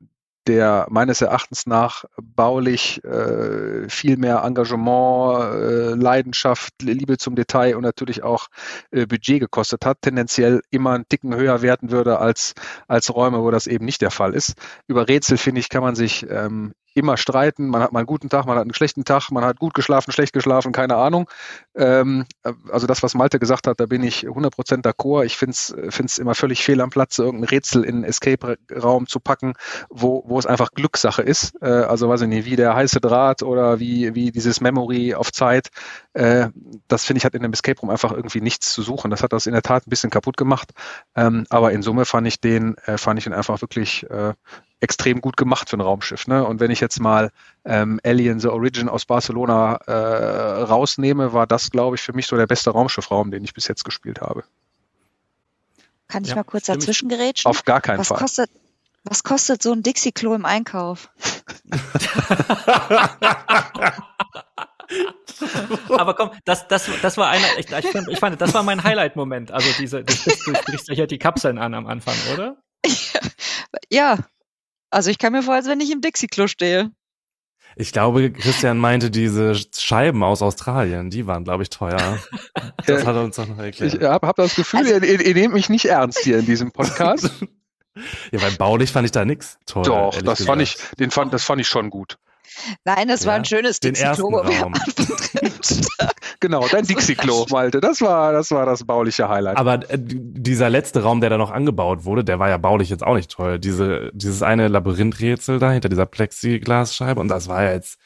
der 0.47 0.87
meines 0.89 1.21
Erachtens 1.21 1.65
nach 1.65 2.05
baulich 2.21 3.03
äh, 3.03 3.87
viel 3.89 4.17
mehr 4.17 4.43
Engagement, 4.43 5.53
äh, 5.53 5.93
Leidenschaft, 5.93 6.73
Liebe 6.81 7.17
zum 7.17 7.35
Detail 7.35 7.75
und 7.75 7.83
natürlich 7.83 8.23
auch 8.23 8.47
äh, 8.91 9.05
Budget 9.05 9.39
gekostet 9.39 9.85
hat, 9.85 10.01
tendenziell 10.01 10.61
immer 10.69 10.91
einen 10.91 11.07
Ticken 11.07 11.35
höher 11.35 11.61
werten 11.61 11.91
würde 11.91 12.19
als, 12.19 12.53
als 12.87 13.13
Räume, 13.13 13.41
wo 13.41 13.51
das 13.51 13.67
eben 13.67 13.85
nicht 13.85 14.01
der 14.01 14.11
Fall 14.11 14.33
ist. 14.33 14.53
Über 14.87 15.07
Rätsel, 15.07 15.37
finde 15.37 15.59
ich, 15.59 15.69
kann 15.69 15.83
man 15.83 15.95
sich 15.95 16.25
ähm, 16.29 16.73
immer 16.93 17.17
streiten. 17.17 17.67
Man 17.67 17.81
hat 17.81 17.91
mal 17.91 17.99
einen 17.99 18.07
guten 18.07 18.29
Tag, 18.29 18.45
man 18.45 18.55
hat 18.55 18.63
einen 18.63 18.73
schlechten 18.73 19.05
Tag, 19.05 19.31
man 19.31 19.43
hat 19.43 19.59
gut 19.59 19.73
geschlafen, 19.73 20.11
schlecht 20.11 20.33
geschlafen, 20.33 20.71
keine 20.71 20.95
Ahnung. 20.95 21.29
Ähm, 21.75 22.25
also 22.71 22.87
das, 22.87 23.03
was 23.03 23.15
Malte 23.15 23.39
gesagt 23.39 23.67
hat, 23.67 23.79
da 23.79 23.85
bin 23.85 24.03
ich 24.03 24.27
100% 24.27 24.83
d'accord. 24.83 25.25
Ich 25.25 25.37
finde 25.37 25.53
es 25.53 26.17
immer 26.17 26.35
völlig 26.35 26.63
fehl 26.63 26.81
am 26.81 26.89
Platz, 26.89 27.17
irgendein 27.17 27.49
Rätsel 27.49 27.83
in 27.83 27.95
einen 27.95 28.03
Escape-Raum 28.03 29.07
zu 29.07 29.19
packen, 29.19 29.53
wo, 29.89 30.23
wo 30.25 30.39
es 30.39 30.45
einfach 30.45 30.71
Glückssache 30.71 31.21
ist. 31.21 31.53
Äh, 31.61 31.67
also 31.67 32.09
weiß 32.09 32.21
ich 32.21 32.27
nicht, 32.27 32.45
wie 32.45 32.55
der 32.55 32.75
heiße 32.75 33.01
Draht 33.01 33.43
oder 33.43 33.79
wie, 33.79 34.15
wie 34.15 34.31
dieses 34.31 34.61
Memory 34.61 35.15
auf 35.15 35.31
Zeit. 35.31 35.69
Äh, 36.13 36.49
das 36.87 37.05
finde 37.05 37.19
ich 37.19 37.25
hat 37.25 37.33
in 37.33 37.43
einem 37.43 37.53
Escape 37.53 37.79
Room 37.79 37.89
einfach 37.89 38.11
irgendwie 38.11 38.41
nichts 38.41 38.73
zu 38.73 38.81
suchen. 38.81 39.11
Das 39.11 39.23
hat 39.23 39.33
das 39.33 39.45
in 39.45 39.53
der 39.53 39.61
Tat 39.61 39.87
ein 39.87 39.89
bisschen 39.89 40.09
kaputt 40.09 40.37
gemacht. 40.37 40.71
Ähm, 41.15 41.45
aber 41.49 41.71
in 41.71 41.81
Summe 41.81 42.05
fand 42.05 42.27
ich 42.27 42.39
den, 42.39 42.75
äh, 42.85 42.97
fand 42.97 43.19
ich 43.19 43.25
ihn 43.25 43.33
einfach 43.33 43.61
wirklich 43.61 44.09
äh, 44.09 44.33
extrem 44.84 45.21
gut 45.21 45.38
gemacht 45.38 45.69
für 45.69 45.77
ein 45.77 45.81
Raumschiff. 45.81 46.27
Ne? 46.27 46.45
Und 46.45 46.59
wenn 46.59 46.69
ich 46.69 46.79
jetzt 46.79 46.99
mal 46.99 47.31
ähm, 47.65 47.99
Alien 48.03 48.39
The 48.39 48.49
Origin 48.49 48.89
aus 48.89 49.05
Barcelona 49.05 49.75
äh, 49.88 50.61
rausnehme, 50.63 51.34
war 51.34 51.47
das, 51.47 51.71
glaube 51.71 51.95
ich, 51.95 52.01
für 52.01 52.13
mich 52.13 52.27
so 52.27 52.36
der 52.36 52.47
beste 52.47 52.69
Raumschiffraum, 52.69 53.31
den 53.31 53.43
ich 53.43 53.53
bis 53.53 53.67
jetzt 53.67 53.86
gespielt 53.86 54.21
habe. 54.21 54.43
Kann 56.07 56.23
ich 56.23 56.29
Ja, 56.29 56.36
mal 56.36 56.43
kurz 56.43 56.65
dazwischen 56.65 57.09
gerätschen? 57.09 57.49
Auf 57.49 57.63
gar 57.63 57.81
keinen 57.81 57.99
was 57.99 58.09
Fall. 58.09 58.17
kostet, 58.17 58.51
was 59.05 59.23
kostet 59.23 59.63
so 59.63 59.71
ein 59.71 59.81
Dixie-Klo 59.84 60.36
im 60.36 60.45
Einkauf? 60.45 61.09
Aber 65.89 66.13
komm, 66.13 66.31
das, 66.45 66.67
das, 66.67 66.89
das 67.01 67.17
war 67.17 67.29
einer, 67.29 67.47
ich, 67.57 67.71
ich, 67.71 67.88
fand, 67.91 68.07
ich 68.09 68.19
fand, 68.19 68.39
das 68.41 68.53
war 68.53 68.63
mein 68.63 68.84
Highlight-Moment. 68.84 69.51
Also 69.51 69.69
diese, 69.79 70.03
du 70.03 70.13
sprichst, 70.13 70.47
du 70.47 70.55
sprichst 70.55 70.88
ja 70.89 70.95
hier 70.95 71.07
die 71.07 71.19
Kapseln 71.19 71.57
an 71.57 71.73
am 71.73 71.88
Anfang, 71.88 72.15
oder? 72.34 72.57
Ja, 73.89 74.17
also 74.93 75.09
ich 75.09 75.17
kann 75.17 75.33
mir 75.33 75.41
vorstellen, 75.43 75.57
als 75.57 75.67
wenn 75.69 75.79
ich 75.81 75.91
im 75.91 76.01
Dixie-Klo 76.01 76.47
stehe. 76.47 76.91
Ich 77.75 77.91
glaube, 77.91 78.31
Christian 78.31 78.77
meinte 78.77 79.09
diese 79.09 79.55
Scheiben 79.75 80.23
aus 80.23 80.41
Australien, 80.43 81.09
die 81.09 81.25
waren, 81.25 81.43
glaube 81.43 81.63
ich, 81.63 81.69
teuer. 81.69 82.19
Das 82.85 83.05
hat 83.05 83.15
er 83.15 83.23
uns 83.23 83.37
doch 83.37 83.47
noch 83.47 83.57
erklärt. 83.59 83.93
Ich 83.93 84.01
habe 84.01 84.27
hab 84.27 84.35
das 84.35 84.55
Gefühl, 84.55 84.81
Also- 84.81 84.93
ihr, 84.95 85.03
ihr, 85.03 85.25
ihr 85.25 85.33
nehmt 85.33 85.53
mich 85.53 85.69
nicht 85.69 85.85
ernst 85.85 86.19
hier 86.19 86.39
in 86.39 86.45
diesem 86.45 86.71
Podcast. 86.71 87.29
Ja, 88.31 88.41
weil 88.41 88.51
baulich 88.53 88.91
fand 88.91 89.05
ich 89.05 89.11
da 89.11 89.23
nix 89.23 89.59
toll. 89.67 89.83
Doch, 89.83 90.19
das 90.19 90.43
fand 90.43 90.63
ich, 90.63 90.77
den 90.97 91.11
fand, 91.11 91.31
das 91.31 91.43
fand 91.43 91.61
ich 91.61 91.67
schon 91.67 91.91
gut. 91.91 92.17
Nein, 92.85 93.07
es 93.07 93.27
war 93.27 93.33
Ja, 93.33 93.39
ein 93.39 93.45
schönes 93.45 93.79
den 93.79 93.93
Dixie-Klo, 93.93 94.39
ersten 94.39 94.49
wir 94.49 94.63
am 94.65 94.73
Raum. 94.73 94.81
Genau, 96.43 96.67
dein 96.67 96.83
Dixie-Klo, 96.85 97.45
Malte. 97.51 97.79
Das 97.79 98.01
war, 98.01 98.33
das 98.33 98.51
war 98.51 98.65
das 98.65 98.83
bauliche 98.83 99.29
Highlight. 99.29 99.55
Aber 99.55 99.89
äh, 99.89 99.97
dieser 99.97 100.69
letzte 100.69 101.01
Raum, 101.01 101.21
der 101.21 101.29
da 101.29 101.37
noch 101.37 101.51
angebaut 101.51 102.03
wurde, 102.03 102.25
der 102.25 102.37
war 102.37 102.49
ja 102.49 102.57
baulich 102.57 102.89
jetzt 102.89 103.01
auch 103.01 103.15
nicht 103.15 103.31
toll. 103.31 103.59
Diese, 103.59 104.11
dieses 104.13 104.43
eine 104.43 104.67
Labyrinthrätsel 104.67 105.59
da 105.59 105.71
hinter 105.71 105.87
dieser 105.87 106.05
Plexiglasscheibe 106.05 107.21
und 107.21 107.29
das 107.29 107.47
war 107.47 107.63
ja 107.63 107.71
jetzt 107.71 107.97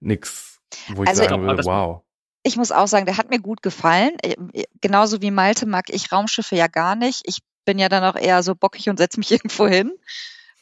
nix, 0.00 0.58
wo 0.88 1.04
ich 1.04 1.08
Also, 1.08 1.22
sagen 1.22 1.34
aber 1.34 1.46
würde, 1.46 1.64
wow. 1.64 2.02
Ich 2.42 2.56
muss 2.56 2.72
auch 2.72 2.88
sagen, 2.88 3.06
der 3.06 3.16
hat 3.16 3.30
mir 3.30 3.38
gut 3.38 3.62
gefallen. 3.62 4.16
Äh, 4.22 4.64
Genauso 4.80 5.22
wie 5.22 5.30
Malte 5.30 5.64
mag 5.64 5.84
ich 5.86 6.10
Raumschiffe 6.10 6.56
ja 6.56 6.66
gar 6.66 6.96
nicht. 6.96 7.22
Ich 7.26 7.38
bin 7.64 7.78
ja 7.78 7.88
dann 7.88 8.02
auch 8.02 8.20
eher 8.20 8.42
so 8.42 8.56
bockig 8.56 8.88
und 8.88 8.96
setze 8.96 9.20
mich 9.20 9.30
irgendwo 9.30 9.68
hin. 9.68 9.92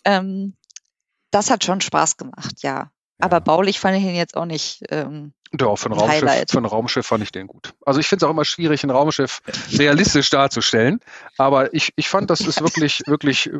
Ähm, 0.04 0.54
das 1.30 1.50
hat 1.50 1.64
schon 1.64 1.80
Spaß 1.80 2.18
gemacht, 2.18 2.56
ja. 2.62 2.90
Aber 3.18 3.40
baulich 3.40 3.80
fand 3.80 3.96
ich 3.96 4.04
ihn 4.04 4.14
jetzt 4.16 4.36
auch 4.36 4.44
nicht. 4.44 4.82
Ähm, 4.90 5.32
Doch, 5.54 5.76
für 5.76 5.90
ein 5.90 5.92
Raumschiff, 5.92 6.44
für 6.48 6.58
ein 6.58 6.64
Raumschiff 6.64 7.06
fand 7.06 7.22
ich 7.22 7.30
den 7.30 7.46
gut. 7.46 7.74
Also 7.84 8.00
ich 8.00 8.08
finde 8.08 8.24
es 8.24 8.26
auch 8.26 8.32
immer 8.32 8.44
schwierig, 8.44 8.84
ein 8.84 8.90
Raumschiff 8.90 9.42
realistisch 9.72 10.30
darzustellen. 10.30 11.00
Aber 11.36 11.74
ich, 11.74 11.92
ich 11.96 12.08
fand, 12.08 12.30
das 12.30 12.40
ist 12.40 12.62
wirklich, 12.62 13.02
wirklich 13.06 13.48
äh, 13.48 13.58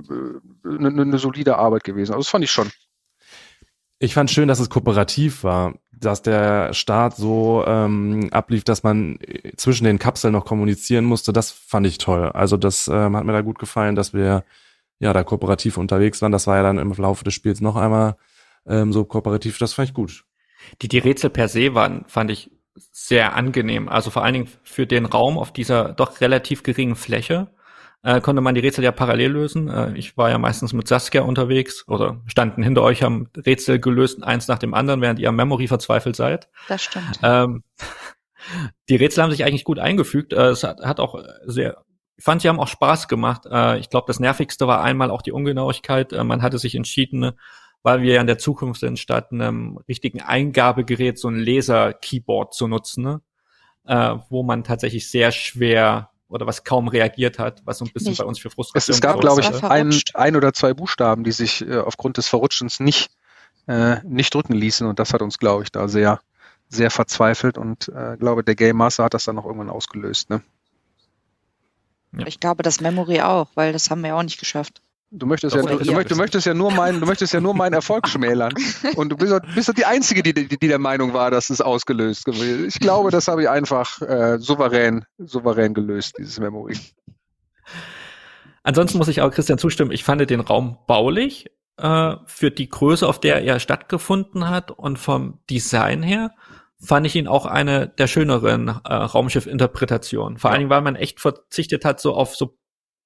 eine, 0.64 1.02
eine 1.02 1.18
solide 1.18 1.58
Arbeit 1.58 1.84
gewesen. 1.84 2.12
Also 2.12 2.22
das 2.22 2.28
fand 2.28 2.44
ich 2.44 2.50
schon. 2.50 2.70
Ich 3.98 4.14
fand 4.14 4.30
schön, 4.30 4.48
dass 4.48 4.58
es 4.58 4.70
kooperativ 4.70 5.44
war, 5.44 5.74
dass 5.92 6.22
der 6.22 6.72
Start 6.72 7.14
so 7.14 7.62
ähm, 7.66 8.28
ablief, 8.32 8.64
dass 8.64 8.82
man 8.82 9.18
äh, 9.20 9.52
zwischen 9.56 9.84
den 9.84 9.98
Kapseln 9.98 10.32
noch 10.32 10.46
kommunizieren 10.46 11.04
musste. 11.04 11.34
Das 11.34 11.50
fand 11.50 11.86
ich 11.86 11.98
toll. 11.98 12.30
Also 12.32 12.56
das 12.56 12.88
ähm, 12.88 13.14
hat 13.16 13.24
mir 13.24 13.32
da 13.32 13.42
gut 13.42 13.58
gefallen, 13.58 13.96
dass 13.96 14.14
wir 14.14 14.44
ja 14.98 15.12
da 15.12 15.24
kooperativ 15.24 15.76
unterwegs 15.76 16.22
waren. 16.22 16.32
Das 16.32 16.46
war 16.46 16.56
ja 16.56 16.62
dann 16.62 16.78
im 16.78 16.90
Laufe 16.94 17.22
des 17.22 17.34
Spiels 17.34 17.60
noch 17.60 17.76
einmal 17.76 18.16
ähm, 18.66 18.94
so 18.94 19.04
kooperativ. 19.04 19.58
Das 19.58 19.74
fand 19.74 19.90
ich 19.90 19.94
gut. 19.94 20.24
Die, 20.80 20.88
die 20.88 20.98
Rätsel 20.98 21.30
per 21.30 21.48
se 21.48 21.74
waren, 21.74 22.04
fand 22.06 22.30
ich 22.30 22.50
sehr 22.90 23.34
angenehm. 23.34 23.88
Also 23.88 24.10
vor 24.10 24.24
allen 24.24 24.34
Dingen 24.34 24.48
für 24.62 24.86
den 24.86 25.06
Raum 25.06 25.38
auf 25.38 25.52
dieser 25.52 25.92
doch 25.92 26.20
relativ 26.20 26.62
geringen 26.62 26.96
Fläche 26.96 27.48
äh, 28.02 28.20
konnte 28.20 28.42
man 28.42 28.54
die 28.54 28.60
Rätsel 28.60 28.84
ja 28.84 28.92
parallel 28.92 29.32
lösen. 29.32 29.68
Äh, 29.68 29.96
ich 29.96 30.16
war 30.16 30.30
ja 30.30 30.38
meistens 30.38 30.72
mit 30.72 30.88
Saskia 30.88 31.22
unterwegs 31.22 31.86
oder 31.88 32.20
standen 32.26 32.62
hinter 32.62 32.82
euch, 32.82 33.02
haben 33.02 33.28
Rätsel 33.36 33.78
gelöst, 33.78 34.22
eins 34.24 34.48
nach 34.48 34.58
dem 34.58 34.74
anderen, 34.74 35.00
während 35.00 35.18
ihr 35.18 35.28
am 35.28 35.36
Memory 35.36 35.68
verzweifelt 35.68 36.16
seid. 36.16 36.48
das 36.68 36.82
stimmt. 36.82 37.20
Ähm, 37.22 37.62
die 38.88 38.96
Rätsel 38.96 39.22
haben 39.22 39.30
sich 39.30 39.44
eigentlich 39.44 39.64
gut 39.64 39.78
eingefügt. 39.78 40.32
Äh, 40.32 40.48
es 40.48 40.64
hat, 40.64 40.80
hat 40.80 40.98
auch 40.98 41.22
sehr, 41.46 41.84
ich 42.16 42.24
fand, 42.24 42.42
sie 42.42 42.48
haben 42.48 42.60
auch 42.60 42.68
Spaß 42.68 43.06
gemacht. 43.06 43.42
Äh, 43.50 43.78
ich 43.78 43.88
glaube, 43.88 44.06
das 44.08 44.18
Nervigste 44.18 44.66
war 44.66 44.82
einmal 44.82 45.10
auch 45.10 45.22
die 45.22 45.32
Ungenauigkeit. 45.32 46.12
Äh, 46.12 46.24
man 46.24 46.42
hatte 46.42 46.58
sich 46.58 46.74
entschieden, 46.74 47.32
weil 47.82 48.02
wir 48.02 48.14
ja 48.14 48.20
in 48.20 48.26
der 48.26 48.38
Zukunft 48.38 48.80
sind, 48.80 48.98
statt 48.98 49.32
einem 49.32 49.78
richtigen 49.88 50.20
Eingabegerät 50.20 51.18
so 51.18 51.28
ein 51.28 51.38
Laser-Keyboard 51.38 52.54
zu 52.54 52.68
nutzen, 52.68 53.04
ne? 53.04 53.20
äh, 53.86 54.16
wo 54.28 54.42
man 54.42 54.64
tatsächlich 54.64 55.10
sehr 55.10 55.32
schwer 55.32 56.10
oder 56.28 56.46
was 56.46 56.64
kaum 56.64 56.88
reagiert 56.88 57.38
hat, 57.38 57.60
was 57.66 57.78
so 57.78 57.84
ein 57.84 57.92
bisschen 57.92 58.10
Nicht. 58.10 58.18
bei 58.18 58.24
uns 58.24 58.38
für 58.38 58.48
Es, 58.48 58.54
Frustration 58.54 58.94
es 58.94 59.00
gab, 59.00 59.20
gesorgt 59.20 59.40
glaube 59.40 59.56
ich, 59.56 59.64
ein, 59.64 59.94
ein 60.14 60.36
oder 60.36 60.52
zwei 60.54 60.72
Buchstaben, 60.72 61.24
die 61.24 61.32
sich 61.32 61.66
äh, 61.66 61.78
aufgrund 61.78 62.16
des 62.16 62.28
Verrutschens 62.28 62.80
nicht, 62.80 63.10
äh, 63.66 63.96
nicht 64.04 64.32
drücken 64.32 64.54
ließen. 64.54 64.86
Und 64.86 64.98
das 64.98 65.12
hat 65.12 65.20
uns, 65.20 65.38
glaube 65.38 65.64
ich, 65.64 65.72
da 65.72 65.88
sehr, 65.88 66.20
sehr 66.68 66.90
verzweifelt. 66.90 67.58
Und 67.58 67.88
äh, 67.88 68.16
glaube, 68.18 68.44
der 68.44 68.54
Game 68.54 68.76
Master 68.76 69.04
hat 69.04 69.14
das 69.14 69.24
dann 69.24 69.36
noch 69.36 69.44
irgendwann 69.44 69.68
ausgelöst. 69.68 70.30
Ne? 70.30 70.42
Ja. 72.16 72.26
Ich 72.26 72.40
glaube, 72.40 72.62
das 72.62 72.80
Memory 72.80 73.20
auch, 73.20 73.48
weil 73.54 73.72
das 73.72 73.90
haben 73.90 74.02
wir 74.02 74.16
auch 74.16 74.22
nicht 74.22 74.40
geschafft. 74.40 74.81
Du 75.14 75.26
möchtest, 75.26 75.54
ja, 75.54 75.60
du, 75.60 75.76
du, 75.76 75.84
ihr. 75.84 75.92
möcht- 75.92 76.10
du 76.10 76.16
möchtest 76.16 76.46
ja 76.46 76.54
nur 76.54 76.72
meinen, 76.72 76.98
du 77.00 77.06
möchtest 77.06 77.34
ja 77.34 77.40
nur 77.40 77.52
meinen 77.54 77.74
Erfolg 77.74 78.08
schmälern. 78.08 78.54
Und 78.96 79.10
du 79.10 79.16
bist, 79.18 79.30
doch- 79.30 79.40
bist 79.54 79.68
doch 79.68 79.74
die 79.74 79.84
Einzige, 79.84 80.22
die, 80.22 80.32
die, 80.32 80.48
die 80.48 80.68
der 80.68 80.78
Meinung 80.78 81.12
war, 81.12 81.30
dass 81.30 81.50
es 81.50 81.60
ausgelöst 81.60 82.24
gewesen 82.24 82.64
Ich 82.66 82.80
glaube, 82.80 83.10
das 83.10 83.28
habe 83.28 83.42
ich 83.42 83.48
einfach 83.50 84.00
äh, 84.00 84.38
souverän, 84.38 85.04
souverän 85.18 85.74
gelöst, 85.74 86.14
dieses 86.18 86.40
Memory. 86.40 86.78
Ansonsten 88.62 88.98
muss 88.98 89.08
ich 89.08 89.20
auch 89.20 89.30
Christian 89.30 89.58
zustimmen, 89.58 89.90
ich 89.90 90.04
fand 90.04 90.28
den 90.30 90.40
Raum 90.40 90.78
baulich 90.86 91.50
äh, 91.78 92.16
für 92.26 92.50
die 92.50 92.68
Größe, 92.68 93.06
auf 93.06 93.20
der 93.20 93.42
er 93.44 93.58
stattgefunden 93.60 94.48
hat 94.48 94.70
und 94.70 94.98
vom 94.98 95.40
Design 95.50 96.02
her 96.02 96.30
fand 96.80 97.06
ich 97.06 97.16
ihn 97.16 97.28
auch 97.28 97.44
eine 97.46 97.88
der 97.88 98.06
schöneren 98.06 98.68
äh, 98.68 98.94
Raumschiff-Interpretationen. 98.94 100.38
Vor 100.38 100.50
Ja. 100.50 100.52
allen 100.52 100.60
Dingen, 100.60 100.70
weil 100.70 100.80
man 100.82 100.96
echt 100.96 101.20
verzichtet 101.20 101.84
hat, 101.84 102.00
so 102.00 102.14
auf 102.14 102.34
so 102.34 102.56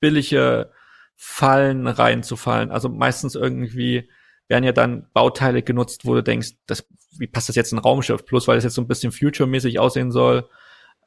billige 0.00 0.70
Fallen 1.16 1.86
reinzufallen. 1.86 2.70
Also 2.70 2.88
meistens 2.88 3.34
irgendwie 3.34 4.08
werden 4.48 4.64
ja 4.64 4.72
dann 4.72 5.06
Bauteile 5.12 5.62
genutzt, 5.62 6.04
wo 6.04 6.14
du 6.14 6.22
denkst, 6.22 6.50
das, 6.66 6.86
wie 7.18 7.26
passt 7.26 7.48
das 7.48 7.56
jetzt 7.56 7.72
in 7.72 7.78
ein 7.78 7.82
Raumschiff? 7.82 8.24
Bloß 8.24 8.46
weil 8.46 8.58
es 8.58 8.64
jetzt 8.64 8.74
so 8.74 8.82
ein 8.82 8.86
bisschen 8.86 9.12
future-mäßig 9.12 9.78
aussehen 9.78 10.12
soll, 10.12 10.48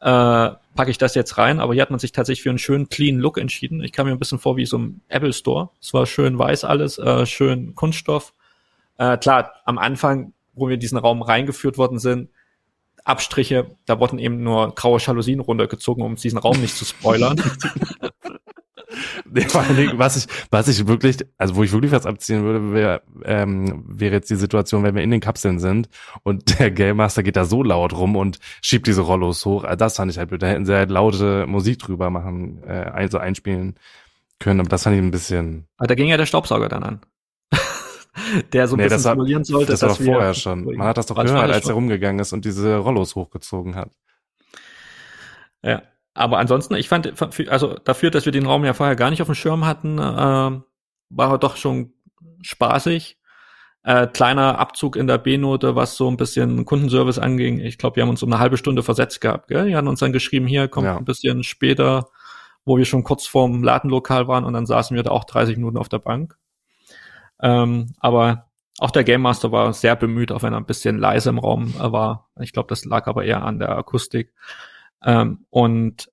äh, 0.02 0.50
packe 0.76 0.90
ich 0.90 0.98
das 0.98 1.16
jetzt 1.16 1.38
rein. 1.38 1.60
Aber 1.60 1.74
hier 1.74 1.82
hat 1.82 1.92
man 1.92 2.00
sich 2.00 2.12
tatsächlich 2.12 2.44
für 2.44 2.50
einen 2.50 2.58
schönen 2.58 2.90
clean 2.90 3.20
Look 3.20 3.38
entschieden. 3.38 3.84
Ich 3.84 3.92
kam 3.92 4.08
mir 4.08 4.14
ein 4.14 4.20
bisschen 4.20 4.40
vor 4.40 4.58
wie 4.58 4.66
so 4.66 4.78
ein 4.78 5.02
Apple 5.08 5.34
Store. 5.34 5.70
Es 5.82 5.94
war 5.94 6.06
schön 6.06 6.38
weiß 6.38 6.64
alles, 6.64 6.98
äh, 6.98 7.26
schön 7.26 7.76
Kunststoff. 7.76 8.34
Äh, 8.98 9.18
klar, 9.18 9.54
am 9.66 9.78
Anfang, 9.78 10.34
wo 10.54 10.68
wir 10.68 10.74
in 10.74 10.80
diesen 10.80 10.98
Raum 10.98 11.22
reingeführt 11.22 11.78
worden 11.78 12.00
sind, 12.00 12.30
Abstriche, 13.06 13.76
da 13.86 14.00
wurden 14.00 14.20
eben 14.20 14.44
nur 14.44 14.76
graue 14.76 15.00
Jalousien 15.00 15.40
runtergezogen, 15.40 16.04
um 16.04 16.16
diesen 16.16 16.38
Raum 16.38 16.60
nicht 16.60 16.76
zu 16.76 16.86
spoilern. 16.86 17.42
Nee, 19.30 19.42
Vor 19.42 19.62
allen 19.62 19.76
Dingen, 19.76 20.00
was 20.00 20.16
ich, 20.18 20.26
was 20.52 20.68
ich 20.68 20.88
wirklich, 20.88 21.18
also 21.38 21.56
wo 21.56 21.64
ich 21.64 21.72
wirklich 21.72 21.92
was 21.92 22.06
abziehen 22.06 22.44
würde, 22.44 22.74
wäre, 22.74 23.02
ähm, 23.24 23.84
wäre 23.88 24.14
jetzt 24.16 24.30
die 24.30 24.36
Situation, 24.36 24.84
wenn 24.84 24.96
wir 24.96 25.04
in 25.04 25.12
den 25.12 25.20
Kapseln 25.22 25.60
sind 25.60 25.90
und 26.24 26.60
der 26.60 26.72
Game 26.72 26.98
Master 26.98 27.24
geht 27.24 27.36
da 27.36 27.46
so 27.46 27.64
laut 27.64 27.94
rum 27.94 28.16
und 28.16 28.40
schiebt 28.62 28.88
diese 28.88 29.02
Rollos 29.02 29.46
hoch. 29.46 29.64
Also 29.64 29.76
das 29.78 29.96
fand 29.96 30.12
ich 30.12 30.18
halt 30.18 30.30
blöd. 30.30 30.42
Da 30.42 30.48
hätten 30.48 30.66
sie 30.66 30.74
halt 30.76 30.90
laute 30.90 31.46
Musik 31.48 31.80
drüber 31.80 32.10
machen, 32.10 32.62
äh, 32.66 32.72
also 32.72 33.18
einspielen 33.18 33.76
können. 34.40 34.60
Aber 34.60 34.70
das 34.70 34.84
fand 34.84 34.96
ich 34.96 35.02
ein 35.02 35.12
bisschen. 35.12 35.68
Aber 35.78 35.88
da 35.88 35.96
ging 35.96 36.08
ja 36.08 36.18
der 36.18 36.26
Staubsauger 36.26 36.70
dann 36.70 36.84
an. 36.84 37.02
der 38.54 38.68
so 38.68 38.76
ein 38.76 38.78
Nee, 38.78 38.84
bisschen 38.84 38.98
das 38.98 39.06
war- 39.06 39.12
simulieren 39.14 39.44
sollte, 39.44 39.72
das 39.72 39.82
war 39.82 39.96
vorher 39.96 40.34
schon. 40.34 40.64
Man 40.66 40.88
hat 40.88 40.98
das 40.98 41.06
doch 41.08 41.16
gehört, 41.16 41.52
als 41.52 41.68
er 41.68 41.74
rumgegangen 41.74 42.20
ist 42.20 42.34
und 42.34 42.46
diese 42.46 42.78
Rollos 42.78 43.16
hochgezogen 43.16 43.76
hat. 43.76 43.92
Ja, 45.64 45.82
aber 46.20 46.38
ansonsten, 46.38 46.76
ich 46.76 46.90
fand, 46.90 47.14
also 47.50 47.76
dafür, 47.84 48.12
dass 48.12 48.26
wir 48.26 48.32
den 48.32 48.46
Raum 48.46 48.66
ja 48.66 48.74
vorher 48.74 48.96
gar 48.96 49.10
nicht 49.10 49.22
auf 49.22 49.28
dem 49.28 49.36
Schirm 49.36 49.66
hatten, 49.66 49.98
äh, 49.98 50.02
war 50.02 51.32
er 51.32 51.38
doch 51.38 51.56
schon 51.56 51.94
spaßig. 52.42 53.18
Äh, 53.84 54.08
kleiner 54.08 54.60
Abzug 54.60 54.98
in 54.98 55.08
der 55.08 55.18
B-Note, 55.18 55.76
was 55.76 55.96
so 55.96 56.10
ein 56.10 56.18
bisschen 56.18 56.66
Kundenservice 56.66 57.18
anging. 57.20 57.60
Ich 57.60 57.78
glaube, 57.78 57.96
wir 57.96 58.04
haben 58.04 58.10
uns 58.10 58.22
um 58.22 58.32
eine 58.32 58.40
halbe 58.42 58.58
Stunde 58.58 58.84
versetzt 58.84 59.22
gehabt. 59.22 59.48
Gell? 59.48 59.68
Die 59.68 59.76
hatten 59.76 59.88
uns 59.88 60.02
dann 60.02 60.12
geschrieben, 60.12 60.48
hier 60.48 60.68
kommt 60.68 60.86
Ja. 60.86 60.98
ein 60.98 61.06
bisschen 61.06 61.44
später, 61.44 62.10
wo 62.66 62.78
wir 62.78 62.84
schon 62.86 63.04
kurz 63.06 63.26
vorm 63.26 63.64
Ladenlokal 63.64 64.28
waren 64.28 64.44
und 64.44 64.54
dann 64.54 64.66
saßen 64.66 64.96
wir 64.96 65.04
da 65.04 65.12
auch 65.12 65.24
30 65.24 65.56
Minuten 65.56 65.78
auf 65.78 65.88
der 65.88 66.00
Bank. 66.00 66.38
Ähm, 67.42 67.94
aber 68.00 68.48
auch 68.80 68.92
der 68.92 69.06
Game 69.06 69.22
Master 69.22 69.54
war 69.54 69.72
sehr 69.72 69.96
bemüht, 69.96 70.34
auch 70.34 70.44
wenn 70.44 70.54
er 70.54 70.60
ein 70.60 70.66
bisschen 70.66 70.98
leise 70.98 71.30
im 71.30 71.40
Raum 71.40 71.74
äh, 71.80 71.92
war. 71.92 72.30
Ich 72.42 72.52
glaube, 72.52 72.68
das 72.68 72.84
lag 72.84 73.08
aber 73.08 73.24
eher 73.24 73.44
an 73.44 73.60
der 73.60 73.70
Akustik. 73.78 74.34
Ähm, 75.04 75.46
und 75.50 76.12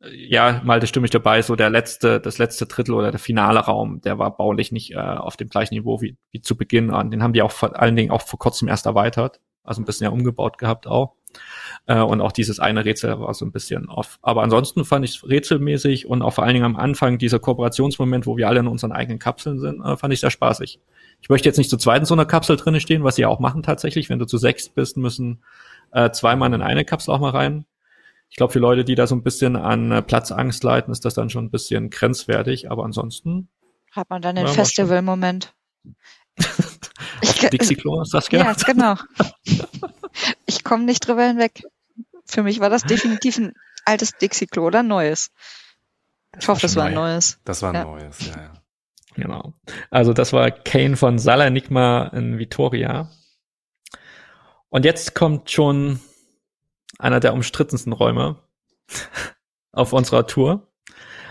äh, 0.00 0.14
ja, 0.14 0.60
Malte 0.64 0.86
stimme 0.86 1.06
ich 1.06 1.10
dabei, 1.10 1.42
so 1.42 1.56
der 1.56 1.70
letzte, 1.70 2.20
das 2.20 2.38
letzte 2.38 2.66
Drittel 2.66 2.94
oder 2.94 3.10
der 3.10 3.20
finale 3.20 3.60
Raum, 3.60 4.00
der 4.00 4.18
war 4.18 4.36
baulich 4.36 4.72
nicht 4.72 4.92
äh, 4.92 4.96
auf 4.96 5.36
dem 5.36 5.48
gleichen 5.48 5.74
Niveau 5.74 6.00
wie, 6.00 6.16
wie 6.32 6.40
zu 6.40 6.56
Beginn 6.56 6.90
an. 6.90 7.10
Den 7.10 7.22
haben 7.22 7.32
die 7.32 7.42
auch 7.42 7.52
vor 7.52 7.78
allen 7.78 7.96
Dingen 7.96 8.10
auch 8.10 8.22
vor 8.22 8.38
kurzem 8.38 8.68
erst 8.68 8.86
erweitert, 8.86 9.40
also 9.64 9.80
ein 9.80 9.84
bisschen 9.84 10.04
ja 10.04 10.10
umgebaut 10.10 10.58
gehabt 10.58 10.86
auch. 10.86 11.14
Äh, 11.86 12.00
und 12.00 12.20
auch 12.20 12.32
dieses 12.32 12.60
eine 12.60 12.84
Rätsel 12.84 13.18
war 13.20 13.32
so 13.34 13.44
ein 13.44 13.52
bisschen 13.52 13.88
off. 13.88 14.18
Aber 14.22 14.42
ansonsten 14.42 14.84
fand 14.84 15.04
ich 15.04 15.16
es 15.16 15.28
rätselmäßig 15.28 16.06
und 16.06 16.22
auch 16.22 16.32
vor 16.32 16.44
allen 16.44 16.54
Dingen 16.54 16.66
am 16.66 16.76
Anfang 16.76 17.18
dieser 17.18 17.38
Kooperationsmoment, 17.38 18.26
wo 18.26 18.36
wir 18.36 18.48
alle 18.48 18.60
in 18.60 18.66
unseren 18.66 18.92
eigenen 18.92 19.18
Kapseln 19.18 19.58
sind, 19.58 19.82
äh, 19.82 19.96
fand 19.96 20.12
ich 20.12 20.20
sehr 20.20 20.30
spaßig. 20.30 20.80
Ich 21.20 21.28
möchte 21.28 21.48
jetzt 21.48 21.58
nicht 21.58 21.70
zu 21.70 21.76
zweit 21.76 22.00
in 22.00 22.06
so 22.06 22.14
einer 22.14 22.26
Kapsel 22.26 22.56
drinne 22.56 22.80
stehen, 22.80 23.04
was 23.04 23.16
sie 23.16 23.22
ja 23.22 23.28
auch 23.28 23.40
machen 23.40 23.62
tatsächlich. 23.62 24.10
Wenn 24.10 24.18
du 24.18 24.26
zu 24.26 24.38
sechs 24.38 24.68
bist, 24.68 24.96
müssen 24.96 25.42
äh, 25.92 26.10
zwei 26.10 26.36
Mann 26.36 26.52
in 26.52 26.62
eine 26.62 26.84
Kapsel 26.84 27.14
auch 27.14 27.20
mal 27.20 27.30
rein. 27.30 27.64
Ich 28.28 28.36
glaube, 28.36 28.52
für 28.52 28.58
Leute, 28.58 28.84
die 28.84 28.94
da 28.94 29.06
so 29.06 29.14
ein 29.14 29.22
bisschen 29.22 29.56
an 29.56 29.92
äh, 29.92 30.02
Platzangst 30.02 30.62
leiden, 30.64 30.92
ist 30.92 31.04
das 31.04 31.14
dann 31.14 31.30
schon 31.30 31.46
ein 31.46 31.50
bisschen 31.50 31.90
grenzwertig. 31.90 32.70
Aber 32.70 32.84
ansonsten 32.84 33.48
Hat 33.92 34.10
man 34.10 34.20
dann 34.22 34.36
den 34.36 34.46
Ja, 34.46 34.52
Festival-Moment. 34.52 35.54
Dixie-Klo, 37.52 38.04
Saskia. 38.04 38.40
Ja, 38.44 38.52
genau. 38.52 38.94
Ich 40.46 40.64
komme 40.64 40.84
nicht 40.84 41.06
drüber 41.06 41.26
hinweg. 41.26 41.62
Für 42.24 42.42
mich 42.42 42.60
war 42.60 42.70
das 42.70 42.82
definitiv 42.82 43.38
ein 43.38 43.52
altes 43.84 44.12
Dixie-Klo 44.12 44.66
oder 44.66 44.80
ein 44.80 44.88
neues. 44.88 45.30
Ich 46.38 46.48
hoffe, 46.48 46.66
es 46.66 46.76
war 46.76 46.84
ein 46.86 46.94
neu. 46.94 47.12
neues. 47.12 47.40
Das 47.44 47.62
war 47.62 47.70
ein 47.70 47.76
Ja. 47.76 47.84
neues, 47.84 48.26
ja, 48.26 48.36
ja. 48.42 48.52
Genau. 49.14 49.54
Also 49.90 50.12
das 50.12 50.32
war 50.34 50.50
Kane 50.50 50.96
von 50.96 51.18
Salanigma 51.18 52.08
in 52.08 52.38
Vitoria. 52.38 53.10
Und 54.68 54.84
jetzt 54.84 55.14
kommt 55.14 55.50
schon 55.50 56.00
einer 56.98 57.20
der 57.20 57.34
umstrittensten 57.34 57.92
Räume 57.92 58.36
auf 59.72 59.92
unserer 59.92 60.26
Tour. 60.26 60.68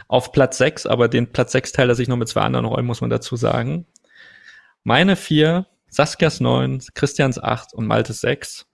auf 0.07 0.31
Platz 0.31 0.57
6, 0.59 0.85
aber 0.85 1.07
den 1.07 1.31
Platz 1.31 1.51
6 1.53 1.71
teilt 1.71 1.89
er 1.89 1.95
sich 1.95 2.07
noch 2.07 2.17
mit 2.17 2.27
zwei 2.27 2.41
anderen 2.41 2.65
Räumen, 2.65 2.87
muss 2.87 3.01
man 3.01 3.09
dazu 3.09 3.35
sagen. 3.35 3.87
Meine 4.83 5.15
vier, 5.15 5.65
Saskias 5.89 6.39
9, 6.39 6.83
Christians 6.93 7.41
8 7.41 7.73
und 7.73 7.87
Maltes 7.87 8.21
6. 8.21 8.67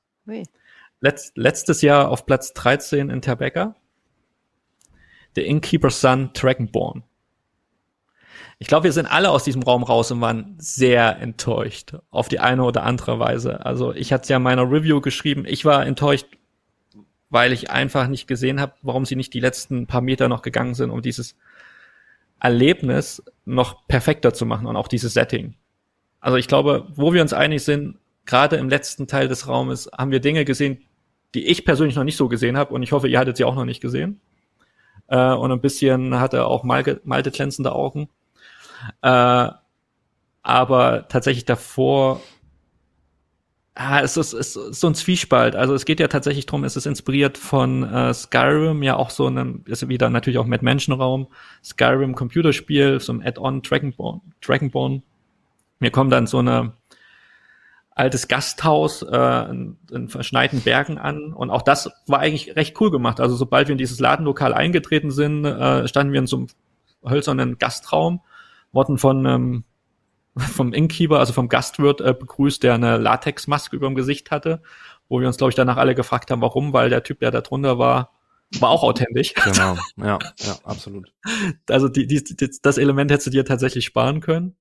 Letz, 0.99 1.31
letztes 1.35 1.81
Jahr 1.81 2.09
auf 2.09 2.25
Platz 2.25 2.53
13 2.53 3.09
in 3.09 3.21
Terbecker. 3.21 3.75
The 5.35 5.41
Innkeeper's 5.41 6.01
Son 6.01 6.31
Dragonborn. 6.33 7.03
Ich 8.59 8.67
glaube, 8.67 8.83
wir 8.83 8.91
sind 8.91 9.07
alle 9.07 9.31
aus 9.31 9.43
diesem 9.43 9.63
Raum 9.63 9.83
raus 9.83 10.11
und 10.11 10.21
waren 10.21 10.55
sehr 10.59 11.17
enttäuscht 11.19 11.95
auf 12.11 12.27
die 12.27 12.39
eine 12.39 12.63
oder 12.63 12.83
andere 12.83 13.17
Weise. 13.17 13.65
Also 13.65 13.93
ich 13.93 14.13
hatte 14.13 14.23
es 14.23 14.29
ja 14.29 14.37
in 14.37 14.43
meiner 14.43 14.69
Review 14.69 15.01
geschrieben, 15.01 15.45
ich 15.47 15.65
war 15.65 15.85
enttäuscht, 15.85 16.27
weil 17.31 17.53
ich 17.53 17.71
einfach 17.71 18.07
nicht 18.07 18.27
gesehen 18.27 18.61
habe, 18.61 18.73
warum 18.83 19.05
sie 19.05 19.15
nicht 19.15 19.33
die 19.33 19.39
letzten 19.39 19.87
paar 19.87 20.01
Meter 20.01 20.27
noch 20.27 20.43
gegangen 20.43 20.75
sind, 20.75 20.91
um 20.91 21.01
dieses 21.01 21.35
Erlebnis 22.39 23.23
noch 23.45 23.87
perfekter 23.87 24.33
zu 24.33 24.45
machen 24.45 24.67
und 24.67 24.75
auch 24.75 24.89
dieses 24.89 25.13
Setting. 25.13 25.55
Also 26.19 26.37
ich 26.37 26.47
glaube, 26.47 26.87
wo 26.93 27.13
wir 27.13 27.21
uns 27.21 27.33
einig 27.33 27.63
sind, 27.63 27.97
gerade 28.25 28.57
im 28.57 28.69
letzten 28.69 29.07
Teil 29.07 29.27
des 29.27 29.47
Raumes 29.47 29.89
haben 29.97 30.11
wir 30.11 30.19
Dinge 30.19 30.45
gesehen, 30.45 30.83
die 31.33 31.47
ich 31.47 31.63
persönlich 31.63 31.95
noch 31.95 32.03
nicht 32.03 32.17
so 32.17 32.27
gesehen 32.27 32.57
habe 32.57 32.73
und 32.73 32.83
ich 32.83 32.91
hoffe, 32.91 33.07
ihr 33.07 33.17
hattet 33.17 33.37
sie 33.37 33.45
auch 33.45 33.55
noch 33.55 33.65
nicht 33.65 33.81
gesehen. 33.81 34.19
Äh, 35.07 35.33
und 35.33 35.51
ein 35.51 35.61
bisschen 35.61 36.19
hatte 36.19 36.45
auch 36.45 36.63
Malte, 36.63 36.99
Malte 37.05 37.31
glänzende 37.31 37.71
Augen. 37.71 38.09
Äh, 39.01 39.49
aber 40.43 41.07
tatsächlich 41.07 41.45
davor, 41.45 42.21
ah, 43.81 44.01
es 44.01 44.17
ist, 44.17 44.33
es 44.33 44.55
ist 44.55 44.79
so 44.79 44.87
ein 44.87 44.95
Zwiespalt. 44.95 45.55
Also 45.55 45.73
es 45.73 45.85
geht 45.85 45.99
ja 45.99 46.07
tatsächlich 46.07 46.45
drum, 46.45 46.63
es 46.63 46.75
ist 46.75 46.85
inspiriert 46.85 47.37
von 47.37 47.83
äh, 47.83 48.13
Skyrim, 48.13 48.83
ja 48.83 48.95
auch 48.95 49.09
so 49.09 49.27
einem, 49.27 49.63
ist 49.65 49.87
wieder 49.87 50.09
natürlich 50.09 50.39
auch 50.39 50.45
mit 50.45 50.61
Menschenraum, 50.61 51.27
Skyrim 51.63 52.15
Computerspiel, 52.15 52.99
so 52.99 53.13
ein 53.13 53.25
Add-on 53.25 53.61
Dragonborn, 53.61 54.21
Dragonborn. 54.41 55.03
Mir 55.79 55.91
kommt 55.91 56.11
dann 56.11 56.27
so 56.27 56.39
eine 56.39 56.73
altes 57.91 58.27
Gasthaus 58.27 59.01
äh, 59.01 59.49
in, 59.49 59.77
in 59.91 60.07
verschneiten 60.09 60.61
Bergen 60.61 60.97
an. 60.97 61.33
Und 61.33 61.49
auch 61.49 61.61
das 61.61 61.89
war 62.07 62.19
eigentlich 62.19 62.55
recht 62.55 62.79
cool 62.79 62.91
gemacht. 62.91 63.19
Also 63.19 63.35
sobald 63.35 63.67
wir 63.67 63.73
in 63.73 63.77
dieses 63.77 63.99
Ladenlokal 63.99 64.53
eingetreten 64.53 65.11
sind, 65.11 65.45
äh, 65.45 65.87
standen 65.87 66.13
wir 66.13 66.19
in 66.19 66.27
so 66.27 66.37
einem 66.37 66.47
hölzernen 67.05 67.57
Gastraum 67.57 68.21
wurden 68.71 68.97
von 68.97 69.25
ähm, 69.25 69.63
vom 70.37 70.73
Innkeeper, 70.73 71.19
also 71.19 71.33
vom 71.33 71.49
Gastwirt 71.49 72.01
äh, 72.01 72.13
begrüßt, 72.13 72.63
der 72.63 72.75
eine 72.75 72.97
Latexmaske 72.97 73.75
über 73.75 73.87
dem 73.87 73.95
Gesicht 73.95 74.31
hatte, 74.31 74.61
wo 75.09 75.19
wir 75.19 75.27
uns, 75.27 75.37
glaube 75.37 75.49
ich, 75.49 75.55
danach 75.55 75.77
alle 75.77 75.95
gefragt 75.95 76.31
haben, 76.31 76.41
warum, 76.41 76.73
weil 76.73 76.89
der 76.89 77.03
Typ, 77.03 77.19
der 77.19 77.31
da 77.31 77.41
drunter 77.41 77.77
war, 77.77 78.11
war 78.59 78.69
auch 78.69 78.83
authentisch. 78.83 79.33
Genau, 79.43 79.77
ja, 79.97 80.19
ja, 80.39 80.55
absolut. 80.63 81.13
Also 81.69 81.87
die, 81.87 82.07
die, 82.07 82.23
die, 82.23 82.49
das 82.61 82.77
Element 82.77 83.11
hättest 83.11 83.27
du 83.27 83.31
dir 83.31 83.45
tatsächlich 83.45 83.85
sparen 83.85 84.21
können. 84.21 84.55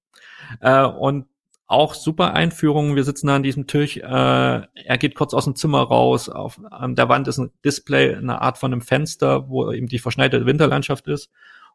Äh, 0.60 0.84
und 0.84 1.26
auch 1.66 1.94
super 1.94 2.34
Einführung. 2.34 2.96
Wir 2.96 3.04
sitzen 3.04 3.28
da 3.28 3.36
an 3.36 3.44
diesem 3.44 3.68
Tisch. 3.68 3.96
Äh, 3.96 4.02
er 4.02 4.98
geht 4.98 5.14
kurz 5.14 5.34
aus 5.34 5.44
dem 5.44 5.54
Zimmer 5.54 5.82
raus. 5.82 6.28
Auf 6.28 6.60
an 6.68 6.96
der 6.96 7.08
Wand 7.08 7.28
ist 7.28 7.38
ein 7.38 7.52
Display, 7.64 8.16
eine 8.16 8.42
Art 8.42 8.58
von 8.58 8.72
einem 8.72 8.82
Fenster, 8.82 9.48
wo 9.48 9.70
eben 9.70 9.86
die 9.86 10.00
verschneite 10.00 10.44
Winterlandschaft 10.46 11.06
ist 11.06 11.30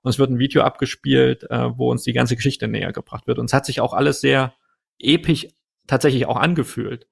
und 0.05 0.11
es 0.11 0.19
wird 0.19 0.29
ein 0.29 0.37
Video 0.37 0.61
abgespielt, 0.61 1.49
äh, 1.49 1.75
wo 1.77 1.89
uns 1.89 2.03
die 2.03 2.13
ganze 2.13 2.35
Geschichte 2.35 2.67
näher 2.67 2.93
gebracht 2.93 3.25
wird. 3.25 3.39
Und 3.39 3.45
es 3.45 3.53
hat 3.53 3.65
sich 3.65 3.81
auch 3.81 3.91
alles 3.91 4.21
sehr 4.21 4.53
episch 4.99 5.47
tatsächlich 5.87 6.27
auch 6.27 6.37
angefühlt. 6.37 7.07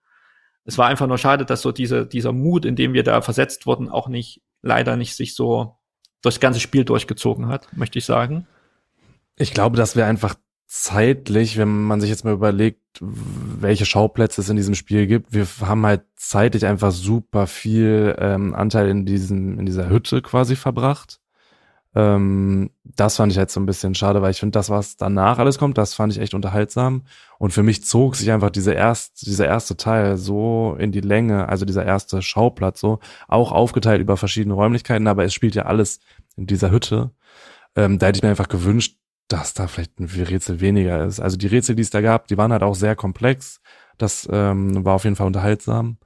Es 0.64 0.78
war 0.78 0.86
einfach 0.88 1.08
nur 1.08 1.18
schade, 1.18 1.44
dass 1.44 1.64
so 1.64 1.72
diese, 1.72 2.06
dieser 2.06 2.34
Mut, 2.34 2.66
in 2.66 2.76
dem 2.76 2.94
wir 2.94 3.02
da 3.02 3.22
versetzt 3.22 3.66
wurden, 3.66 3.90
auch 3.90 4.10
nicht, 4.10 4.44
leider 4.62 4.96
nicht 4.96 5.16
sich 5.16 5.34
so 5.34 5.76
durchs 6.22 6.40
ganze 6.40 6.60
Spiel 6.60 6.86
durchgezogen 6.86 7.48
hat, 7.48 7.68
möchte 7.76 7.98
ich 7.98 8.06
sagen. 8.06 8.46
Ich 9.38 9.56
glaube, 9.56 9.76
dass 9.76 9.96
wir 9.96 10.06
einfach 10.06 10.36
zeitlich, 10.68 11.58
wenn 11.58 11.86
man 11.86 12.00
sich 12.00 12.12
jetzt 12.12 12.26
mal 12.26 12.34
überlegt, 12.36 12.80
welche 13.02 13.88
Schauplätze 13.88 14.42
es 14.42 14.50
in 14.50 14.56
diesem 14.56 14.76
Spiel 14.76 15.08
gibt, 15.08 15.34
wir 15.34 15.48
haben 15.62 15.84
halt 15.84 16.04
zeitlich 16.16 16.68
einfach 16.68 16.92
super 16.92 17.48
viel 17.48 18.16
ähm, 18.20 18.54
Anteil 18.54 18.88
in 18.90 19.08
diesem, 19.08 19.58
in 19.58 19.66
dieser 19.66 19.90
Hütte 19.90 20.22
quasi 20.22 20.56
verbracht. 20.56 21.23
Ähm, 21.96 22.72
das 22.84 23.18
fand 23.18 23.32
ich 23.32 23.38
halt 23.38 23.52
so 23.52 23.60
ein 23.60 23.66
bisschen 23.66 23.96
schade, 23.96 24.22
weil 24.22 24.32
ich 24.32 24.40
finde, 24.40 24.58
das, 24.58 24.70
was 24.70 24.98
danach 24.98 25.40
alles 25.40 25.60
kommt, 25.60 25.78
das 25.78 25.94
fand 25.94 26.12
ich 26.12 26.20
echt 26.20 26.34
unterhaltsam. 26.34 27.04
Und 27.38 27.52
für 27.52 27.64
mich 27.64 27.86
zog 27.86 28.16
sich 28.16 28.32
einfach 28.32 28.50
diese 28.50 28.74
erst, 28.74 29.26
dieser 29.28 29.46
erste 29.46 29.78
Teil 29.78 30.18
so 30.18 30.76
in 30.80 30.92
die 30.92 31.02
Länge, 31.02 31.50
also 31.50 31.66
dieser 31.66 31.86
erste 31.86 32.22
Schauplatz 32.22 32.80
so, 32.80 33.00
auch 33.28 33.52
aufgeteilt 33.52 34.02
über 34.02 34.18
verschiedene 34.18 34.56
Räumlichkeiten, 34.56 35.08
aber 35.08 35.24
es 35.24 35.34
spielt 35.34 35.56
ja 35.56 35.64
alles 35.64 36.00
in 36.36 36.48
dieser 36.48 36.72
Hütte. 36.72 37.12
Ähm, 37.76 38.00
da 38.00 38.08
hätte 38.08 38.18
ich 38.18 38.24
mir 38.24 38.30
einfach 38.30 38.50
gewünscht, 38.50 38.98
dass 39.28 39.54
da 39.54 39.68
vielleicht 39.68 40.00
ein 40.00 40.06
Rätsel 40.06 40.62
weniger 40.62 41.06
ist. 41.06 41.20
Also 41.20 41.38
die 41.38 41.48
Rätsel, 41.48 41.76
die 41.76 41.82
es 41.82 41.90
da 41.90 42.02
gab, 42.02 42.28
die 42.28 42.38
waren 42.38 42.52
halt 42.52 42.64
auch 42.64 42.76
sehr 42.76 42.96
komplex. 42.96 43.62
Das 43.98 44.28
ähm, 44.32 44.84
war 44.86 44.96
auf 44.96 45.04
jeden 45.04 45.16
Fall 45.16 45.28
unterhaltsam. 45.28 45.98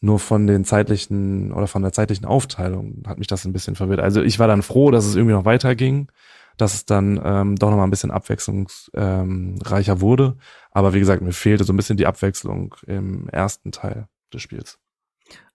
Nur 0.00 0.20
von 0.20 0.46
den 0.46 0.64
zeitlichen 0.64 1.52
oder 1.52 1.66
von 1.66 1.82
der 1.82 1.92
zeitlichen 1.92 2.24
Aufteilung 2.24 3.02
hat 3.06 3.18
mich 3.18 3.26
das 3.26 3.44
ein 3.44 3.52
bisschen 3.52 3.74
verwirrt. 3.74 4.00
Also 4.00 4.22
ich 4.22 4.38
war 4.38 4.46
dann 4.46 4.62
froh, 4.62 4.90
dass 4.92 5.04
es 5.04 5.16
irgendwie 5.16 5.34
noch 5.34 5.44
weiterging, 5.44 6.08
dass 6.56 6.74
es 6.74 6.84
dann 6.84 7.20
ähm, 7.24 7.56
doch 7.56 7.70
noch 7.70 7.76
mal 7.76 7.84
ein 7.84 7.90
bisschen 7.90 8.12
abwechslungsreicher 8.12 9.92
ähm, 9.92 10.00
wurde. 10.00 10.36
Aber 10.70 10.94
wie 10.94 11.00
gesagt, 11.00 11.22
mir 11.22 11.32
fehlte 11.32 11.64
so 11.64 11.72
ein 11.72 11.76
bisschen 11.76 11.96
die 11.96 12.06
Abwechslung 12.06 12.76
im 12.86 13.28
ersten 13.28 13.72
Teil 13.72 14.08
des 14.32 14.42
Spiels. 14.42 14.78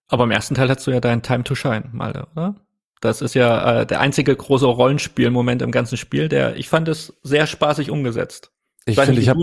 Aber 0.08 0.26
im 0.26 0.32
ersten 0.32 0.56
Teil 0.56 0.70
hast 0.70 0.86
du 0.86 0.92
ja 0.92 1.00
deinen 1.00 1.22
Time 1.22 1.44
to 1.44 1.56
Shine, 1.56 1.90
Malte, 1.94 2.28
oder? 2.34 2.56
Das 3.00 3.22
ist 3.22 3.36
ja 3.36 3.82
äh, 3.82 3.86
der 3.86 4.00
einzige 4.00 4.36
große 4.36 4.66
Rollenspielmoment 4.66 5.62
im 5.62 5.72
ganzen 5.72 5.98
Spiel, 5.98 6.30
der 6.30 6.56
ich 6.56 6.70
fand 6.70 6.88
es 6.88 7.14
sehr 7.22 7.48
spaßig 7.48 7.92
umgesetzt. 7.92 8.52
Ich, 8.86 8.98
ich 8.98 9.04
finde, 9.04 9.22
ich 9.22 9.30
habe 9.30 9.42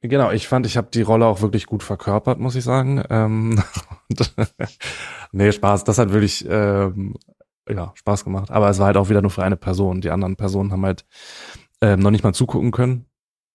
Genau, 0.00 0.30
ich 0.30 0.46
fand, 0.46 0.64
ich 0.64 0.76
habe 0.76 0.88
die 0.92 1.02
Rolle 1.02 1.26
auch 1.26 1.42
wirklich 1.42 1.66
gut 1.66 1.82
verkörpert, 1.82 2.38
muss 2.38 2.54
ich 2.54 2.64
sagen. 2.64 3.02
Ähm, 3.10 3.62
nee, 5.32 5.50
Spaß, 5.50 5.84
das 5.84 5.98
hat 5.98 6.12
wirklich 6.12 6.46
ähm, 6.48 7.14
ja, 7.68 7.92
Spaß 7.94 8.24
gemacht. 8.24 8.50
Aber 8.50 8.68
es 8.70 8.78
war 8.78 8.86
halt 8.86 8.96
auch 8.96 9.08
wieder 9.08 9.22
nur 9.22 9.30
für 9.30 9.42
eine 9.42 9.56
Person. 9.56 10.00
Die 10.00 10.10
anderen 10.10 10.36
Personen 10.36 10.72
haben 10.72 10.84
halt 10.84 11.04
ähm, 11.80 12.00
noch 12.00 12.10
nicht 12.10 12.24
mal 12.24 12.32
zugucken 12.32 12.70
können. 12.70 13.06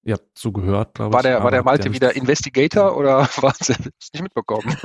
Ihr 0.06 0.16
habt 0.16 0.38
zugehört, 0.38 0.96
glaube 0.96 1.12
ich. 1.12 1.14
War 1.14 1.24
der, 1.24 1.44
war 1.44 1.52
der 1.52 1.64
Malte 1.64 1.94
wieder 1.94 2.14
Investigator 2.14 2.98
oder 2.98 3.20
war 3.42 3.54
es 3.58 3.70
nicht 3.70 4.22
mitbekommen? 4.22 4.76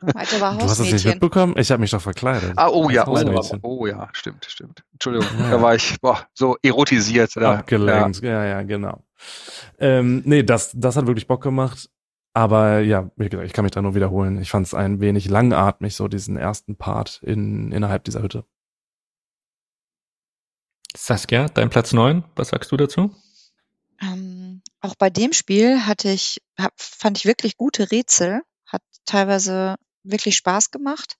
Malte 0.00 0.40
war 0.40 0.56
Du 0.56 0.64
hast 0.64 0.78
es 0.78 0.92
nicht 0.92 1.04
mitbekommen? 1.04 1.54
Ich 1.58 1.70
habe 1.70 1.80
mich 1.80 1.90
doch 1.90 2.00
verkleidet. 2.00 2.54
Ah, 2.56 2.68
oh 2.68 2.88
ja, 2.88 3.06
oh, 3.06 3.58
oh, 3.60 3.86
ja, 3.86 4.08
stimmt, 4.12 4.46
stimmt. 4.46 4.82
Entschuldigung, 4.92 5.28
ja. 5.38 5.50
da 5.50 5.60
war 5.60 5.74
ich 5.74 6.00
boah, 6.00 6.26
so 6.32 6.56
erotisiert. 6.62 7.36
Da. 7.36 7.58
Abgelenkt, 7.58 8.22
ja, 8.22 8.30
ja, 8.30 8.44
ja 8.46 8.62
genau. 8.62 9.02
Ähm, 9.78 10.22
nee, 10.24 10.42
das, 10.42 10.72
das 10.74 10.96
hat 10.96 11.06
wirklich 11.06 11.26
Bock 11.26 11.42
gemacht. 11.42 11.90
Aber 12.32 12.80
ja, 12.80 13.10
wie 13.16 13.28
gesagt, 13.28 13.46
ich 13.46 13.52
kann 13.52 13.64
mich 13.64 13.72
da 13.72 13.82
nur 13.82 13.94
wiederholen. 13.94 14.40
Ich 14.40 14.50
fand 14.50 14.66
es 14.66 14.74
ein 14.74 15.00
wenig 15.00 15.28
langatmig, 15.28 15.96
so 15.96 16.06
diesen 16.06 16.36
ersten 16.36 16.76
Part 16.76 17.20
in, 17.24 17.72
innerhalb 17.72 18.04
dieser 18.04 18.22
Hütte. 18.22 18.44
Saskia, 20.96 21.46
dein 21.48 21.70
Platz 21.70 21.92
neun, 21.92 22.24
was 22.36 22.48
sagst 22.48 22.70
du 22.72 22.76
dazu? 22.76 23.14
Ähm, 24.00 24.62
auch 24.80 24.94
bei 24.94 25.10
dem 25.10 25.32
Spiel 25.32 25.86
hatte 25.86 26.10
ich, 26.10 26.40
hab, 26.58 26.72
fand 26.76 27.18
ich 27.18 27.26
wirklich 27.26 27.56
gute 27.56 27.90
Rätsel, 27.90 28.42
hat 28.66 28.82
teilweise 29.04 29.76
wirklich 30.02 30.36
Spaß 30.36 30.70
gemacht. 30.70 31.16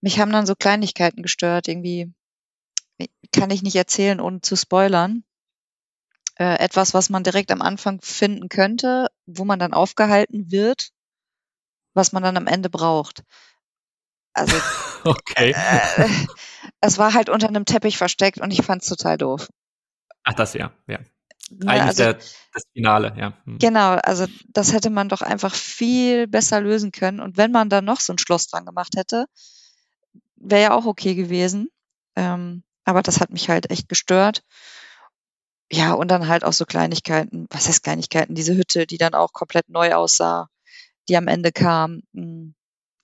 Mich 0.00 0.18
haben 0.18 0.32
dann 0.32 0.46
so 0.46 0.54
Kleinigkeiten 0.54 1.22
gestört, 1.22 1.68
irgendwie 1.68 2.12
kann 3.32 3.50
ich 3.50 3.62
nicht 3.62 3.76
erzählen, 3.76 4.20
ohne 4.20 4.40
zu 4.40 4.56
spoilern. 4.56 5.24
Äh, 6.40 6.58
etwas, 6.58 6.94
was 6.94 7.10
man 7.10 7.22
direkt 7.22 7.52
am 7.52 7.60
Anfang 7.60 8.00
finden 8.00 8.48
könnte, 8.48 9.08
wo 9.26 9.44
man 9.44 9.58
dann 9.58 9.74
aufgehalten 9.74 10.50
wird, 10.50 10.88
was 11.92 12.12
man 12.12 12.22
dann 12.22 12.38
am 12.38 12.46
Ende 12.46 12.70
braucht. 12.70 13.24
Also 14.32 14.56
okay. 15.04 15.52
Äh, 15.54 16.08
es 16.80 16.96
war 16.96 17.12
halt 17.12 17.28
unter 17.28 17.46
einem 17.46 17.66
Teppich 17.66 17.98
versteckt 17.98 18.38
und 18.40 18.52
ich 18.52 18.62
fand 18.62 18.80
es 18.80 18.88
total 18.88 19.18
doof. 19.18 19.50
Ach, 20.24 20.32
das 20.32 20.54
ja, 20.54 20.72
ja. 20.86 21.00
Eigentlich 21.66 21.82
also, 21.82 22.02
der, 22.04 22.14
das 22.14 22.62
Finale, 22.72 23.12
ja. 23.18 23.34
Hm. 23.44 23.58
Genau, 23.58 23.96
also 23.96 24.24
das 24.48 24.72
hätte 24.72 24.88
man 24.88 25.10
doch 25.10 25.20
einfach 25.20 25.54
viel 25.54 26.26
besser 26.26 26.62
lösen 26.62 26.90
können. 26.90 27.20
Und 27.20 27.36
wenn 27.36 27.52
man 27.52 27.68
dann 27.68 27.84
noch 27.84 28.00
so 28.00 28.14
ein 28.14 28.18
Schloss 28.18 28.46
dran 28.46 28.64
gemacht 28.64 28.96
hätte, 28.96 29.26
wäre 30.36 30.62
ja 30.62 30.72
auch 30.72 30.86
okay 30.86 31.14
gewesen. 31.14 31.68
Ähm, 32.16 32.62
aber 32.86 33.02
das 33.02 33.20
hat 33.20 33.28
mich 33.28 33.50
halt 33.50 33.70
echt 33.70 33.90
gestört. 33.90 34.42
Ja, 35.72 35.92
und 35.94 36.08
dann 36.10 36.26
halt 36.28 36.44
auch 36.44 36.52
so 36.52 36.64
Kleinigkeiten, 36.64 37.46
was 37.50 37.68
heißt 37.68 37.84
Kleinigkeiten, 37.84 38.34
diese 38.34 38.56
Hütte, 38.56 38.86
die 38.86 38.98
dann 38.98 39.14
auch 39.14 39.32
komplett 39.32 39.68
neu 39.68 39.94
aussah, 39.94 40.48
die 41.08 41.16
am 41.16 41.28
Ende 41.28 41.52
kam. 41.52 42.02
Hm. 42.14 42.54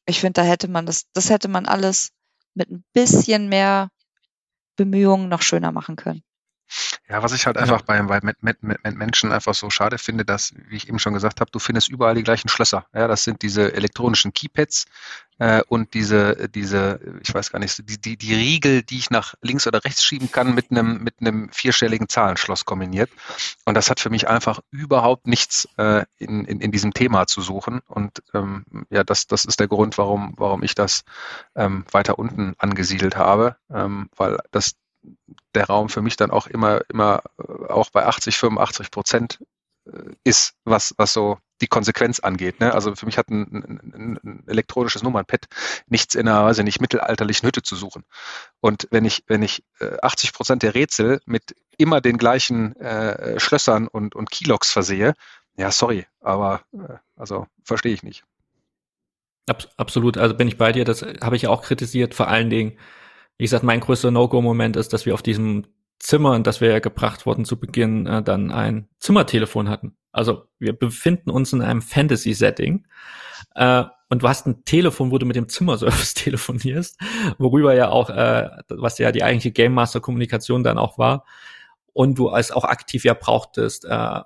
Ich 0.07 0.21
finde, 0.21 0.43
da 0.43 0.45
hätte 0.45 0.69
man 0.69 0.87
das, 0.87 1.05
das 1.15 1.31
hätte 1.31 1.49
man 1.49 1.67
alles 1.67 2.13
mit 2.55 2.71
ein 2.71 2.85
bisschen 2.93 3.49
mehr 3.49 3.91
Bemühungen 4.77 5.29
noch 5.29 5.43
schöner 5.43 5.73
machen 5.73 5.97
können. 5.97 6.23
Ja, 7.09 7.23
was 7.23 7.33
ich 7.33 7.47
halt 7.47 7.57
einfach 7.57 7.81
ja. 7.81 7.85
bei, 7.87 8.03
bei 8.03 8.21
mit, 8.23 8.43
mit, 8.43 8.63
mit 8.63 8.97
Menschen 8.97 9.31
einfach 9.31 9.55
so 9.55 9.71
schade 9.71 9.97
finde, 9.97 10.25
dass, 10.25 10.53
wie 10.69 10.77
ich 10.77 10.89
eben 10.89 10.99
schon 10.99 11.15
gesagt 11.15 11.41
habe, 11.41 11.51
du 11.53 11.61
findest 11.61 11.89
überall 11.89 12.17
die 12.17 12.25
gleichen 12.25 12.49
Schlösser. 12.49 12.87
Ja, 12.93 13.07
das 13.07 13.23
sind 13.23 13.43
diese 13.43 13.75
elektronischen 13.75 14.33
Keypads 14.33 14.87
äh, 15.39 15.63
und 15.69 15.95
diese, 15.95 16.49
diese, 16.49 16.99
ich 17.23 17.33
weiß 17.33 17.53
gar 17.53 17.61
nicht, 17.61 17.89
die, 17.89 18.01
die, 18.01 18.17
die 18.17 18.35
Riegel, 18.35 18.83
die 18.83 18.99
ich 18.99 19.11
nach 19.11 19.35
links 19.41 19.69
oder 19.69 19.85
rechts 19.85 20.03
schieben 20.03 20.33
kann, 20.33 20.53
mit 20.53 20.73
einem, 20.73 21.05
mit 21.05 21.21
einem 21.21 21.49
vierstelligen 21.53 22.09
Zahlenschloss 22.09 22.65
kombiniert. 22.65 23.11
Und 23.65 23.75
das 23.75 23.89
hat 23.89 24.01
für 24.01 24.11
mich 24.11 24.27
einfach 24.27 24.59
überhaupt 24.73 25.29
nichts 25.29 25.69
äh, 25.77 26.05
in, 26.19 26.45
in, 26.45 26.61
in 26.61 26.73
diesem 26.73 26.93
Thema 26.93 27.29
zu 27.29 27.41
suchen. 27.41 27.83
Und 27.87 28.21
ähm, 28.35 28.65
ja, 28.91 29.05
das, 29.05 29.29
das 29.29 29.45
ist 29.45 29.61
der 29.61 29.69
Grund, 29.69 29.97
warum, 29.97 30.35
warum 30.39 30.65
ich 30.65 30.75
das 30.75 31.05
ähm, 31.55 31.85
weiter 31.93 32.19
unten 32.19 32.55
angesiedelt 32.59 33.17
habe, 33.17 33.57
ähm, 33.71 34.11
weil 34.17 34.39
das 34.51 34.75
der 35.55 35.67
Raum 35.67 35.89
für 35.89 36.03
mich 36.03 36.17
dann 36.17 36.31
auch 36.31 36.47
immer, 36.47 36.83
immer 36.89 37.23
äh, 37.39 37.67
auch 37.67 37.91
bei 37.91 38.07
80, 38.07 38.37
85 38.37 38.91
Prozent 38.91 39.39
äh, 39.87 40.15
ist, 40.25 40.55
was, 40.65 40.95
was 40.99 41.13
so 41.13 41.39
die 41.61 41.69
Konsequenz 41.69 42.21
angeht. 42.21 42.61
Ne? 42.61 42.73
Also 42.75 42.95
für 42.95 43.07
mich 43.07 43.17
hat 43.17 43.31
ein, 43.31 43.43
ein, 43.95 44.19
ein 44.23 44.45
elektronisches 44.47 45.03
Nummernpad 45.03 45.47
nichts 45.87 46.15
in 46.15 46.29
einer, 46.29 46.45
weiß 46.45 46.59
ich 46.59 46.65
nicht, 46.65 46.81
mittelalterlichen 46.81 47.47
Hütte 47.47 47.63
zu 47.63 47.77
suchen. 47.77 48.05
Und 48.61 48.89
wenn 48.91 49.05
ich, 49.05 49.25
wenn 49.27 49.43
ich 49.43 49.65
80 50.03 50.29
äh, 50.29 50.33
Prozent 50.33 50.63
der 50.63 50.75
Rätsel 50.75 51.21
mit 51.25 51.55
immer 51.79 52.01
den 52.01 52.19
gleichen 52.19 52.77
äh, 52.77 53.41
Schlössern 53.41 53.89
und, 53.89 54.15
und 54.15 54.31
Keylocks 54.31 54.71
versehe, 54.71 55.15
ja, 55.57 55.71
sorry, 55.71 56.07
aber 56.21 56.63
äh, 56.75 56.99
also 57.17 57.47
verstehe 57.65 57.95
ich 57.95 58.03
nicht. 58.03 58.25
Absolut, 59.77 60.19
also 60.19 60.35
bin 60.35 60.49
ich 60.49 60.59
bei 60.59 60.73
dir, 60.73 60.85
das 60.85 61.03
habe 61.03 61.37
ich 61.37 61.47
auch 61.47 61.63
kritisiert, 61.63 62.15
vor 62.15 62.27
allen 62.27 62.51
Dingen, 62.51 62.77
wie 63.39 63.45
gesagt, 63.45 63.65
mein 63.65 63.81
größter 63.81 64.11
No-Go-Moment 64.11 64.77
ist, 64.77 64.93
dass 64.93 65.07
wir 65.07 65.15
auf 65.15 65.23
diesem 65.23 65.67
Zimmer, 65.99 66.37
in 66.37 66.43
das 66.43 66.61
wir 66.61 66.71
ja 66.71 66.79
gebracht 66.79 67.27
wurden 67.27 67.45
zu 67.45 67.59
Beginn, 67.59 68.07
äh, 68.07 68.23
dann 68.23 68.51
ein 68.51 68.89
Zimmertelefon 68.99 69.69
hatten. 69.69 69.97
Also 70.13 70.45
wir 70.59 70.73
befinden 70.73 71.31
uns 71.31 71.53
in 71.53 71.63
einem 71.63 71.83
Fantasy-Setting 71.83 72.87
äh, 73.55 73.85
und 74.09 74.23
du 74.23 74.29
hast 74.29 74.47
ein 74.47 74.65
Telefon, 74.65 75.11
wo 75.11 75.19
du 75.19 75.27
mit 75.27 75.37
dem 75.37 75.49
Zimmerservice 75.49 76.15
telefonierst, 76.15 77.01
worüber 77.39 77.75
ja 77.75 77.89
auch, 77.89 78.11
äh, 78.11 78.49
was 78.69 78.99
ja 78.99 79.13
die 79.13 79.25
eigentliche 79.25 79.53
Game 79.53 79.75
Master-Kommunikation 79.75 80.63
dann 80.63 80.79
auch 80.79 80.99
war, 80.99 81.25
und 81.93 82.19
du 82.19 82.29
als 82.29 82.51
auch 82.51 82.65
aktiv 82.65 83.05
ja 83.05 83.15
brauchtest, 83.15 83.87
äh, 83.87 84.21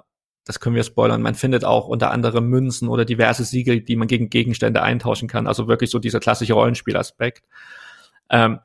das 0.45 0.59
können 0.59 0.75
wir 0.75 0.83
spoilern, 0.83 1.23
man 1.23 1.37
findet 1.37 1.65
auch 1.65 1.87
unter 1.87 2.11
anderem 2.11 2.49
Münzen 2.49 2.89
oder 2.89 3.05
diverse 3.05 3.45
Siegel, 3.45 3.81
die 3.83 3.95
man 3.95 4.09
gegen 4.09 4.29
Gegenstände 4.29 4.83
eintauschen 4.83 5.29
kann. 5.29 5.47
Also 5.47 5.69
wirklich 5.69 5.91
so 5.91 6.01
dieser 6.01 6.19
klassische 6.19 6.55
Rollenspielaspekt. 6.55 7.45
Ähm, 8.29 8.59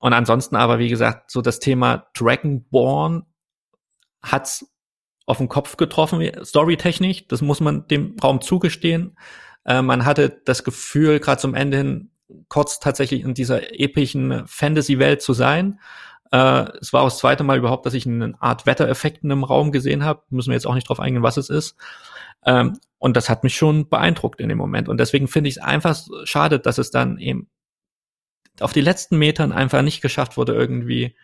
und 0.00 0.14
ansonsten 0.14 0.56
aber, 0.56 0.78
wie 0.78 0.88
gesagt, 0.88 1.30
so 1.30 1.42
das 1.42 1.60
Thema 1.60 2.06
Dragonborn 2.14 3.26
hat's 4.22 4.66
auf 5.26 5.38
den 5.38 5.48
Kopf 5.48 5.76
getroffen, 5.76 6.28
storytechnisch. 6.42 7.28
Das 7.28 7.42
muss 7.42 7.60
man 7.60 7.86
dem 7.86 8.16
Raum 8.22 8.40
zugestehen. 8.40 9.16
Äh, 9.64 9.82
man 9.82 10.06
hatte 10.06 10.40
das 10.44 10.64
Gefühl, 10.64 11.20
gerade 11.20 11.40
zum 11.40 11.54
Ende 11.54 11.76
hin, 11.76 12.10
kurz 12.48 12.80
tatsächlich 12.80 13.22
in 13.22 13.34
dieser 13.34 13.78
epischen 13.78 14.46
Fantasy-Welt 14.46 15.20
zu 15.20 15.34
sein. 15.34 15.78
Äh, 16.32 16.66
es 16.80 16.94
war 16.94 17.02
auch 17.02 17.10
das 17.10 17.18
zweite 17.18 17.44
Mal 17.44 17.58
überhaupt, 17.58 17.84
dass 17.84 17.94
ich 17.94 18.06
eine 18.06 18.34
Art 18.40 18.64
Wettereffekt 18.64 19.22
in 19.22 19.30
einem 19.30 19.44
Raum 19.44 19.70
gesehen 19.70 20.04
habe. 20.04 20.22
Müssen 20.30 20.50
wir 20.50 20.54
jetzt 20.54 20.66
auch 20.66 20.74
nicht 20.74 20.88
drauf 20.88 21.00
eingehen, 21.00 21.22
was 21.22 21.36
es 21.36 21.50
ist. 21.50 21.76
Ähm, 22.46 22.78
und 22.98 23.16
das 23.18 23.28
hat 23.28 23.44
mich 23.44 23.54
schon 23.54 23.90
beeindruckt 23.90 24.40
in 24.40 24.48
dem 24.48 24.58
Moment. 24.58 24.88
Und 24.88 24.98
deswegen 24.98 25.28
finde 25.28 25.48
ich 25.48 25.56
es 25.56 25.62
einfach 25.62 25.98
schade, 26.24 26.58
dass 26.58 26.78
es 26.78 26.90
dann 26.90 27.18
eben 27.18 27.50
auf 28.60 28.72
die 28.72 28.80
letzten 28.80 29.18
Metern 29.18 29.52
einfach 29.52 29.82
nicht 29.82 30.00
geschafft 30.00 30.36
wurde, 30.36 30.54
irgendwie 30.54 31.16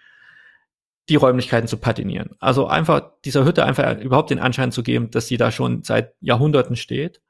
die 1.08 1.16
Räumlichkeiten 1.16 1.68
zu 1.68 1.76
patinieren. 1.76 2.30
Also 2.40 2.66
einfach 2.66 3.12
dieser 3.24 3.44
Hütte 3.44 3.64
einfach 3.64 3.98
überhaupt 3.98 4.30
den 4.30 4.40
Anschein 4.40 4.72
zu 4.72 4.82
geben, 4.82 5.10
dass 5.10 5.28
sie 5.28 5.36
da 5.36 5.52
schon 5.52 5.82
seit 5.82 6.14
Jahrhunderten 6.20 6.76
steht. 6.76 7.20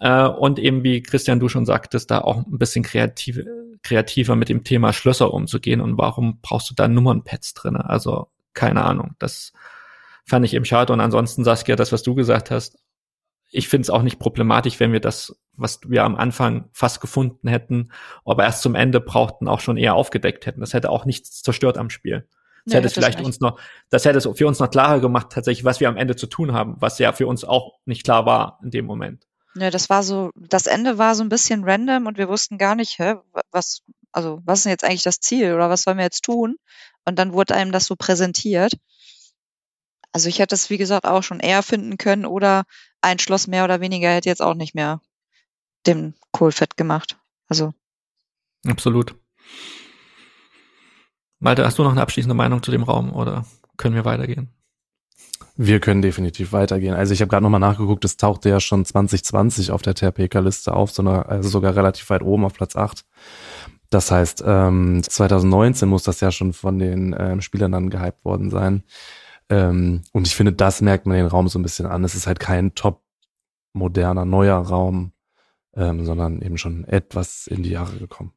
Äh, 0.00 0.26
und 0.26 0.58
eben, 0.58 0.82
wie 0.82 1.02
Christian 1.02 1.40
du 1.40 1.48
schon 1.48 1.66
sagtest, 1.66 2.10
da 2.10 2.20
auch 2.20 2.38
ein 2.38 2.58
bisschen 2.58 2.84
kreative, 2.84 3.44
kreativer 3.82 4.34
mit 4.34 4.48
dem 4.48 4.64
Thema 4.64 4.92
Schlösser 4.92 5.32
umzugehen. 5.32 5.80
Und 5.80 5.98
warum 5.98 6.40
brauchst 6.42 6.68
du 6.70 6.74
da 6.74 6.88
Nummernpads 6.88 7.54
drin? 7.54 7.76
Also 7.76 8.28
keine 8.54 8.84
Ahnung. 8.84 9.14
Das 9.18 9.52
fand 10.24 10.44
ich 10.44 10.54
eben 10.54 10.64
schade. 10.64 10.92
Und 10.92 11.00
ansonsten, 11.00 11.44
Saskia, 11.44 11.76
das, 11.76 11.92
was 11.92 12.02
du 12.02 12.14
gesagt 12.14 12.50
hast, 12.50 12.76
ich 13.56 13.68
finde 13.68 13.82
es 13.82 13.90
auch 13.90 14.02
nicht 14.02 14.18
problematisch, 14.18 14.78
wenn 14.80 14.92
wir 14.92 15.00
das, 15.00 15.34
was 15.54 15.80
wir 15.86 16.04
am 16.04 16.14
Anfang 16.16 16.68
fast 16.72 17.00
gefunden 17.00 17.48
hätten, 17.48 17.90
aber 18.24 18.44
erst 18.44 18.62
zum 18.62 18.74
Ende 18.74 19.00
brauchten, 19.00 19.48
auch 19.48 19.60
schon 19.60 19.78
eher 19.78 19.94
aufgedeckt 19.94 20.44
hätten. 20.44 20.60
Das 20.60 20.74
hätte 20.74 20.90
auch 20.90 21.06
nichts 21.06 21.42
zerstört 21.42 21.78
am 21.78 21.88
Spiel. 21.88 22.28
Das 22.64 22.72
nee, 22.72 22.74
hätte 22.74 22.86
es 22.88 22.92
vielleicht 22.92 23.20
uns 23.20 23.40
noch, 23.40 23.58
das 23.88 24.04
hätte 24.04 24.18
es 24.18 24.28
für 24.34 24.46
uns 24.46 24.58
noch 24.58 24.70
klarer 24.70 25.00
gemacht, 25.00 25.28
tatsächlich, 25.30 25.64
was 25.64 25.80
wir 25.80 25.88
am 25.88 25.96
Ende 25.96 26.16
zu 26.16 26.26
tun 26.26 26.52
haben, 26.52 26.76
was 26.80 26.98
ja 26.98 27.12
für 27.12 27.26
uns 27.26 27.44
auch 27.44 27.78
nicht 27.86 28.04
klar 28.04 28.26
war 28.26 28.58
in 28.62 28.70
dem 28.70 28.84
Moment. 28.84 29.26
Ja, 29.54 29.70
das 29.70 29.88
war 29.88 30.02
so, 30.02 30.30
das 30.34 30.66
Ende 30.66 30.98
war 30.98 31.14
so 31.14 31.22
ein 31.22 31.30
bisschen 31.30 31.64
random 31.64 32.06
und 32.06 32.18
wir 32.18 32.28
wussten 32.28 32.58
gar 32.58 32.74
nicht, 32.74 32.98
hä, 32.98 33.14
was, 33.52 33.82
also 34.12 34.40
was 34.44 34.58
ist 34.58 34.64
denn 34.64 34.72
jetzt 34.72 34.84
eigentlich 34.84 35.02
das 35.02 35.20
Ziel 35.20 35.54
oder 35.54 35.70
was 35.70 35.82
sollen 35.82 35.96
wir 35.96 36.04
jetzt 36.04 36.24
tun? 36.24 36.56
Und 37.06 37.18
dann 37.18 37.32
wurde 37.32 37.54
einem 37.54 37.72
das 37.72 37.86
so 37.86 37.96
präsentiert. 37.96 38.72
Also 40.12 40.28
ich 40.28 40.40
hätte 40.40 40.54
es, 40.54 40.68
wie 40.68 40.76
gesagt, 40.76 41.06
auch 41.06 41.22
schon 41.22 41.40
eher 41.40 41.62
finden 41.62 41.96
können 41.96 42.26
oder 42.26 42.64
ein 43.06 43.20
Schloss 43.20 43.46
mehr 43.46 43.64
oder 43.64 43.80
weniger 43.80 44.10
hätte 44.10 44.28
jetzt 44.28 44.42
auch 44.42 44.54
nicht 44.54 44.74
mehr 44.74 45.00
dem 45.86 46.14
Kohlfett 46.32 46.76
gemacht. 46.76 47.16
Also. 47.48 47.72
Absolut. 48.66 49.14
Malte, 51.38 51.64
hast 51.64 51.78
du 51.78 51.84
noch 51.84 51.92
eine 51.92 52.02
abschließende 52.02 52.34
Meinung 52.34 52.62
zu 52.62 52.72
dem 52.72 52.82
Raum 52.82 53.12
oder 53.12 53.46
können 53.76 53.94
wir 53.94 54.04
weitergehen? 54.04 54.48
Wir 55.56 55.80
können 55.80 56.02
definitiv 56.02 56.52
weitergehen. 56.52 56.94
Also 56.94 57.14
ich 57.14 57.20
habe 57.20 57.30
gerade 57.30 57.42
nochmal 57.42 57.60
nachgeguckt, 57.60 58.04
es 58.04 58.16
tauchte 58.16 58.48
ja 58.48 58.58
schon 58.58 58.84
2020 58.84 59.70
auf 59.70 59.82
der 59.82 59.94
TRPK-Liste 59.94 60.74
auf, 60.74 60.90
sondern 60.90 61.22
also 61.22 61.48
sogar 61.48 61.76
relativ 61.76 62.10
weit 62.10 62.22
oben 62.22 62.44
auf 62.44 62.54
Platz 62.54 62.74
8. 62.74 63.04
Das 63.88 64.10
heißt, 64.10 64.42
ähm, 64.44 65.02
2019 65.02 65.88
muss 65.88 66.02
das 66.02 66.20
ja 66.20 66.32
schon 66.32 66.52
von 66.52 66.78
den 66.78 67.14
ähm, 67.16 67.40
Spielern 67.40 67.72
dann 67.72 67.90
gehypt 67.90 68.24
worden 68.24 68.50
sein. 68.50 68.82
Ähm, 69.48 70.02
und 70.12 70.26
ich 70.26 70.34
finde, 70.34 70.52
das 70.52 70.80
merkt 70.80 71.06
man 71.06 71.16
den 71.16 71.26
Raum 71.26 71.48
so 71.48 71.58
ein 71.58 71.62
bisschen 71.62 71.86
an. 71.86 72.04
Es 72.04 72.14
ist 72.14 72.26
halt 72.26 72.40
kein 72.40 72.74
top 72.74 73.02
moderner, 73.72 74.24
neuer 74.24 74.56
Raum, 74.56 75.12
ähm, 75.74 76.04
sondern 76.04 76.42
eben 76.42 76.58
schon 76.58 76.84
etwas 76.84 77.46
in 77.46 77.62
die 77.62 77.70
Jahre 77.70 77.96
gekommen. 77.98 78.32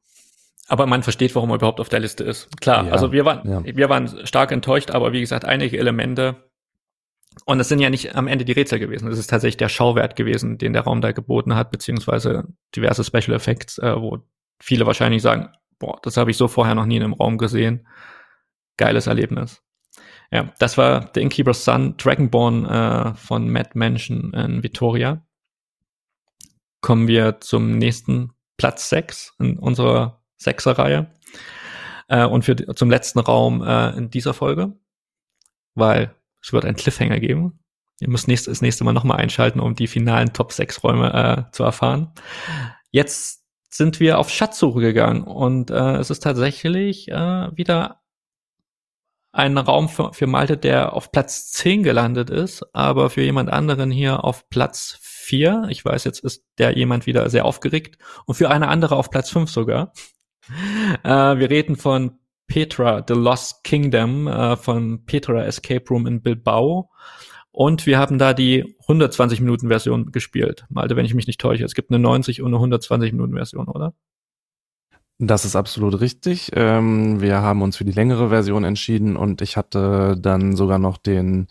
Aber 0.67 0.85
man 0.85 1.01
versteht, 1.01 1.33
warum 1.33 1.49
er 1.49 1.55
überhaupt 1.55 1.79
auf 1.79 1.89
der 1.89 1.99
Liste 1.99 2.23
ist. 2.23 2.47
Klar, 2.61 2.85
ja, 2.85 2.91
also 2.91 3.11
wir 3.11 3.25
waren, 3.25 3.49
ja. 3.49 3.75
wir 3.75 3.89
waren 3.89 4.25
stark 4.27 4.51
enttäuscht, 4.51 4.91
aber 4.91 5.13
wie 5.13 5.19
gesagt, 5.19 5.45
einige 5.45 5.79
Elemente. 5.79 6.35
Und 7.45 7.59
es 7.59 7.69
sind 7.69 7.79
ja 7.79 7.89
nicht 7.89 8.15
am 8.15 8.27
Ende 8.27 8.45
die 8.45 8.51
Rätsel 8.51 8.77
gewesen. 8.77 9.07
Es 9.07 9.17
ist 9.17 9.29
tatsächlich 9.29 9.57
der 9.57 9.69
Schauwert 9.69 10.15
gewesen, 10.15 10.59
den 10.59 10.73
der 10.73 10.83
Raum 10.83 11.01
da 11.01 11.11
geboten 11.11 11.55
hat, 11.55 11.71
beziehungsweise 11.71 12.45
diverse 12.75 13.03
Special 13.03 13.33
Effects, 13.33 13.79
äh, 13.79 13.99
wo 13.99 14.19
viele 14.61 14.85
wahrscheinlich 14.85 15.23
sagen, 15.23 15.49
boah, 15.79 15.97
das 16.03 16.17
habe 16.17 16.29
ich 16.29 16.37
so 16.37 16.47
vorher 16.47 16.75
noch 16.75 16.85
nie 16.85 16.97
in 16.97 17.03
einem 17.03 17.13
Raum 17.13 17.39
gesehen. 17.39 17.87
Geiles 18.77 19.07
Erlebnis. 19.07 19.63
Ja, 20.31 20.53
das 20.59 20.77
war 20.77 21.09
The 21.13 21.21
Innkeeper's 21.21 21.65
Son, 21.65 21.97
Dragonborn 21.97 22.65
äh, 22.65 23.13
von 23.15 23.49
Matt 23.49 23.75
Mansion 23.75 24.33
in 24.33 24.61
Victoria. 24.61 25.25
Kommen 26.81 27.07
wir 27.07 27.41
zum 27.41 27.77
nächsten 27.77 28.31
Platz 28.57 28.89
6 28.89 29.33
in 29.39 29.57
unserer 29.57 30.21
Sechser-Reihe. 30.37 31.11
Äh, 32.07 32.25
und 32.25 32.43
für, 32.45 32.55
zum 32.75 32.89
letzten 32.89 33.19
Raum 33.19 33.63
äh, 33.63 33.89
in 33.97 34.09
dieser 34.09 34.33
Folge, 34.33 34.73
weil 35.75 36.15
es 36.41 36.53
wird 36.53 36.65
einen 36.65 36.77
Cliffhanger 36.77 37.19
geben. 37.19 37.59
Ihr 37.99 38.09
müsst 38.09 38.27
nächst, 38.27 38.47
das 38.47 38.61
nächste 38.61 38.83
Mal 38.83 38.93
nochmal 38.93 39.17
einschalten, 39.17 39.59
um 39.59 39.75
die 39.75 39.87
finalen 39.87 40.31
Top 40.31 40.51
6 40.51 40.83
Räume 40.83 41.47
äh, 41.49 41.51
zu 41.51 41.63
erfahren. 41.63 42.13
Jetzt 42.91 43.43
sind 43.69 43.99
wir 43.99 44.19
auf 44.19 44.29
Schatzsuche 44.29 44.79
gegangen 44.79 45.23
und 45.23 45.69
äh, 45.69 45.97
es 45.97 46.09
ist 46.09 46.21
tatsächlich 46.21 47.09
äh, 47.09 47.55
wieder 47.55 48.01
ein 49.31 49.57
Raum 49.57 49.89
für, 49.89 50.13
für 50.13 50.27
Malte, 50.27 50.57
der 50.57 50.93
auf 50.93 51.11
Platz 51.11 51.51
10 51.51 51.83
gelandet 51.83 52.29
ist, 52.29 52.63
aber 52.73 53.09
für 53.09 53.21
jemand 53.21 53.49
anderen 53.49 53.91
hier 53.91 54.23
auf 54.23 54.49
Platz 54.49 54.97
4. 55.01 55.67
Ich 55.69 55.85
weiß, 55.85 56.03
jetzt 56.03 56.19
ist 56.23 56.45
der 56.57 56.75
jemand 56.75 57.05
wieder 57.05 57.29
sehr 57.29 57.45
aufgeregt. 57.45 57.97
Und 58.25 58.35
für 58.35 58.49
eine 58.49 58.67
andere 58.67 58.95
auf 58.95 59.09
Platz 59.09 59.29
5 59.29 59.49
sogar. 59.49 59.93
Äh, 61.03 61.37
wir 61.37 61.51
reden 61.51 61.75
von 61.75 62.17
Petra, 62.47 63.05
The 63.07 63.13
Lost 63.13 63.63
Kingdom, 63.63 64.27
äh, 64.27 64.57
von 64.57 65.05
Petra 65.05 65.43
Escape 65.43 65.85
Room 65.91 66.07
in 66.07 66.23
Bilbao. 66.23 66.89
Und 67.51 67.85
wir 67.85 67.99
haben 67.99 68.17
da 68.17 68.33
die 68.33 68.75
120 68.81 69.41
Minuten 69.41 69.67
Version 69.67 70.11
gespielt. 70.11 70.65
Malte, 70.69 70.95
wenn 70.95 71.05
ich 71.05 71.13
mich 71.13 71.27
nicht 71.27 71.39
täusche. 71.39 71.63
Es 71.63 71.75
gibt 71.75 71.91
eine 71.91 71.99
90 71.99 72.41
und 72.41 72.47
eine 72.47 72.55
120 72.55 73.11
Minuten 73.11 73.35
Version, 73.35 73.67
oder? 73.67 73.93
Das 75.19 75.43
ist 75.43 75.55
absolut 75.55 75.99
richtig. 75.99 76.51
Ähm, 76.55 77.21
wir 77.21 77.41
haben 77.41 77.61
uns 77.61 77.75
für 77.77 77.85
die 77.85 77.91
längere 77.91 78.29
Version 78.29 78.63
entschieden 78.63 79.17
und 79.17 79.41
ich 79.41 79.57
hatte 79.57 80.15
dann 80.17 80.55
sogar 80.55 80.79
noch 80.79 80.97
den 80.97 81.47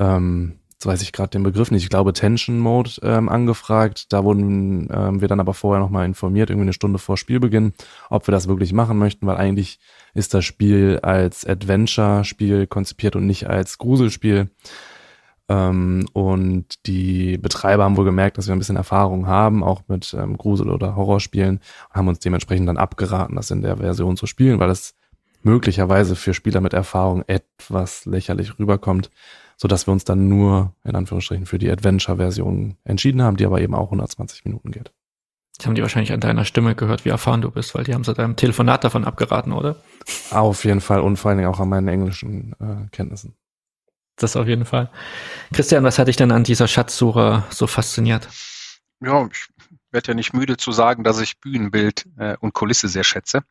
ähm, 0.00 0.58
jetzt 0.84 0.86
weiß 0.86 1.02
ich 1.02 1.12
gerade 1.12 1.30
den 1.30 1.42
Begriff 1.42 1.70
nicht, 1.70 1.84
ich 1.84 1.88
glaube 1.88 2.12
Tension 2.12 2.58
Mode 2.58 2.90
ähm, 3.02 3.28
angefragt. 3.28 4.12
Da 4.12 4.22
wurden 4.24 4.88
ähm, 4.92 5.20
wir 5.20 5.28
dann 5.28 5.40
aber 5.40 5.54
vorher 5.54 5.82
nochmal 5.82 6.04
informiert, 6.04 6.50
irgendwie 6.50 6.64
eine 6.64 6.72
Stunde 6.72 6.98
vor 6.98 7.16
Spielbeginn, 7.16 7.72
ob 8.10 8.28
wir 8.28 8.32
das 8.32 8.48
wirklich 8.48 8.72
machen 8.72 8.98
möchten, 8.98 9.26
weil 9.26 9.36
eigentlich 9.36 9.78
ist 10.12 10.34
das 10.34 10.44
Spiel 10.44 11.00
als 11.02 11.46
Adventure-Spiel 11.46 12.66
konzipiert 12.66 13.16
und 13.16 13.26
nicht 13.26 13.48
als 13.48 13.78
Gruselspiel. 13.78 14.50
Ähm, 15.48 16.06
und 16.12 16.86
die 16.86 17.36
Betreiber 17.38 17.84
haben 17.84 17.96
wohl 17.96 18.04
gemerkt, 18.04 18.38
dass 18.38 18.46
wir 18.46 18.54
ein 18.54 18.58
bisschen 18.58 18.76
Erfahrung 18.76 19.26
haben, 19.26 19.62
auch 19.62 19.82
mit 19.88 20.14
ähm, 20.18 20.38
Grusel- 20.38 20.70
oder 20.70 20.96
Horrorspielen, 20.96 21.56
und 21.88 21.94
haben 21.94 22.08
uns 22.08 22.20
dementsprechend 22.20 22.68
dann 22.68 22.78
abgeraten, 22.78 23.36
das 23.36 23.50
in 23.50 23.62
der 23.62 23.76
Version 23.76 24.16
zu 24.16 24.26
spielen, 24.26 24.58
weil 24.58 24.70
es 24.70 24.94
möglicherweise 25.42 26.16
für 26.16 26.32
Spieler 26.32 26.60
mit 26.60 26.72
Erfahrung 26.72 27.22
etwas 27.26 28.06
lächerlich 28.06 28.58
rüberkommt, 28.58 29.10
so 29.56 29.68
dass 29.68 29.86
wir 29.86 29.92
uns 29.92 30.04
dann 30.04 30.28
nur 30.28 30.72
in 30.84 30.96
Anführungsstrichen 30.96 31.46
für 31.46 31.58
die 31.58 31.70
Adventure-Version 31.70 32.76
entschieden 32.84 33.22
haben, 33.22 33.36
die 33.36 33.44
aber 33.44 33.60
eben 33.60 33.74
auch 33.74 33.86
120 33.86 34.46
Minuten 34.46 34.70
geht. 34.70 34.92
Jetzt 35.56 35.66
haben 35.66 35.76
die 35.76 35.82
wahrscheinlich 35.82 36.12
an 36.12 36.20
deiner 36.20 36.44
Stimme 36.44 36.74
gehört, 36.74 37.04
wie 37.04 37.10
erfahren 37.10 37.42
du 37.42 37.50
bist, 37.50 37.74
weil 37.74 37.84
die 37.84 37.94
haben 37.94 38.02
seit 38.02 38.18
deinem 38.18 38.34
Telefonat 38.34 38.82
davon 38.82 39.04
abgeraten, 39.04 39.52
oder? 39.52 39.76
Auf 40.30 40.64
jeden 40.64 40.80
Fall 40.80 41.00
und 41.00 41.16
vor 41.16 41.28
allen 41.28 41.38
Dingen 41.38 41.50
auch 41.50 41.60
an 41.60 41.68
meinen 41.68 41.86
englischen 41.86 42.54
äh, 42.58 42.88
Kenntnissen. 42.90 43.36
Das 44.16 44.36
auf 44.36 44.46
jeden 44.46 44.64
Fall. 44.64 44.90
Christian, 45.52 45.84
was 45.84 45.98
hat 45.98 46.08
dich 46.08 46.16
denn 46.16 46.30
an 46.30 46.44
dieser 46.44 46.68
Schatzsuche 46.68 47.44
so 47.50 47.66
fasziniert? 47.66 48.28
Ja, 49.00 49.28
ich 49.30 49.46
werde 49.94 50.08
ja 50.08 50.14
nicht 50.14 50.34
müde 50.34 50.58
zu 50.58 50.72
sagen, 50.72 51.04
dass 51.04 51.20
ich 51.20 51.40
Bühnenbild 51.40 52.06
äh, 52.18 52.36
und 52.40 52.52
Kulisse 52.52 52.88
sehr 52.88 53.04
schätze. 53.04 53.44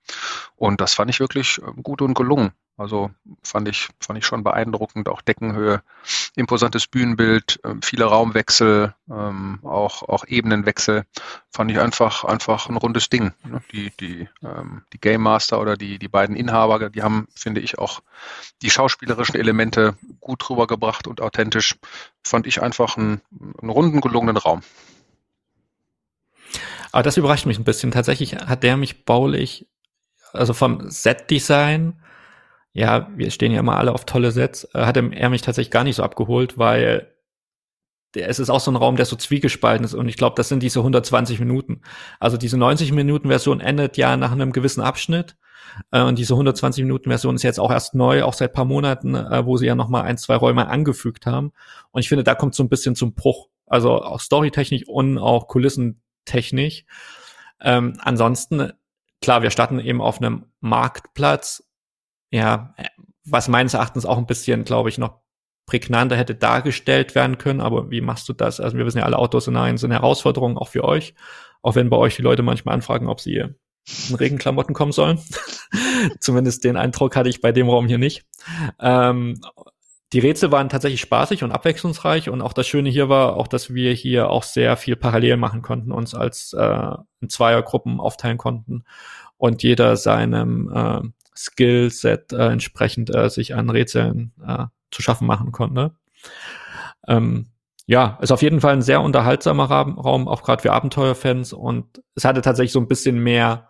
Und 0.55 0.81
das 0.81 0.93
fand 0.93 1.09
ich 1.09 1.19
wirklich 1.19 1.59
äh, 1.59 1.81
gut 1.81 2.01
und 2.03 2.13
gelungen. 2.13 2.51
Also 2.75 3.11
fand 3.43 3.67
ich, 3.67 3.89
fand 3.99 4.17
ich 4.17 4.25
schon 4.25 4.43
beeindruckend, 4.43 5.07
auch 5.07 5.21
Deckenhöhe, 5.21 5.83
imposantes 6.35 6.87
Bühnenbild, 6.87 7.59
äh, 7.63 7.75
viele 7.83 8.05
Raumwechsel, 8.05 8.95
ähm, 9.11 9.59
auch, 9.61 10.01
auch 10.03 10.25
Ebenenwechsel, 10.25 11.03
fand 11.51 11.69
ich 11.69 11.79
einfach, 11.79 12.23
einfach 12.23 12.67
ein 12.69 12.77
rundes 12.77 13.09
Ding. 13.09 13.31
Ne? 13.43 13.61
Die, 13.71 13.91
die, 13.99 14.27
ähm, 14.41 14.81
die 14.91 14.99
Game 14.99 15.21
Master 15.21 15.61
oder 15.61 15.77
die, 15.77 15.99
die 15.99 16.07
beiden 16.07 16.35
Inhaber, 16.35 16.89
die 16.89 17.03
haben, 17.03 17.27
finde 17.35 17.61
ich, 17.61 17.77
auch 17.77 18.01
die 18.63 18.71
schauspielerischen 18.71 19.35
Elemente 19.35 19.95
gut 20.19 20.49
rübergebracht 20.49 21.05
und 21.07 21.21
authentisch. 21.21 21.75
Fand 22.23 22.47
ich 22.47 22.61
einfach 22.61 22.97
einen, 22.97 23.21
einen 23.61 23.69
runden, 23.69 24.01
gelungenen 24.01 24.37
Raum. 24.37 24.63
Aber 26.93 27.01
das 27.01 27.17
überrascht 27.17 27.47
mich 27.47 27.57
ein 27.57 27.63
bisschen. 27.63 27.91
Tatsächlich 27.91 28.35
hat 28.35 28.61
der 28.61 28.77
mich 28.77 29.03
baulich, 29.03 29.67
also 30.31 30.53
vom 30.53 30.89
Set-Design, 30.89 31.99
ja, 32.71 33.09
wir 33.15 33.31
stehen 33.31 33.51
ja 33.51 33.59
immer 33.59 33.77
alle 33.77 33.93
auf 33.93 34.05
tolle 34.05 34.31
Sets, 34.31 34.69
äh, 34.73 34.85
hat 34.85 34.95
er 34.95 35.29
mich 35.29 35.41
tatsächlich 35.41 35.71
gar 35.71 35.83
nicht 35.83 35.95
so 35.95 36.03
abgeholt, 36.03 36.59
weil 36.59 37.11
es 38.15 38.37
ist 38.37 38.51
auch 38.51 38.59
so 38.59 38.69
ein 38.69 38.75
Raum, 38.75 38.95
der 38.95 39.05
so 39.05 39.15
zwiegespalten 39.15 39.83
ist 39.83 39.95
und 39.95 40.07
ich 40.07 40.17
glaube, 40.17 40.35
das 40.35 40.49
sind 40.49 40.61
diese 40.61 40.79
120 40.81 41.39
Minuten. 41.39 41.81
Also 42.19 42.37
diese 42.37 42.57
90 42.57 42.91
Minuten 42.91 43.29
Version 43.29 43.59
endet 43.59 43.97
ja 43.97 44.15
nach 44.15 44.31
einem 44.31 44.51
gewissen 44.51 44.81
Abschnitt 44.81 45.35
äh, 45.91 46.03
und 46.03 46.19
diese 46.19 46.35
120 46.35 46.83
Minuten 46.83 47.09
Version 47.09 47.35
ist 47.35 47.43
jetzt 47.43 47.59
auch 47.59 47.71
erst 47.71 47.95
neu, 47.95 48.21
auch 48.21 48.33
seit 48.33 48.53
paar 48.53 48.65
Monaten, 48.65 49.15
äh, 49.15 49.47
wo 49.47 49.57
sie 49.57 49.65
ja 49.65 49.73
noch 49.73 49.89
mal 49.89 50.03
ein, 50.03 50.19
zwei 50.19 50.35
Räume 50.35 50.67
angefügt 50.67 51.25
haben 51.25 51.53
und 51.89 52.01
ich 52.01 52.09
finde, 52.09 52.23
da 52.23 52.35
kommt 52.35 52.53
so 52.53 52.63
ein 52.63 52.69
bisschen 52.69 52.95
zum 52.95 53.15
Bruch. 53.15 53.49
Also 53.65 54.03
auch 54.03 54.19
storytechnisch 54.19 54.87
und 54.87 55.17
auch 55.17 55.47
kulissentechnisch. 56.25 56.85
Ähm, 57.61 57.97
ansonsten, 57.99 58.73
klar, 59.21 59.41
wir 59.41 59.51
starten 59.51 59.79
eben 59.79 60.01
auf 60.01 60.19
einem 60.19 60.45
Marktplatz 60.59 61.63
ja, 62.31 62.73
was 63.25 63.47
meines 63.47 63.75
Erachtens 63.75 64.05
auch 64.05 64.17
ein 64.17 64.25
bisschen, 64.25 64.65
glaube 64.65 64.89
ich, 64.89 64.97
noch 64.97 65.21
prägnanter 65.67 66.17
hätte 66.17 66.35
dargestellt 66.35 67.15
werden 67.15 67.37
können. 67.37 67.61
Aber 67.61 67.91
wie 67.91 68.01
machst 68.01 68.27
du 68.27 68.33
das? 68.33 68.59
Also 68.59 68.75
wir 68.75 68.85
wissen 68.85 68.97
ja, 68.97 69.05
alle 69.05 69.19
Outdoor-Szenarien 69.19 69.77
sind 69.77 69.91
Herausforderungen 69.91 70.57
auch 70.57 70.67
für 70.67 70.83
euch. 70.83 71.13
Auch 71.61 71.75
wenn 71.75 71.91
bei 71.91 71.97
euch 71.97 72.15
die 72.15 72.23
Leute 72.23 72.41
manchmal 72.41 72.73
anfragen, 72.73 73.07
ob 73.07 73.21
sie 73.21 73.35
in 73.35 74.15
Regenklamotten 74.15 74.73
kommen 74.73 74.91
sollen. 74.91 75.19
Zumindest 76.19 76.63
den 76.63 76.75
Eindruck 76.75 77.15
hatte 77.15 77.29
ich 77.29 77.39
bei 77.39 77.51
dem 77.51 77.69
Raum 77.69 77.87
hier 77.87 77.99
nicht. 77.99 78.25
Ähm, 78.79 79.39
die 80.13 80.19
Rätsel 80.19 80.51
waren 80.51 80.69
tatsächlich 80.69 81.01
spaßig 81.01 81.43
und 81.43 81.51
abwechslungsreich 81.51 82.29
und 82.29 82.41
auch 82.41 82.53
das 82.53 82.67
Schöne 82.67 82.89
hier 82.89 83.09
war 83.09 83.35
auch, 83.35 83.47
dass 83.47 83.73
wir 83.73 83.93
hier 83.93 84.29
auch 84.29 84.43
sehr 84.43 84.77
viel 84.77 84.95
parallel 84.95 85.37
machen 85.37 85.63
konnten, 85.63 85.91
uns 85.91 86.13
als 86.13 86.53
äh, 86.53 86.91
in 87.19 87.29
Zweiergruppen 87.29 87.99
aufteilen 87.99 88.37
konnten 88.37 88.83
und 89.37 89.63
jeder 89.63 89.97
seinem 89.97 90.71
äh, 90.71 91.01
Skillset 91.35 92.31
äh, 92.31 92.49
entsprechend 92.49 93.13
äh, 93.13 93.29
sich 93.29 93.55
an 93.55 93.71
Rätseln 93.71 94.33
äh, 94.45 94.65
zu 94.91 95.01
schaffen 95.01 95.25
machen 95.25 95.51
konnte. 95.51 95.95
Ähm, 97.07 97.47
ja, 97.87 98.19
ist 98.21 98.31
auf 98.31 98.43
jeden 98.43 98.61
Fall 98.61 98.73
ein 98.73 98.81
sehr 98.83 99.01
unterhaltsamer 99.01 99.65
Raum, 99.65 100.27
auch 100.27 100.43
gerade 100.43 100.61
für 100.61 100.73
Abenteuerfans 100.73 101.53
und 101.53 102.01
es 102.15 102.23
hatte 102.23 102.41
tatsächlich 102.41 102.71
so 102.71 102.79
ein 102.79 102.87
bisschen 102.87 103.17
mehr, 103.17 103.69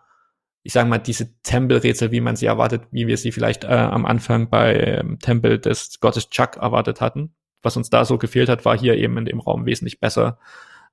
ich 0.64 0.72
sage 0.72 0.88
mal, 0.88 0.98
diese 0.98 1.38
Tempelrätsel, 1.42 2.10
wie 2.10 2.22
man 2.22 2.36
sie 2.36 2.46
erwartet, 2.46 2.88
wie 2.90 3.06
wir 3.06 3.18
sie 3.18 3.32
vielleicht 3.32 3.64
äh, 3.64 3.68
am 3.68 4.06
Anfang 4.06 4.48
bei 4.48 4.74
ähm, 4.74 5.18
Tempel 5.18 5.58
des 5.58 6.00
Gottes 6.00 6.30
Chuck 6.30 6.56
erwartet 6.56 7.02
hatten. 7.02 7.34
Was 7.62 7.76
uns 7.76 7.90
da 7.90 8.06
so 8.06 8.16
gefehlt 8.16 8.48
hat, 8.48 8.64
war 8.64 8.76
hier 8.76 8.96
eben 8.96 9.18
in 9.18 9.26
dem 9.26 9.40
Raum 9.40 9.66
wesentlich 9.66 10.00
besser 10.00 10.38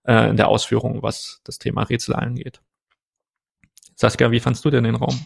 äh, 0.04 0.30
in 0.30 0.36
der 0.36 0.50
Ausführung, 0.50 1.02
was 1.04 1.40
das 1.46 1.58
Thema 1.58 1.84
Rätsel 1.84 2.16
angeht. 2.16 2.62
Saskia, 3.96 4.30
wie 4.32 4.42
fandst 4.42 4.66
du 4.66 4.70
denn 4.72 4.84
den 4.84 4.96
Raum? 4.96 5.26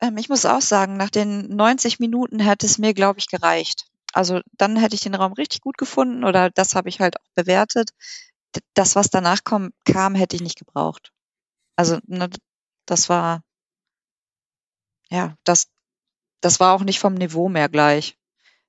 Ähm, 0.00 0.16
ich 0.16 0.30
muss 0.30 0.46
auch 0.46 0.62
sagen, 0.62 0.96
nach 0.96 1.10
den 1.10 1.54
90 1.54 2.00
Minuten 2.00 2.40
hätte 2.40 2.64
es 2.64 2.78
mir, 2.78 2.94
glaube 2.94 3.18
ich, 3.18 3.28
gereicht. 3.28 3.84
Also 4.14 4.40
dann 4.52 4.76
hätte 4.76 4.94
ich 4.94 5.02
den 5.02 5.14
Raum 5.14 5.34
richtig 5.34 5.60
gut 5.60 5.76
gefunden 5.76 6.24
oder 6.24 6.48
das 6.48 6.74
habe 6.74 6.88
ich 6.88 7.00
halt 7.00 7.20
auch 7.20 7.32
bewertet. 7.34 7.90
Das, 8.72 8.96
was 8.96 9.10
danach 9.10 9.40
kam, 9.44 10.14
hätte 10.14 10.36
ich 10.36 10.42
nicht 10.42 10.58
gebraucht. 10.58 11.12
Also 11.76 11.98
ne, 12.06 12.30
das 12.86 13.08
war, 13.08 13.42
ja, 15.14 15.36
das, 15.44 15.68
das 16.40 16.60
war 16.60 16.74
auch 16.74 16.82
nicht 16.84 17.00
vom 17.00 17.14
Niveau 17.14 17.48
mehr 17.48 17.68
gleich, 17.68 18.18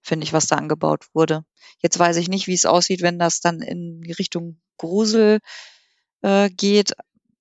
finde 0.01 0.25
ich, 0.25 0.33
was 0.33 0.47
da 0.47 0.55
angebaut 0.55 1.07
wurde. 1.13 1.45
Jetzt 1.81 1.99
weiß 1.99 2.17
ich 2.17 2.29
nicht, 2.29 2.47
wie 2.47 2.53
es 2.53 2.65
aussieht, 2.65 3.01
wenn 3.01 3.19
das 3.19 3.41
dann 3.41 3.61
in 3.61 4.03
Richtung 4.17 4.61
Grusel 4.77 5.39
äh, 6.21 6.49
geht 6.49 6.93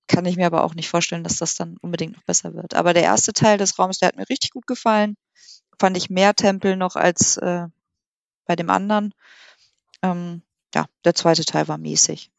kann 0.06 0.26
ich 0.26 0.36
mir 0.36 0.46
aber 0.46 0.64
auch 0.64 0.74
nicht 0.74 0.88
vorstellen, 0.88 1.24
dass 1.24 1.36
das 1.36 1.54
dann 1.54 1.76
unbedingt 1.80 2.14
noch 2.14 2.24
besser 2.24 2.54
wird. 2.54 2.74
Aber 2.74 2.92
der 2.92 3.02
erste 3.02 3.32
Teil 3.32 3.58
des 3.58 3.78
Raums, 3.78 3.98
der 3.98 4.08
hat 4.08 4.16
mir 4.16 4.28
richtig 4.28 4.50
gut 4.50 4.66
gefallen. 4.66 5.16
Fand 5.78 5.96
ich 5.96 6.10
mehr 6.10 6.34
Tempel 6.34 6.76
noch 6.76 6.96
als 6.96 7.36
äh, 7.38 7.66
bei 8.46 8.56
dem 8.56 8.70
anderen. 8.70 9.14
Ähm, 10.02 10.42
ja, 10.74 10.86
der 11.04 11.14
zweite 11.14 11.44
Teil 11.44 11.68
war 11.68 11.78
mäßig. 11.78 12.30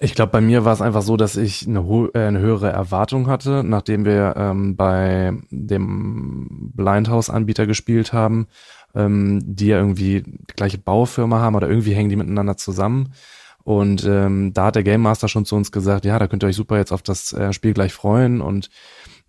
Ich 0.00 0.14
glaube, 0.14 0.32
bei 0.32 0.40
mir 0.40 0.64
war 0.64 0.72
es 0.72 0.82
einfach 0.82 1.02
so, 1.02 1.16
dass 1.16 1.36
ich 1.36 1.66
eine, 1.66 1.80
äh, 2.14 2.18
eine 2.18 2.40
höhere 2.40 2.70
Erwartung 2.70 3.28
hatte, 3.28 3.62
nachdem 3.64 4.04
wir 4.04 4.34
ähm, 4.36 4.76
bei 4.76 5.32
dem 5.50 6.72
Blindhouse-Anbieter 6.74 7.66
gespielt 7.66 8.12
haben, 8.12 8.46
ähm, 8.94 9.40
die 9.44 9.68
ja 9.68 9.78
irgendwie 9.78 10.22
die 10.22 10.54
gleiche 10.56 10.78
Baufirma 10.78 11.38
haben 11.38 11.54
oder 11.54 11.68
irgendwie 11.68 11.94
hängen 11.94 12.10
die 12.10 12.16
miteinander 12.16 12.56
zusammen. 12.56 13.12
Und 13.62 14.04
ähm, 14.04 14.52
da 14.52 14.66
hat 14.66 14.74
der 14.74 14.82
Game 14.82 15.00
Master 15.00 15.28
schon 15.28 15.46
zu 15.46 15.56
uns 15.56 15.72
gesagt, 15.72 16.04
ja, 16.04 16.18
da 16.18 16.26
könnt 16.26 16.44
ihr 16.44 16.48
euch 16.48 16.56
super 16.56 16.76
jetzt 16.76 16.92
auf 16.92 17.02
das 17.02 17.32
äh, 17.32 17.52
Spiel 17.52 17.72
gleich 17.72 17.94
freuen. 17.94 18.40
Und 18.42 18.68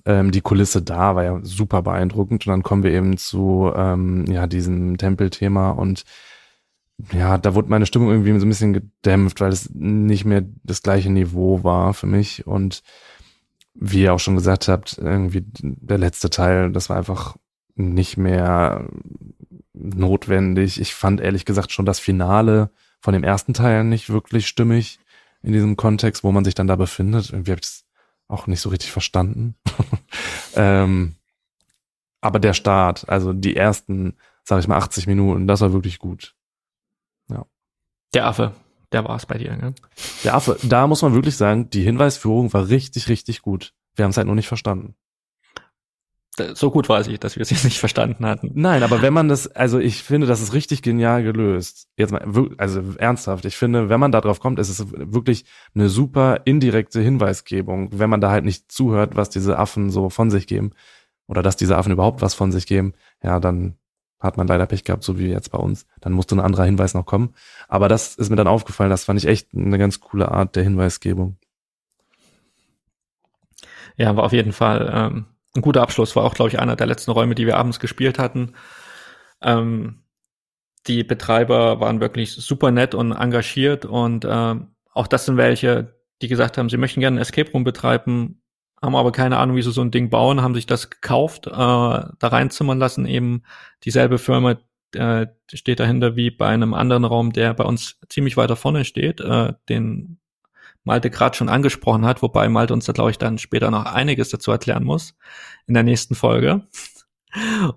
ähm, 0.05 0.32
die 0.32 0.41
Kulisse 0.41 0.82
da 0.82 1.16
war 1.16 1.24
ja 1.24 1.39
super 1.41 1.82
beeindruckend. 1.84 2.45
Und 2.45 2.51
dann 2.51 2.63
kommen 2.63 2.84
wir 2.84 2.91
eben 2.91 3.18
zu 3.18 3.72
ähm, 3.74 4.26
ja 4.28 4.45
diesem 4.47 4.97
Tempelthema 4.97 5.72
und 5.72 6.03
ja, 7.12 7.38
da 7.38 7.56
wurde 7.56 7.70
meine 7.70 7.86
Stimmung 7.86 8.10
irgendwie 8.10 8.38
so 8.39 8.46
ein 8.46 8.50
bisschen 8.50 8.74
gedämpft, 8.74 9.41
weil 9.41 9.52
es 9.52 9.70
nicht 9.74 10.26
mehr 10.26 10.43
das 10.64 10.82
gleiche 10.82 11.12
Niveau 11.12 11.64
war 11.64 11.93
für 11.93 12.08
mich. 12.08 12.48
Und 12.48 12.84
wie 13.74 14.04
ihr 14.04 14.14
auch 14.14 14.20
schon 14.20 14.36
gesagt 14.36 14.68
habt, 14.68 14.98
irgendwie 14.98 15.43
der 15.62 15.98
letzte 15.98 16.30
Teil, 16.30 16.72
das 16.72 16.89
war 16.89 16.98
einfach 16.98 17.36
nicht 17.76 18.18
mehr 18.18 18.88
notwendig. 19.74 20.80
Ich 20.80 20.96
fand 20.96 21.20
ehrlich 21.20 21.46
gesagt 21.46 21.72
schon 21.72 21.86
das 21.86 22.00
Finale 22.00 22.70
von 23.02 23.14
dem 23.14 23.24
ersten 23.24 23.54
Teil 23.54 23.84
nicht 23.84 24.10
wirklich 24.10 24.48
stimmig 24.48 25.00
in 25.43 25.52
diesem 25.52 25.76
Kontext, 25.76 26.24
wo 26.24 26.32
man 26.32 26.46
sich 26.46 26.56
dann 26.56 26.68
da 26.68 26.78
befindet. 26.78 27.30
Irgendwie 27.30 27.52
habe 27.52 27.62
ich 27.62 27.68
es 27.68 27.86
auch 28.28 28.48
nicht 28.48 28.62
so 28.62 28.70
richtig 28.70 28.91
verstanden. 28.91 29.56
ähm, 30.56 31.16
aber 32.22 32.39
der 32.39 32.54
Start, 32.54 33.08
also 33.10 33.34
die 33.34 33.56
ersten, 33.56 34.16
sag 34.43 34.60
ich 34.60 34.68
mal, 34.68 34.78
80 34.78 35.06
Minuten, 35.06 35.46
das 35.46 35.62
war 35.62 35.74
wirklich 35.74 36.00
gut. 36.00 36.35
Der 38.16 38.26
Affe, 38.26 38.53
der 38.91 39.05
war 39.05 39.16
es 39.16 39.28
bei 39.28 39.38
dir, 39.38 39.55
ne? 39.55 39.76
Der 40.24 40.34
Affe, 40.34 40.57
da 40.63 40.88
muss 40.88 41.03
man 41.03 41.13
wirklich 41.13 41.38
sagen, 41.38 41.70
die 41.70 41.84
Hinweisführung 41.84 42.51
war 42.53 42.70
richtig, 42.70 43.09
richtig 43.09 43.41
gut. 43.41 43.74
Wir 43.95 44.03
haben 44.03 44.11
es 44.11 44.18
halt 44.18 44.28
noch 44.28 44.36
nicht 44.36 44.47
verstanden 44.47 44.95
so 46.53 46.70
gut 46.70 46.89
weiß 46.89 47.07
ich, 47.07 47.20
dass 47.20 47.36
wir 47.36 47.41
es 47.41 47.49
jetzt 47.49 47.63
nicht 47.63 47.80
verstanden 47.80 48.26
hatten. 48.26 48.51
Nein, 48.53 48.84
aber 48.84 49.01
wenn 49.01 49.13
man 49.13 49.30
das, 49.30 49.47
also 49.47 49.80
ich 49.80 50.03
finde, 50.03 50.28
das 50.28 50.41
ist 50.41 50.53
richtig 50.53 50.82
genial 50.82 51.24
gelöst. 51.24 51.88
Jetzt 51.97 52.11
mal, 52.11 52.26
also 52.57 52.82
ernsthaft, 52.97 53.45
ich 53.45 53.55
finde, 53.55 53.89
wenn 53.89 53.99
man 53.99 54.11
da 54.11 54.22
drauf 54.22 54.39
kommt, 54.39 54.59
ist 54.59 54.70
es 54.70 54.86
wirklich 54.91 55.45
eine 55.74 55.89
super 55.89 56.41
indirekte 56.45 56.99
Hinweisgebung, 56.99 57.89
wenn 57.97 58.09
man 58.09 58.22
da 58.22 58.32
halt 58.32 58.45
nicht 58.45 58.72
zuhört, 58.72 59.16
was 59.16 59.30
diese 59.30 59.57
Affen 59.57 59.89
so 59.89 60.09
von 60.09 60.30
sich 60.30 60.47
geben 60.47 60.72
oder 61.28 61.41
dass 61.41 61.55
diese 61.55 61.78
Affen 61.78 61.93
überhaupt 61.93 62.22
was 62.22 62.34
von 62.34 62.51
sich 62.51 62.68
geben, 62.68 62.93
ja, 63.24 63.39
dann 63.39 63.76
hat 64.26 64.38
man 64.38 64.47
leider 64.47 64.65
Pech 64.65 64.84
gehabt, 64.84 65.03
so 65.03 65.17
wie 65.17 65.28
jetzt 65.28 65.51
bei 65.51 65.57
uns. 65.57 65.86
Dann 66.01 66.13
musste 66.13 66.36
ein 66.36 66.39
anderer 66.39 66.65
Hinweis 66.65 66.93
noch 66.93 67.05
kommen. 67.05 67.34
Aber 67.67 67.88
das 67.88 68.15
ist 68.15 68.30
mir 68.30 68.36
dann 68.36 68.47
aufgefallen, 68.47 68.89
das 68.89 69.05
fand 69.05 69.19
ich 69.19 69.28
echt 69.28 69.53
eine 69.55 69.78
ganz 69.78 69.99
coole 69.99 70.32
Art 70.32 70.55
der 70.55 70.63
Hinweisgebung. 70.63 71.38
Ja, 73.97 74.15
war 74.15 74.26
auf 74.26 74.34
jeden 74.34 74.51
Fall 74.51 74.91
ähm, 74.93 75.26
ein 75.55 75.61
guter 75.61 75.82
Abschluss. 75.82 76.15
War 76.15 76.23
auch, 76.23 76.34
glaube 76.34 76.49
ich, 76.49 76.59
einer 76.59 76.76
der 76.76 76.88
letzten 76.88 77.11
Räume, 77.11 77.36
die 77.36 77.45
wir 77.45 77.57
abends 77.57 77.80
gespielt 77.80 78.19
hatten. 78.19 78.53
Ähm, 79.41 80.01
die 80.88 81.03
Betreiber 81.03 81.80
waren 81.80 81.99
wirklich 81.99 82.34
super 82.34 82.71
nett 82.71 82.93
und 82.93 83.11
engagiert 83.11 83.86
und 83.86 84.26
ähm, 84.30 84.76
auch 84.93 85.07
das 85.07 85.26
sind 85.26 85.38
welche, 85.38 85.95
die 86.21 86.28
gesagt 86.28 86.57
haben, 86.57 86.69
sie 86.69 86.78
möchten 86.78 86.99
gerne 86.99 87.17
ein 87.17 87.21
Escape 87.21 87.51
Room 87.51 87.63
betreiben, 87.63 88.41
haben 88.82 88.95
aber 88.95 89.11
keine 89.11 89.38
Ahnung, 89.38 89.55
wie 89.55 89.61
sie 89.61 89.71
so 89.71 89.82
ein 89.82 89.91
Ding 89.91 90.09
bauen, 90.09 90.41
haben 90.41 90.55
sich 90.55 90.65
das 90.65 90.89
gekauft, 90.89 91.47
äh, 91.47 91.51
da 91.51 92.13
reinzimmern 92.21 92.80
lassen, 92.80 93.05
eben 93.05 93.43
dieselbe 93.84 94.17
Firma 94.17 94.55
äh, 94.93 95.28
steht 95.53 95.80
dahinter 95.80 96.15
wie 96.15 96.32
bei 96.32 96.47
einem 96.47 96.73
anderen 96.73 97.05
Raum, 97.05 97.34
der 97.34 97.53
bei 97.53 97.63
uns 97.63 97.99
ziemlich 98.09 98.38
weiter 98.38 98.55
vorne 98.55 98.86
steht, 98.86 99.21
äh, 99.21 99.53
den 99.69 100.19
Malte 100.84 101.09
gerade 101.09 101.36
schon 101.36 101.49
angesprochen 101.49 102.05
hat, 102.05 102.21
wobei 102.21 102.47
Malte 102.47 102.73
uns 102.73 102.86
da, 102.86 102.93
glaube 102.93 103.11
ich, 103.11 103.17
dann 103.17 103.38
später 103.38 103.71
noch 103.71 103.86
einiges 103.86 104.30
dazu 104.30 104.51
erklären 104.51 104.84
muss 104.84 105.15
in 105.67 105.73
der 105.73 105.84
nächsten 105.84 106.15
Folge. 106.15 106.67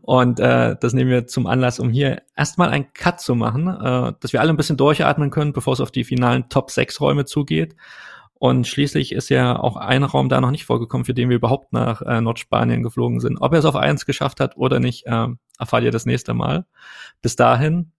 Und 0.03 0.39
äh, 0.39 0.77
das 0.81 0.93
nehmen 0.93 1.11
wir 1.11 1.27
zum 1.27 1.47
Anlass, 1.47 1.81
um 1.81 1.91
hier 1.91 2.23
erstmal 2.37 2.69
einen 2.69 2.93
Cut 2.93 3.21
zu 3.21 3.35
machen, 3.35 3.67
äh, 3.67 4.13
dass 4.21 4.33
wir 4.33 4.41
alle 4.41 4.51
ein 4.51 4.57
bisschen 4.57 4.77
durchatmen 4.77 5.31
können, 5.31 5.53
bevor 5.53 5.73
es 5.73 5.81
auf 5.81 5.91
die 5.91 6.05
finalen 6.05 6.49
Top 6.49 6.71
6 6.71 7.01
Räume 7.01 7.25
zugeht. 7.25 7.75
Und 8.39 8.67
schließlich 8.67 9.13
ist 9.13 9.31
ja 9.31 9.59
auch 9.59 9.77
ein 9.77 10.05
Raum 10.05 10.29
da 10.29 10.41
noch 10.41 10.53
nicht 10.53 10.65
vorgekommen, 10.65 11.05
für 11.05 11.15
den 11.15 11.29
wir 11.29 11.37
überhaupt 11.37 11.73
nach 11.73 12.03
äh, 12.03 12.21
Nordspanien 12.21 12.83
geflogen 12.83 13.21
sind. 13.21 13.39
Ob 13.39 13.53
er 13.53 13.59
es 13.59 13.65
auf 13.65 13.77
eins 13.77 14.07
geschafft 14.07 14.41
hat 14.41 14.57
oder 14.57 14.79
nicht, 14.79 15.07
äh, 15.07 15.27
erfahrt 15.59 15.83
ihr 15.83 15.91
das 15.91 16.07
nächste 16.07 16.35
Mal. 16.35 16.67
Bis 17.21 17.35
dahin, 17.35 17.93